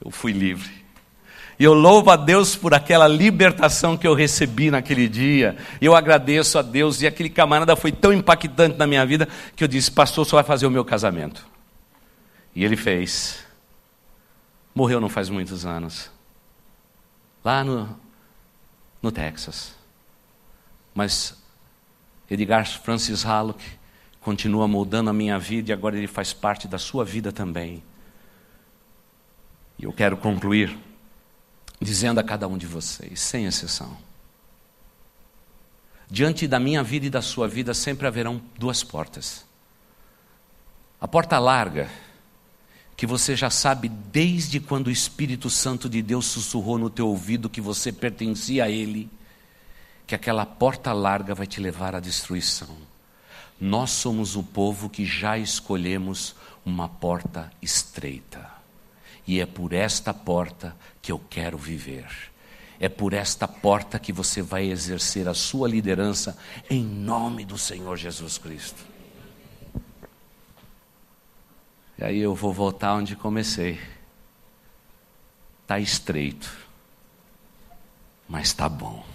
eu 0.04 0.10
fui 0.10 0.32
livre. 0.32 0.84
E 1.58 1.62
eu 1.62 1.72
louvo 1.72 2.10
a 2.10 2.16
Deus 2.16 2.56
por 2.56 2.74
aquela 2.74 3.06
libertação 3.06 3.96
que 3.96 4.06
eu 4.06 4.14
recebi 4.14 4.70
naquele 4.72 5.08
dia. 5.08 5.56
Eu 5.80 5.94
agradeço 5.94 6.58
a 6.58 6.62
Deus. 6.62 7.00
E 7.00 7.06
aquele 7.06 7.30
camarada 7.30 7.76
foi 7.76 7.92
tão 7.92 8.12
impactante 8.12 8.76
na 8.76 8.88
minha 8.88 9.06
vida 9.06 9.28
que 9.54 9.62
eu 9.62 9.68
disse: 9.68 9.88
Pastor, 9.88 10.26
só 10.26 10.36
vai 10.36 10.44
fazer 10.44 10.66
o 10.66 10.70
meu 10.70 10.84
casamento. 10.84 11.46
E 12.56 12.64
ele 12.64 12.76
fez 12.76 13.44
morreu 14.74 15.00
não 15.00 15.08
faz 15.08 15.28
muitos 15.28 15.64
anos, 15.64 16.10
lá 17.44 17.62
no, 17.62 17.96
no 19.00 19.12
Texas. 19.12 19.73
Mas 20.94 21.36
Edgar 22.30 22.66
Francis 22.66 23.22
Hallock 23.22 23.62
continua 24.20 24.66
moldando 24.68 25.10
a 25.10 25.12
minha 25.12 25.38
vida 25.38 25.70
e 25.70 25.72
agora 25.72 25.96
ele 25.96 26.06
faz 26.06 26.32
parte 26.32 26.66
da 26.66 26.78
sua 26.78 27.04
vida 27.04 27.32
também. 27.32 27.82
E 29.78 29.84
eu 29.84 29.92
quero 29.92 30.16
concluir 30.16 30.78
dizendo 31.80 32.20
a 32.20 32.22
cada 32.22 32.48
um 32.48 32.56
de 32.56 32.66
vocês, 32.66 33.20
sem 33.20 33.44
exceção: 33.44 33.96
diante 36.10 36.46
da 36.46 36.58
minha 36.58 36.82
vida 36.82 37.06
e 37.06 37.10
da 37.10 37.20
sua 37.20 37.48
vida 37.48 37.74
sempre 37.74 38.06
haverão 38.06 38.40
duas 38.58 38.82
portas. 38.82 39.44
A 41.00 41.08
porta 41.08 41.38
larga 41.38 41.90
que 42.96 43.06
você 43.06 43.34
já 43.34 43.50
sabe 43.50 43.88
desde 43.88 44.60
quando 44.60 44.86
o 44.86 44.90
Espírito 44.90 45.50
Santo 45.50 45.88
de 45.88 46.00
Deus 46.00 46.26
sussurrou 46.26 46.78
no 46.78 46.88
teu 46.88 47.08
ouvido 47.08 47.50
que 47.50 47.60
você 47.60 47.92
pertencia 47.92 48.64
a 48.64 48.70
Ele, 48.70 49.10
que 50.06 50.14
aquela 50.14 50.44
porta 50.44 50.92
larga 50.92 51.34
vai 51.34 51.46
te 51.46 51.60
levar 51.60 51.94
à 51.94 52.00
destruição. 52.00 52.76
Nós 53.60 53.90
somos 53.90 54.36
o 54.36 54.42
povo 54.42 54.90
que 54.90 55.04
já 55.04 55.38
escolhemos 55.38 56.34
uma 56.64 56.88
porta 56.88 57.50
estreita. 57.62 58.50
E 59.26 59.40
é 59.40 59.46
por 59.46 59.72
esta 59.72 60.12
porta 60.12 60.76
que 61.00 61.10
eu 61.10 61.18
quero 61.30 61.56
viver. 61.56 62.06
É 62.78 62.88
por 62.88 63.14
esta 63.14 63.46
porta 63.48 63.98
que 63.98 64.12
você 64.12 64.42
vai 64.42 64.70
exercer 64.70 65.28
a 65.28 65.34
sua 65.34 65.68
liderança 65.68 66.36
em 66.68 66.84
nome 66.84 67.44
do 67.44 67.56
Senhor 67.56 67.96
Jesus 67.96 68.36
Cristo. 68.36 68.84
E 71.96 72.04
aí 72.04 72.18
eu 72.18 72.34
vou 72.34 72.52
voltar 72.52 72.94
onde 72.94 73.14
comecei. 73.14 73.80
Está 75.62 75.78
estreito, 75.78 76.52
mas 78.28 78.48
está 78.48 78.68
bom. 78.68 79.13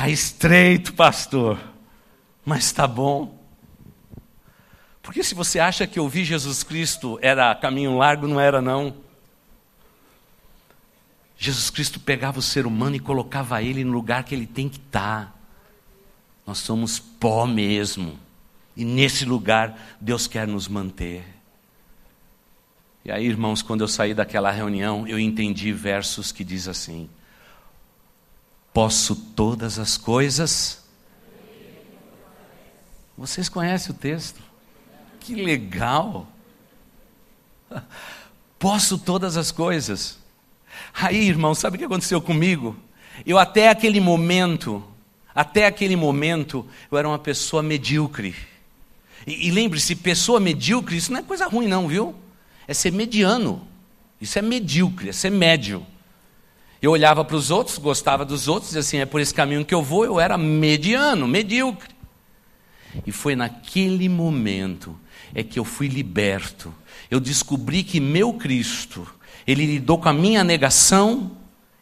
Está 0.00 0.08
estreito, 0.08 0.94
pastor, 0.94 1.60
mas 2.42 2.64
está 2.64 2.86
bom. 2.86 3.38
Porque 5.02 5.22
se 5.22 5.34
você 5.34 5.58
acha 5.58 5.86
que 5.86 6.00
ouvir 6.00 6.24
Jesus 6.24 6.62
Cristo 6.62 7.18
era 7.20 7.54
caminho 7.54 7.98
largo, 7.98 8.26
não 8.26 8.40
era 8.40 8.62
não. 8.62 8.96
Jesus 11.36 11.68
Cristo 11.68 12.00
pegava 12.00 12.38
o 12.38 12.42
ser 12.42 12.64
humano 12.64 12.96
e 12.96 12.98
colocava 12.98 13.62
ele 13.62 13.84
no 13.84 13.92
lugar 13.92 14.24
que 14.24 14.34
ele 14.34 14.46
tem 14.46 14.70
que 14.70 14.78
estar. 14.78 15.26
Tá. 15.26 15.32
Nós 16.46 16.56
somos 16.56 16.98
pó 16.98 17.46
mesmo. 17.46 18.18
E 18.74 18.86
nesse 18.86 19.26
lugar 19.26 19.78
Deus 20.00 20.26
quer 20.26 20.48
nos 20.48 20.66
manter. 20.66 21.26
E 23.04 23.12
aí, 23.12 23.26
irmãos, 23.26 23.60
quando 23.60 23.82
eu 23.82 23.88
saí 23.88 24.14
daquela 24.14 24.50
reunião, 24.50 25.06
eu 25.06 25.18
entendi 25.18 25.74
versos 25.74 26.32
que 26.32 26.42
diz 26.42 26.68
assim: 26.68 27.06
Posso 28.72 29.16
todas 29.16 29.78
as 29.78 29.96
coisas. 29.96 30.82
Vocês 33.16 33.48
conhecem 33.48 33.90
o 33.90 33.94
texto? 33.94 34.40
Que 35.18 35.34
legal! 35.34 36.26
Posso 38.58 38.98
todas 38.98 39.36
as 39.36 39.50
coisas. 39.50 40.18
Aí, 40.94 41.28
irmão, 41.28 41.54
sabe 41.54 41.76
o 41.76 41.78
que 41.78 41.84
aconteceu 41.84 42.20
comigo? 42.20 42.76
Eu 43.26 43.38
até 43.38 43.68
aquele 43.68 44.00
momento, 44.00 44.82
até 45.34 45.66
aquele 45.66 45.96
momento, 45.96 46.66
eu 46.90 46.98
era 46.98 47.08
uma 47.08 47.18
pessoa 47.18 47.62
medíocre. 47.62 48.34
E, 49.26 49.48
e 49.48 49.50
lembre-se, 49.50 49.94
pessoa 49.96 50.40
medíocre, 50.40 50.96
isso 50.96 51.12
não 51.12 51.20
é 51.20 51.22
coisa 51.22 51.46
ruim, 51.46 51.68
não, 51.68 51.88
viu? 51.88 52.14
É 52.66 52.74
ser 52.74 52.92
mediano. 52.92 53.66
Isso 54.20 54.38
é 54.38 54.42
medíocre, 54.42 55.08
é 55.08 55.12
ser 55.12 55.30
médio. 55.30 55.86
Eu 56.82 56.92
olhava 56.92 57.24
para 57.24 57.36
os 57.36 57.50
outros, 57.50 57.76
gostava 57.78 58.24
dos 58.24 58.48
outros, 58.48 58.74
e 58.74 58.78
assim, 58.78 58.98
é 58.98 59.06
por 59.06 59.20
esse 59.20 59.34
caminho 59.34 59.64
que 59.64 59.74
eu 59.74 59.82
vou, 59.82 60.04
eu 60.04 60.18
era 60.18 60.38
mediano, 60.38 61.28
medíocre. 61.28 61.94
E 63.06 63.12
foi 63.12 63.36
naquele 63.36 64.08
momento 64.08 64.98
é 65.34 65.42
que 65.42 65.58
eu 65.58 65.64
fui 65.64 65.88
liberto. 65.88 66.72
Eu 67.10 67.20
descobri 67.20 67.82
que 67.82 68.00
meu 68.00 68.32
Cristo, 68.34 69.06
ele 69.46 69.66
lidou 69.66 69.98
com 69.98 70.08
a 70.08 70.12
minha 70.12 70.42
negação 70.42 71.36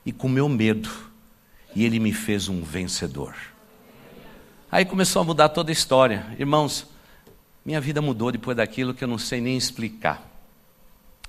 e 0.05 0.13
com 0.13 0.27
o 0.27 0.31
meu 0.31 0.49
medo. 0.49 0.91
E 1.75 1.85
ele 1.85 1.99
me 1.99 2.13
fez 2.13 2.49
um 2.49 2.63
vencedor. 2.63 3.35
Aí 4.71 4.85
começou 4.85 5.23
a 5.23 5.25
mudar 5.25 5.49
toda 5.51 5.71
a 5.71 5.73
história. 5.73 6.27
Irmãos, 6.39 6.87
minha 7.65 7.81
vida 7.81 8.03
mudou 8.03 8.33
depois 8.33 8.57
daquilo 8.57 8.93
que 8.93 9.05
eu 9.05 9.09
não 9.09 9.19
sei 9.19 9.41
nem 9.41 9.57
explicar. 9.57 10.27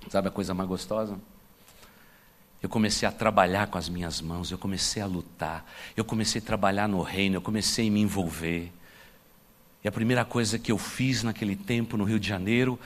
Sabe 0.09 0.27
a 0.27 0.31
coisa 0.31 0.53
mais 0.53 0.67
gostosa? 0.67 1.17
Eu 2.61 2.67
comecei 2.67 3.07
a 3.07 3.11
trabalhar 3.11 3.67
com 3.67 3.77
as 3.77 3.87
minhas 3.87 4.19
mãos, 4.19 4.51
eu 4.51 4.57
comecei 4.57 5.01
a 5.01 5.05
lutar, 5.05 5.65
eu 5.95 6.03
comecei 6.03 6.41
a 6.41 6.43
trabalhar 6.43 6.87
no 6.87 7.01
reino, 7.01 7.37
eu 7.37 7.41
comecei 7.41 7.87
a 7.87 7.91
me 7.91 8.01
envolver. 8.01 8.71
E 9.83 9.87
a 9.87 9.91
primeira 9.91 10.25
coisa 10.25 10.59
que 10.59 10.71
eu 10.71 10.77
fiz 10.77 11.23
naquele 11.23 11.55
tempo 11.55 11.95
no 11.95 12.03
Rio 12.03 12.19
de 12.19 12.27
Janeiro 12.27 12.77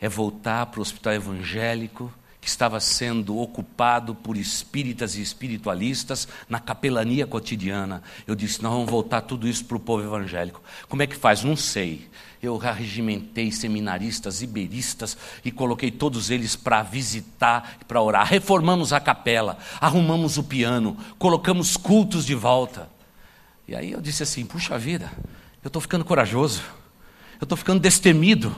é 0.00 0.08
voltar 0.08 0.66
para 0.66 0.78
o 0.78 0.82
hospital 0.82 1.14
evangélico, 1.14 2.12
que 2.40 2.46
estava 2.46 2.78
sendo 2.78 3.36
ocupado 3.36 4.14
por 4.14 4.36
espíritas 4.36 5.16
e 5.16 5.20
espiritualistas 5.20 6.28
na 6.48 6.60
capelania 6.60 7.26
cotidiana. 7.26 8.02
Eu 8.24 8.36
disse: 8.36 8.62
nós 8.62 8.72
vamos 8.72 8.88
voltar 8.88 9.22
tudo 9.22 9.48
isso 9.48 9.64
para 9.64 9.76
o 9.76 9.80
povo 9.80 10.04
evangélico. 10.04 10.62
Como 10.88 11.02
é 11.02 11.06
que 11.08 11.16
faz? 11.16 11.42
Não 11.42 11.56
sei 11.56 12.08
eu 12.42 12.56
regimentei 12.56 13.50
seminaristas, 13.50 14.42
iberistas 14.42 15.16
e 15.44 15.50
coloquei 15.50 15.90
todos 15.90 16.30
eles 16.30 16.54
para 16.54 16.82
visitar, 16.82 17.78
para 17.88 18.00
orar. 18.00 18.26
Reformamos 18.26 18.92
a 18.92 19.00
capela, 19.00 19.58
arrumamos 19.80 20.38
o 20.38 20.44
piano, 20.44 20.96
colocamos 21.18 21.76
cultos 21.76 22.24
de 22.24 22.34
volta. 22.34 22.88
E 23.66 23.74
aí 23.74 23.92
eu 23.92 24.00
disse 24.00 24.22
assim: 24.22 24.46
puxa 24.46 24.78
vida, 24.78 25.10
eu 25.62 25.68
estou 25.68 25.82
ficando 25.82 26.04
corajoso, 26.04 26.62
eu 27.40 27.44
estou 27.44 27.58
ficando 27.58 27.80
destemido. 27.80 28.54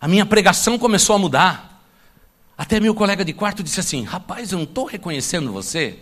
A 0.00 0.08
minha 0.08 0.26
pregação 0.26 0.78
começou 0.78 1.14
a 1.14 1.18
mudar. 1.18 1.84
Até 2.56 2.80
meu 2.80 2.94
colega 2.94 3.24
de 3.24 3.32
quarto 3.32 3.62
disse 3.62 3.80
assim: 3.80 4.04
Rapaz, 4.04 4.52
eu 4.52 4.58
não 4.58 4.64
estou 4.64 4.86
reconhecendo 4.86 5.52
você. 5.52 5.98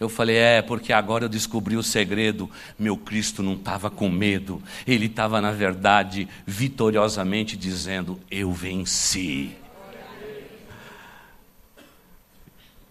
Eu 0.00 0.08
falei: 0.08 0.36
É, 0.36 0.62
porque 0.62 0.92
agora 0.92 1.24
eu 1.24 1.28
descobri 1.28 1.76
o 1.76 1.82
segredo. 1.82 2.50
Meu 2.78 2.96
Cristo 2.96 3.42
não 3.42 3.54
estava 3.54 3.90
com 3.90 4.08
medo, 4.08 4.62
ele 4.86 5.06
estava, 5.06 5.40
na 5.40 5.50
verdade, 5.50 6.28
vitoriosamente 6.46 7.56
dizendo: 7.56 8.20
Eu 8.30 8.52
venci. 8.52 9.56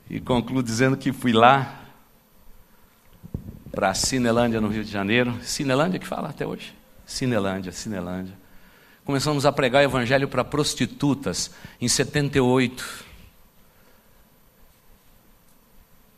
E 0.10 0.20
concluo 0.20 0.64
dizendo 0.64 0.96
que 0.96 1.12
fui 1.12 1.34
lá 1.34 1.82
para 3.72 3.94
Cinelândia, 3.94 4.60
no 4.62 4.70
Rio 4.70 4.84
de 4.84 4.92
Janeiro. 4.92 5.38
Cinelândia 5.44 6.00
que 6.00 6.08
fala 6.08 6.30
até 6.30 6.48
hoje? 6.48 6.74
Cinelândia, 7.06 7.72
Cinelândia. 7.72 8.34
Começamos 9.06 9.46
a 9.46 9.52
pregar 9.52 9.82
o 9.82 9.86
evangelho 9.86 10.28
para 10.28 10.44
prostitutas 10.44 11.52
em 11.80 11.88
78. 11.88 13.07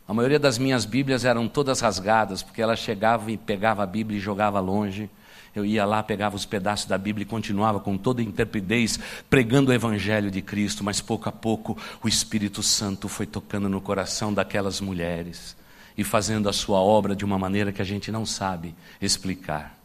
A 0.09 0.13
maioria 0.13 0.39
das 0.39 0.57
minhas 0.57 0.85
Bíblias 0.85 1.23
eram 1.23 1.47
todas 1.47 1.81
rasgadas, 1.81 2.41
porque 2.41 2.63
ela 2.63 2.75
chegava 2.75 3.31
e 3.31 3.37
pegava 3.37 3.83
a 3.83 3.85
Bíblia 3.85 4.17
e 4.17 4.19
jogava 4.19 4.59
longe. 4.59 5.07
Eu 5.55 5.63
ia 5.63 5.85
lá, 5.85 6.01
pegava 6.01 6.35
os 6.35 6.47
pedaços 6.47 6.87
da 6.87 6.97
Bíblia 6.97 7.21
e 7.21 7.27
continuava 7.27 7.79
com 7.79 7.95
toda 7.95 8.19
intrepidez 8.19 8.99
pregando 9.29 9.69
o 9.69 9.73
Evangelho 9.73 10.31
de 10.31 10.41
Cristo, 10.41 10.83
mas 10.83 10.99
pouco 10.99 11.29
a 11.29 11.31
pouco 11.31 11.77
o 12.03 12.07
Espírito 12.07 12.63
Santo 12.63 13.07
foi 13.07 13.27
tocando 13.27 13.69
no 13.69 13.79
coração 13.79 14.33
daquelas 14.33 14.81
mulheres 14.81 15.55
e 15.95 16.03
fazendo 16.03 16.49
a 16.49 16.53
sua 16.53 16.79
obra 16.79 17.15
de 17.15 17.23
uma 17.23 17.37
maneira 17.37 17.71
que 17.71 17.81
a 17.81 17.85
gente 17.85 18.11
não 18.11 18.25
sabe 18.25 18.73
explicar. 18.99 19.77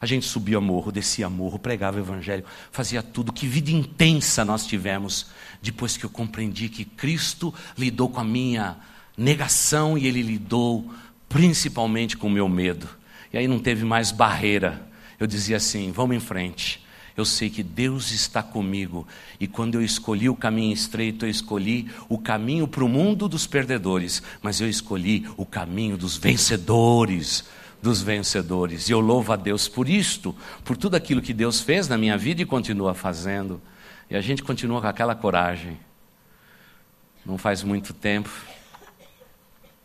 A 0.00 0.06
gente 0.06 0.26
subia 0.26 0.60
morro, 0.60 0.90
descia 0.90 1.30
morro, 1.30 1.60
pregava 1.60 1.96
o 1.96 2.00
Evangelho, 2.00 2.44
fazia 2.72 3.04
tudo. 3.04 3.32
Que 3.32 3.46
vida 3.46 3.70
intensa 3.70 4.44
nós 4.44 4.66
tivemos 4.66 5.26
depois 5.62 5.96
que 5.96 6.04
eu 6.04 6.10
compreendi 6.10 6.68
que 6.68 6.84
Cristo 6.84 7.54
lidou 7.78 8.08
com 8.08 8.18
a 8.18 8.24
minha 8.24 8.76
negação 9.16 9.96
e 9.96 10.06
Ele 10.06 10.22
lidou 10.22 10.90
principalmente 11.28 12.16
com 12.16 12.26
o 12.26 12.30
meu 12.30 12.48
medo. 12.48 12.88
E 13.32 13.38
aí 13.38 13.46
não 13.46 13.58
teve 13.58 13.84
mais 13.84 14.10
barreira. 14.10 14.86
Eu 15.18 15.26
dizia 15.26 15.56
assim: 15.56 15.92
vamos 15.92 16.16
em 16.16 16.20
frente. 16.20 16.84
Eu 17.16 17.24
sei 17.24 17.50
que 17.50 17.62
Deus 17.62 18.12
está 18.12 18.42
comigo. 18.42 19.06
E 19.38 19.46
quando 19.46 19.74
eu 19.74 19.82
escolhi 19.82 20.28
o 20.28 20.36
caminho 20.36 20.72
estreito, 20.72 21.26
eu 21.26 21.30
escolhi 21.30 21.90
o 22.08 22.16
caminho 22.16 22.66
para 22.66 22.84
o 22.84 22.88
mundo 22.88 23.28
dos 23.28 23.46
perdedores, 23.46 24.22
mas 24.40 24.60
eu 24.60 24.68
escolhi 24.68 25.28
o 25.36 25.44
caminho 25.44 25.96
dos 25.96 26.16
vencedores 26.16 27.44
dos 27.82 28.02
vencedores. 28.02 28.88
E 28.88 28.92
eu 28.92 29.00
louvo 29.00 29.32
a 29.32 29.36
Deus 29.36 29.68
por 29.68 29.88
isto, 29.88 30.34
por 30.64 30.76
tudo 30.76 30.96
aquilo 30.96 31.22
que 31.22 31.32
Deus 31.32 31.60
fez 31.60 31.88
na 31.88 31.96
minha 31.96 32.16
vida 32.16 32.42
e 32.42 32.46
continua 32.46 32.94
fazendo. 32.94 33.60
E 34.10 34.16
a 34.16 34.20
gente 34.20 34.42
continua 34.42 34.80
com 34.80 34.86
aquela 34.86 35.14
coragem. 35.14 35.78
Não 37.24 37.38
faz 37.38 37.62
muito 37.62 37.92
tempo, 37.92 38.30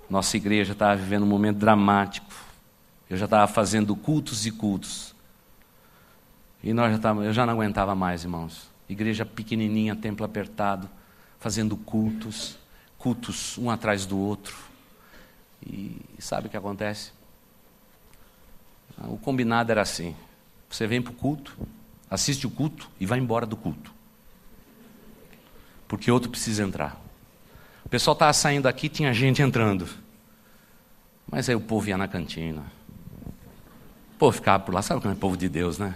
nossa 0.10 0.38
igreja 0.38 0.74
estava 0.74 0.96
vivendo 0.96 1.24
um 1.24 1.28
momento 1.28 1.58
dramático. 1.58 2.34
Eu 3.10 3.18
já 3.18 3.26
estava 3.26 3.52
fazendo 3.52 3.96
cultos 3.96 4.46
e 4.46 4.52
cultos. 4.52 5.16
E 6.64 6.74
nós 6.74 6.92
já 6.92 7.00
tava, 7.00 7.24
eu 7.24 7.34
já 7.34 7.46
não 7.46 7.54
aguentava 7.54 7.94
mais, 7.94 8.24
irmãos. 8.24 8.70
Igreja 8.90 9.26
pequenininha, 9.26 9.96
templo 9.96 10.26
apertado, 10.26 10.90
fazendo 11.40 11.78
cultos, 11.78 12.58
cultos 12.98 13.58
um 13.58 13.70
atrás 13.70 14.06
do 14.06 14.18
outro. 14.18 14.56
E 15.66 16.02
sabe 16.20 16.48
o 16.48 16.50
que 16.50 16.58
acontece? 16.58 17.12
O 19.08 19.18
combinado 19.18 19.72
era 19.72 19.82
assim: 19.82 20.16
você 20.70 20.88
vem 20.88 21.02
para 21.02 21.12
o 21.12 21.16
culto, 21.16 21.56
assiste 22.10 22.48
o 22.48 22.50
culto 22.50 22.90
e 23.00 23.06
vai 23.06 23.20
embora 23.20 23.46
do 23.46 23.56
culto. 23.56 23.94
Porque 25.88 26.10
outro 26.10 26.30
precisa 26.30 26.64
entrar. 26.64 27.05
O 27.86 27.90
pessoal 27.90 28.14
estava 28.14 28.34
saindo 28.34 28.68
aqui, 28.68 28.90
tinha 28.90 29.14
gente 29.14 29.42
entrando. 29.42 29.88
Mas 31.30 31.48
aí 31.48 31.56
o 31.56 31.62
povo 31.62 31.88
ia 31.88 31.98
na 31.98 32.08
cantina. 32.08 32.64
O 34.16 34.18
povo 34.18 34.32
ficava 34.32 34.64
por 34.64 34.74
lá, 34.74 34.82
sabe 34.82 35.02
como 35.02 35.14
é 35.14 35.16
o 35.16 35.20
povo 35.20 35.38
de 35.38 35.48
Deus, 35.48 35.78
né? 35.78 35.94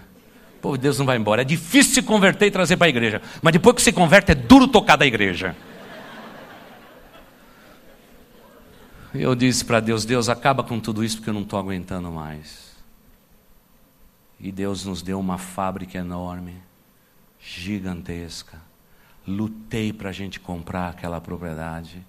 O 0.58 0.62
povo 0.62 0.78
de 0.78 0.84
Deus 0.84 1.00
não 1.00 1.06
vai 1.06 1.18
embora. 1.18 1.42
É 1.42 1.46
difícil 1.46 1.94
se 1.94 2.02
converter 2.02 2.48
e 2.48 2.52
trazer 2.52 2.78
para 2.78 2.88
a 2.88 2.90
igreja. 2.90 3.22
Mas 3.42 3.54
depois 3.54 3.76
que 3.76 3.82
se 3.82 3.92
converte, 3.92 4.32
é 4.32 4.36
duro 4.36 4.68
tocar 4.68 4.98
da 4.98 5.06
igreja. 5.06 5.56
Eu 9.14 9.34
disse 9.34 9.66
para 9.66 9.80
Deus: 9.80 10.06
Deus, 10.06 10.30
acaba 10.30 10.64
com 10.64 10.80
tudo 10.80 11.04
isso 11.04 11.18
porque 11.18 11.30
eu 11.30 11.34
não 11.34 11.42
estou 11.42 11.58
aguentando 11.58 12.12
mais. 12.12 12.70
E 14.40 14.52
Deus 14.52 14.86
nos 14.86 15.02
deu 15.02 15.20
uma 15.20 15.38
fábrica 15.38 15.98
enorme, 15.98 16.56
gigantesca. 17.40 18.69
Lutei 19.30 19.94
para 19.94 20.10
a 20.10 20.14
gente 20.14 20.40
comprar 20.40 20.90
aquela 20.90 21.22
propriedade. 21.22 22.06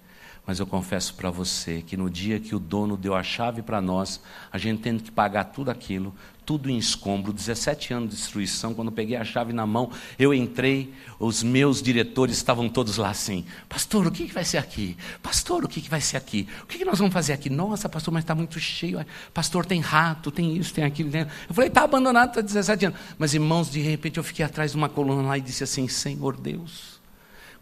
Mas 0.46 0.58
eu 0.58 0.66
confesso 0.66 1.14
para 1.14 1.30
você 1.30 1.80
que 1.80 1.96
no 1.96 2.10
dia 2.10 2.40
que 2.40 2.56
o 2.56 2.58
dono 2.58 2.96
deu 2.96 3.14
a 3.14 3.22
chave 3.22 3.62
para 3.62 3.80
nós, 3.80 4.20
a 4.50 4.58
gente 4.58 4.80
tendo 4.80 5.02
que 5.02 5.10
pagar 5.10 5.44
tudo 5.44 5.70
aquilo, 5.70 6.12
tudo 6.44 6.68
em 6.68 6.76
escombro, 6.76 7.32
17 7.32 7.94
anos 7.94 8.10
de 8.10 8.16
destruição. 8.16 8.74
Quando 8.74 8.90
peguei 8.90 9.16
a 9.16 9.24
chave 9.24 9.52
na 9.52 9.64
mão, 9.64 9.92
eu 10.18 10.34
entrei, 10.34 10.92
os 11.20 11.44
meus 11.44 11.80
diretores 11.80 12.36
estavam 12.36 12.68
todos 12.68 12.96
lá 12.96 13.10
assim: 13.10 13.44
Pastor, 13.68 14.08
o 14.08 14.10
que, 14.10 14.26
que 14.26 14.34
vai 14.34 14.44
ser 14.44 14.58
aqui? 14.58 14.96
Pastor, 15.22 15.64
o 15.64 15.68
que, 15.68 15.80
que 15.80 15.88
vai 15.88 16.00
ser 16.00 16.16
aqui? 16.16 16.48
O 16.64 16.66
que, 16.66 16.78
que 16.78 16.84
nós 16.84 16.98
vamos 16.98 17.14
fazer 17.14 17.32
aqui? 17.32 17.48
Nossa, 17.48 17.88
pastor, 17.88 18.12
mas 18.12 18.24
está 18.24 18.34
muito 18.34 18.58
cheio. 18.58 19.06
Pastor, 19.32 19.64
tem 19.64 19.80
rato, 19.80 20.32
tem 20.32 20.56
isso, 20.56 20.74
tem 20.74 20.82
aquilo. 20.82 21.10
Tem... 21.12 21.20
Eu 21.20 21.54
falei: 21.54 21.68
Está 21.68 21.84
abandonado, 21.84 22.30
está 22.30 22.40
17 22.40 22.86
anos. 22.86 22.98
Mas 23.16 23.34
irmãos, 23.34 23.70
de 23.70 23.80
repente 23.80 24.18
eu 24.18 24.24
fiquei 24.24 24.44
atrás 24.44 24.72
de 24.72 24.76
uma 24.76 24.88
coluna 24.88 25.22
lá 25.22 25.38
e 25.38 25.40
disse 25.40 25.62
assim: 25.62 25.86
Senhor 25.86 26.36
Deus, 26.36 26.99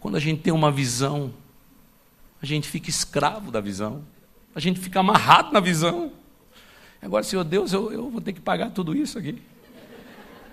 quando 0.00 0.16
a 0.16 0.20
gente 0.20 0.42
tem 0.42 0.52
uma 0.52 0.70
visão 0.70 1.32
a 2.40 2.46
gente 2.46 2.68
fica 2.68 2.88
escravo 2.88 3.50
da 3.50 3.60
visão. 3.60 4.04
A 4.54 4.60
gente 4.60 4.80
fica 4.80 5.00
amarrado 5.00 5.52
na 5.52 5.60
visão. 5.60 6.12
Agora, 7.02 7.24
Senhor 7.24 7.44
Deus, 7.44 7.72
eu, 7.72 7.92
eu 7.92 8.10
vou 8.10 8.20
ter 8.20 8.32
que 8.32 8.40
pagar 8.40 8.70
tudo 8.70 8.94
isso 8.94 9.18
aqui. 9.18 9.42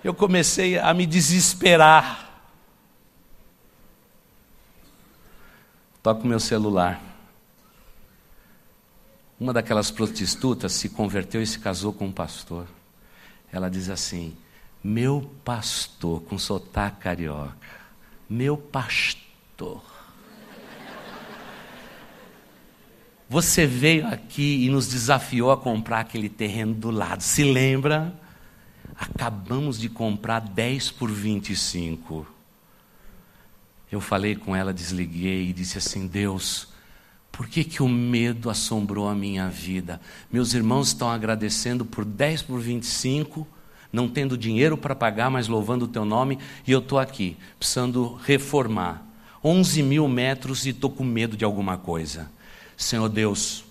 Eu 0.03 0.13
comecei 0.13 0.77
a 0.77 0.93
me 0.93 1.05
desesperar. 1.05 2.29
Toco 6.01 6.27
meu 6.27 6.39
celular. 6.39 7.01
Uma 9.39 9.51
daquelas 9.51 9.91
prostitutas 9.91 10.73
se 10.73 10.89
converteu 10.89 11.41
e 11.41 11.47
se 11.47 11.59
casou 11.59 11.91
com 11.91 12.07
um 12.07 12.11
pastor. 12.11 12.67
Ela 13.51 13.69
diz 13.69 13.89
assim: 13.89 14.35
Meu 14.83 15.29
pastor, 15.43 16.21
com 16.21 16.37
sotaque 16.37 17.01
carioca, 17.01 17.57
meu 18.29 18.55
pastor. 19.55 19.81
Você 23.27 23.65
veio 23.65 24.05
aqui 24.07 24.65
e 24.65 24.69
nos 24.69 24.87
desafiou 24.87 25.51
a 25.51 25.57
comprar 25.57 26.01
aquele 26.01 26.29
terreno 26.29 26.73
do 26.73 26.91
lado. 26.91 27.21
Se 27.21 27.43
lembra? 27.43 28.13
Acabamos 28.95 29.79
de 29.79 29.89
comprar 29.89 30.41
10 30.41 30.91
por 30.91 31.09
25. 31.09 32.27
Eu 33.91 33.99
falei 33.99 34.35
com 34.35 34.55
ela, 34.55 34.73
desliguei 34.73 35.49
e 35.49 35.53
disse 35.53 35.77
assim: 35.77 36.05
Deus, 36.05 36.67
por 37.31 37.47
que, 37.47 37.63
que 37.63 37.81
o 37.81 37.89
medo 37.89 38.49
assombrou 38.49 39.07
a 39.07 39.15
minha 39.15 39.49
vida? 39.49 39.99
Meus 40.31 40.53
irmãos 40.53 40.89
estão 40.89 41.09
agradecendo 41.09 41.83
por 41.83 42.05
10 42.05 42.43
por 42.43 42.59
25, 42.59 43.47
não 43.91 44.07
tendo 44.07 44.37
dinheiro 44.37 44.77
para 44.77 44.95
pagar, 44.95 45.31
mas 45.31 45.47
louvando 45.47 45.85
o 45.85 45.89
teu 45.89 46.05
nome, 46.05 46.37
e 46.67 46.71
eu 46.71 46.79
estou 46.79 46.99
aqui, 46.99 47.37
precisando 47.57 48.13
reformar. 48.23 49.04
11 49.45 49.83
mil 49.83 50.07
metros 50.07 50.65
e 50.65 50.69
estou 50.69 50.89
com 50.89 51.03
medo 51.03 51.37
de 51.37 51.45
alguma 51.45 51.77
coisa. 51.77 52.31
Senhor 52.75 53.07
Deus, 53.07 53.63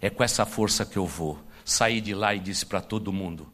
é 0.00 0.08
com 0.08 0.22
essa 0.22 0.46
força 0.46 0.86
que 0.86 0.96
eu 0.96 1.04
vou. 1.04 1.36
Saí 1.64 2.00
de 2.00 2.14
lá 2.14 2.32
e 2.32 2.38
disse 2.38 2.64
para 2.64 2.80
todo 2.80 3.12
mundo: 3.12 3.48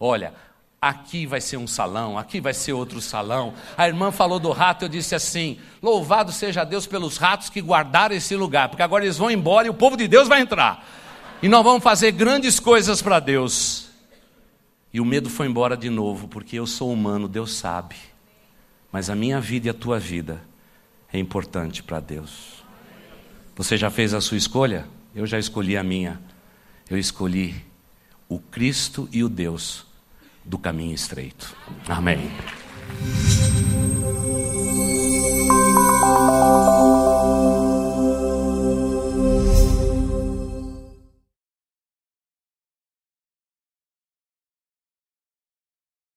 Olha, 0.00 0.32
aqui 0.80 1.26
vai 1.26 1.42
ser 1.42 1.58
um 1.58 1.66
salão, 1.66 2.16
aqui 2.18 2.40
vai 2.40 2.54
ser 2.54 2.72
outro 2.72 2.98
salão. 3.02 3.52
A 3.76 3.86
irmã 3.86 4.10
falou 4.10 4.40
do 4.40 4.50
rato, 4.52 4.86
eu 4.86 4.88
disse 4.88 5.14
assim: 5.14 5.58
Louvado 5.82 6.32
seja 6.32 6.64
Deus 6.64 6.86
pelos 6.86 7.18
ratos 7.18 7.50
que 7.50 7.60
guardaram 7.60 8.16
esse 8.16 8.34
lugar, 8.34 8.70
porque 8.70 8.82
agora 8.82 9.04
eles 9.04 9.18
vão 9.18 9.30
embora 9.30 9.66
e 9.66 9.70
o 9.70 9.74
povo 9.74 9.98
de 9.98 10.08
Deus 10.08 10.28
vai 10.28 10.40
entrar. 10.40 10.82
E 11.42 11.48
nós 11.48 11.62
vamos 11.62 11.82
fazer 11.82 12.10
grandes 12.12 12.58
coisas 12.58 13.02
para 13.02 13.20
Deus. 13.20 13.90
E 14.94 14.98
o 14.98 15.04
medo 15.04 15.28
foi 15.28 15.46
embora 15.46 15.76
de 15.76 15.90
novo, 15.90 16.26
porque 16.26 16.58
eu 16.58 16.66
sou 16.66 16.90
humano, 16.90 17.28
Deus 17.28 17.52
sabe. 17.52 17.96
Mas 18.90 19.10
a 19.10 19.14
minha 19.14 19.38
vida 19.38 19.66
e 19.66 19.70
a 19.70 19.74
tua 19.74 19.98
vida 19.98 20.47
é 21.12 21.18
importante 21.18 21.82
para 21.82 22.00
Deus. 22.00 22.64
Você 23.56 23.76
já 23.76 23.90
fez 23.90 24.14
a 24.14 24.20
sua 24.20 24.36
escolha? 24.36 24.86
Eu 25.14 25.26
já 25.26 25.38
escolhi 25.38 25.76
a 25.76 25.82
minha. 25.82 26.20
Eu 26.88 26.98
escolhi 26.98 27.64
o 28.28 28.38
Cristo 28.38 29.08
e 29.10 29.24
o 29.24 29.28
Deus 29.28 29.86
do 30.44 30.58
caminho 30.58 30.94
estreito. 30.94 31.54
Amém. 31.88 32.30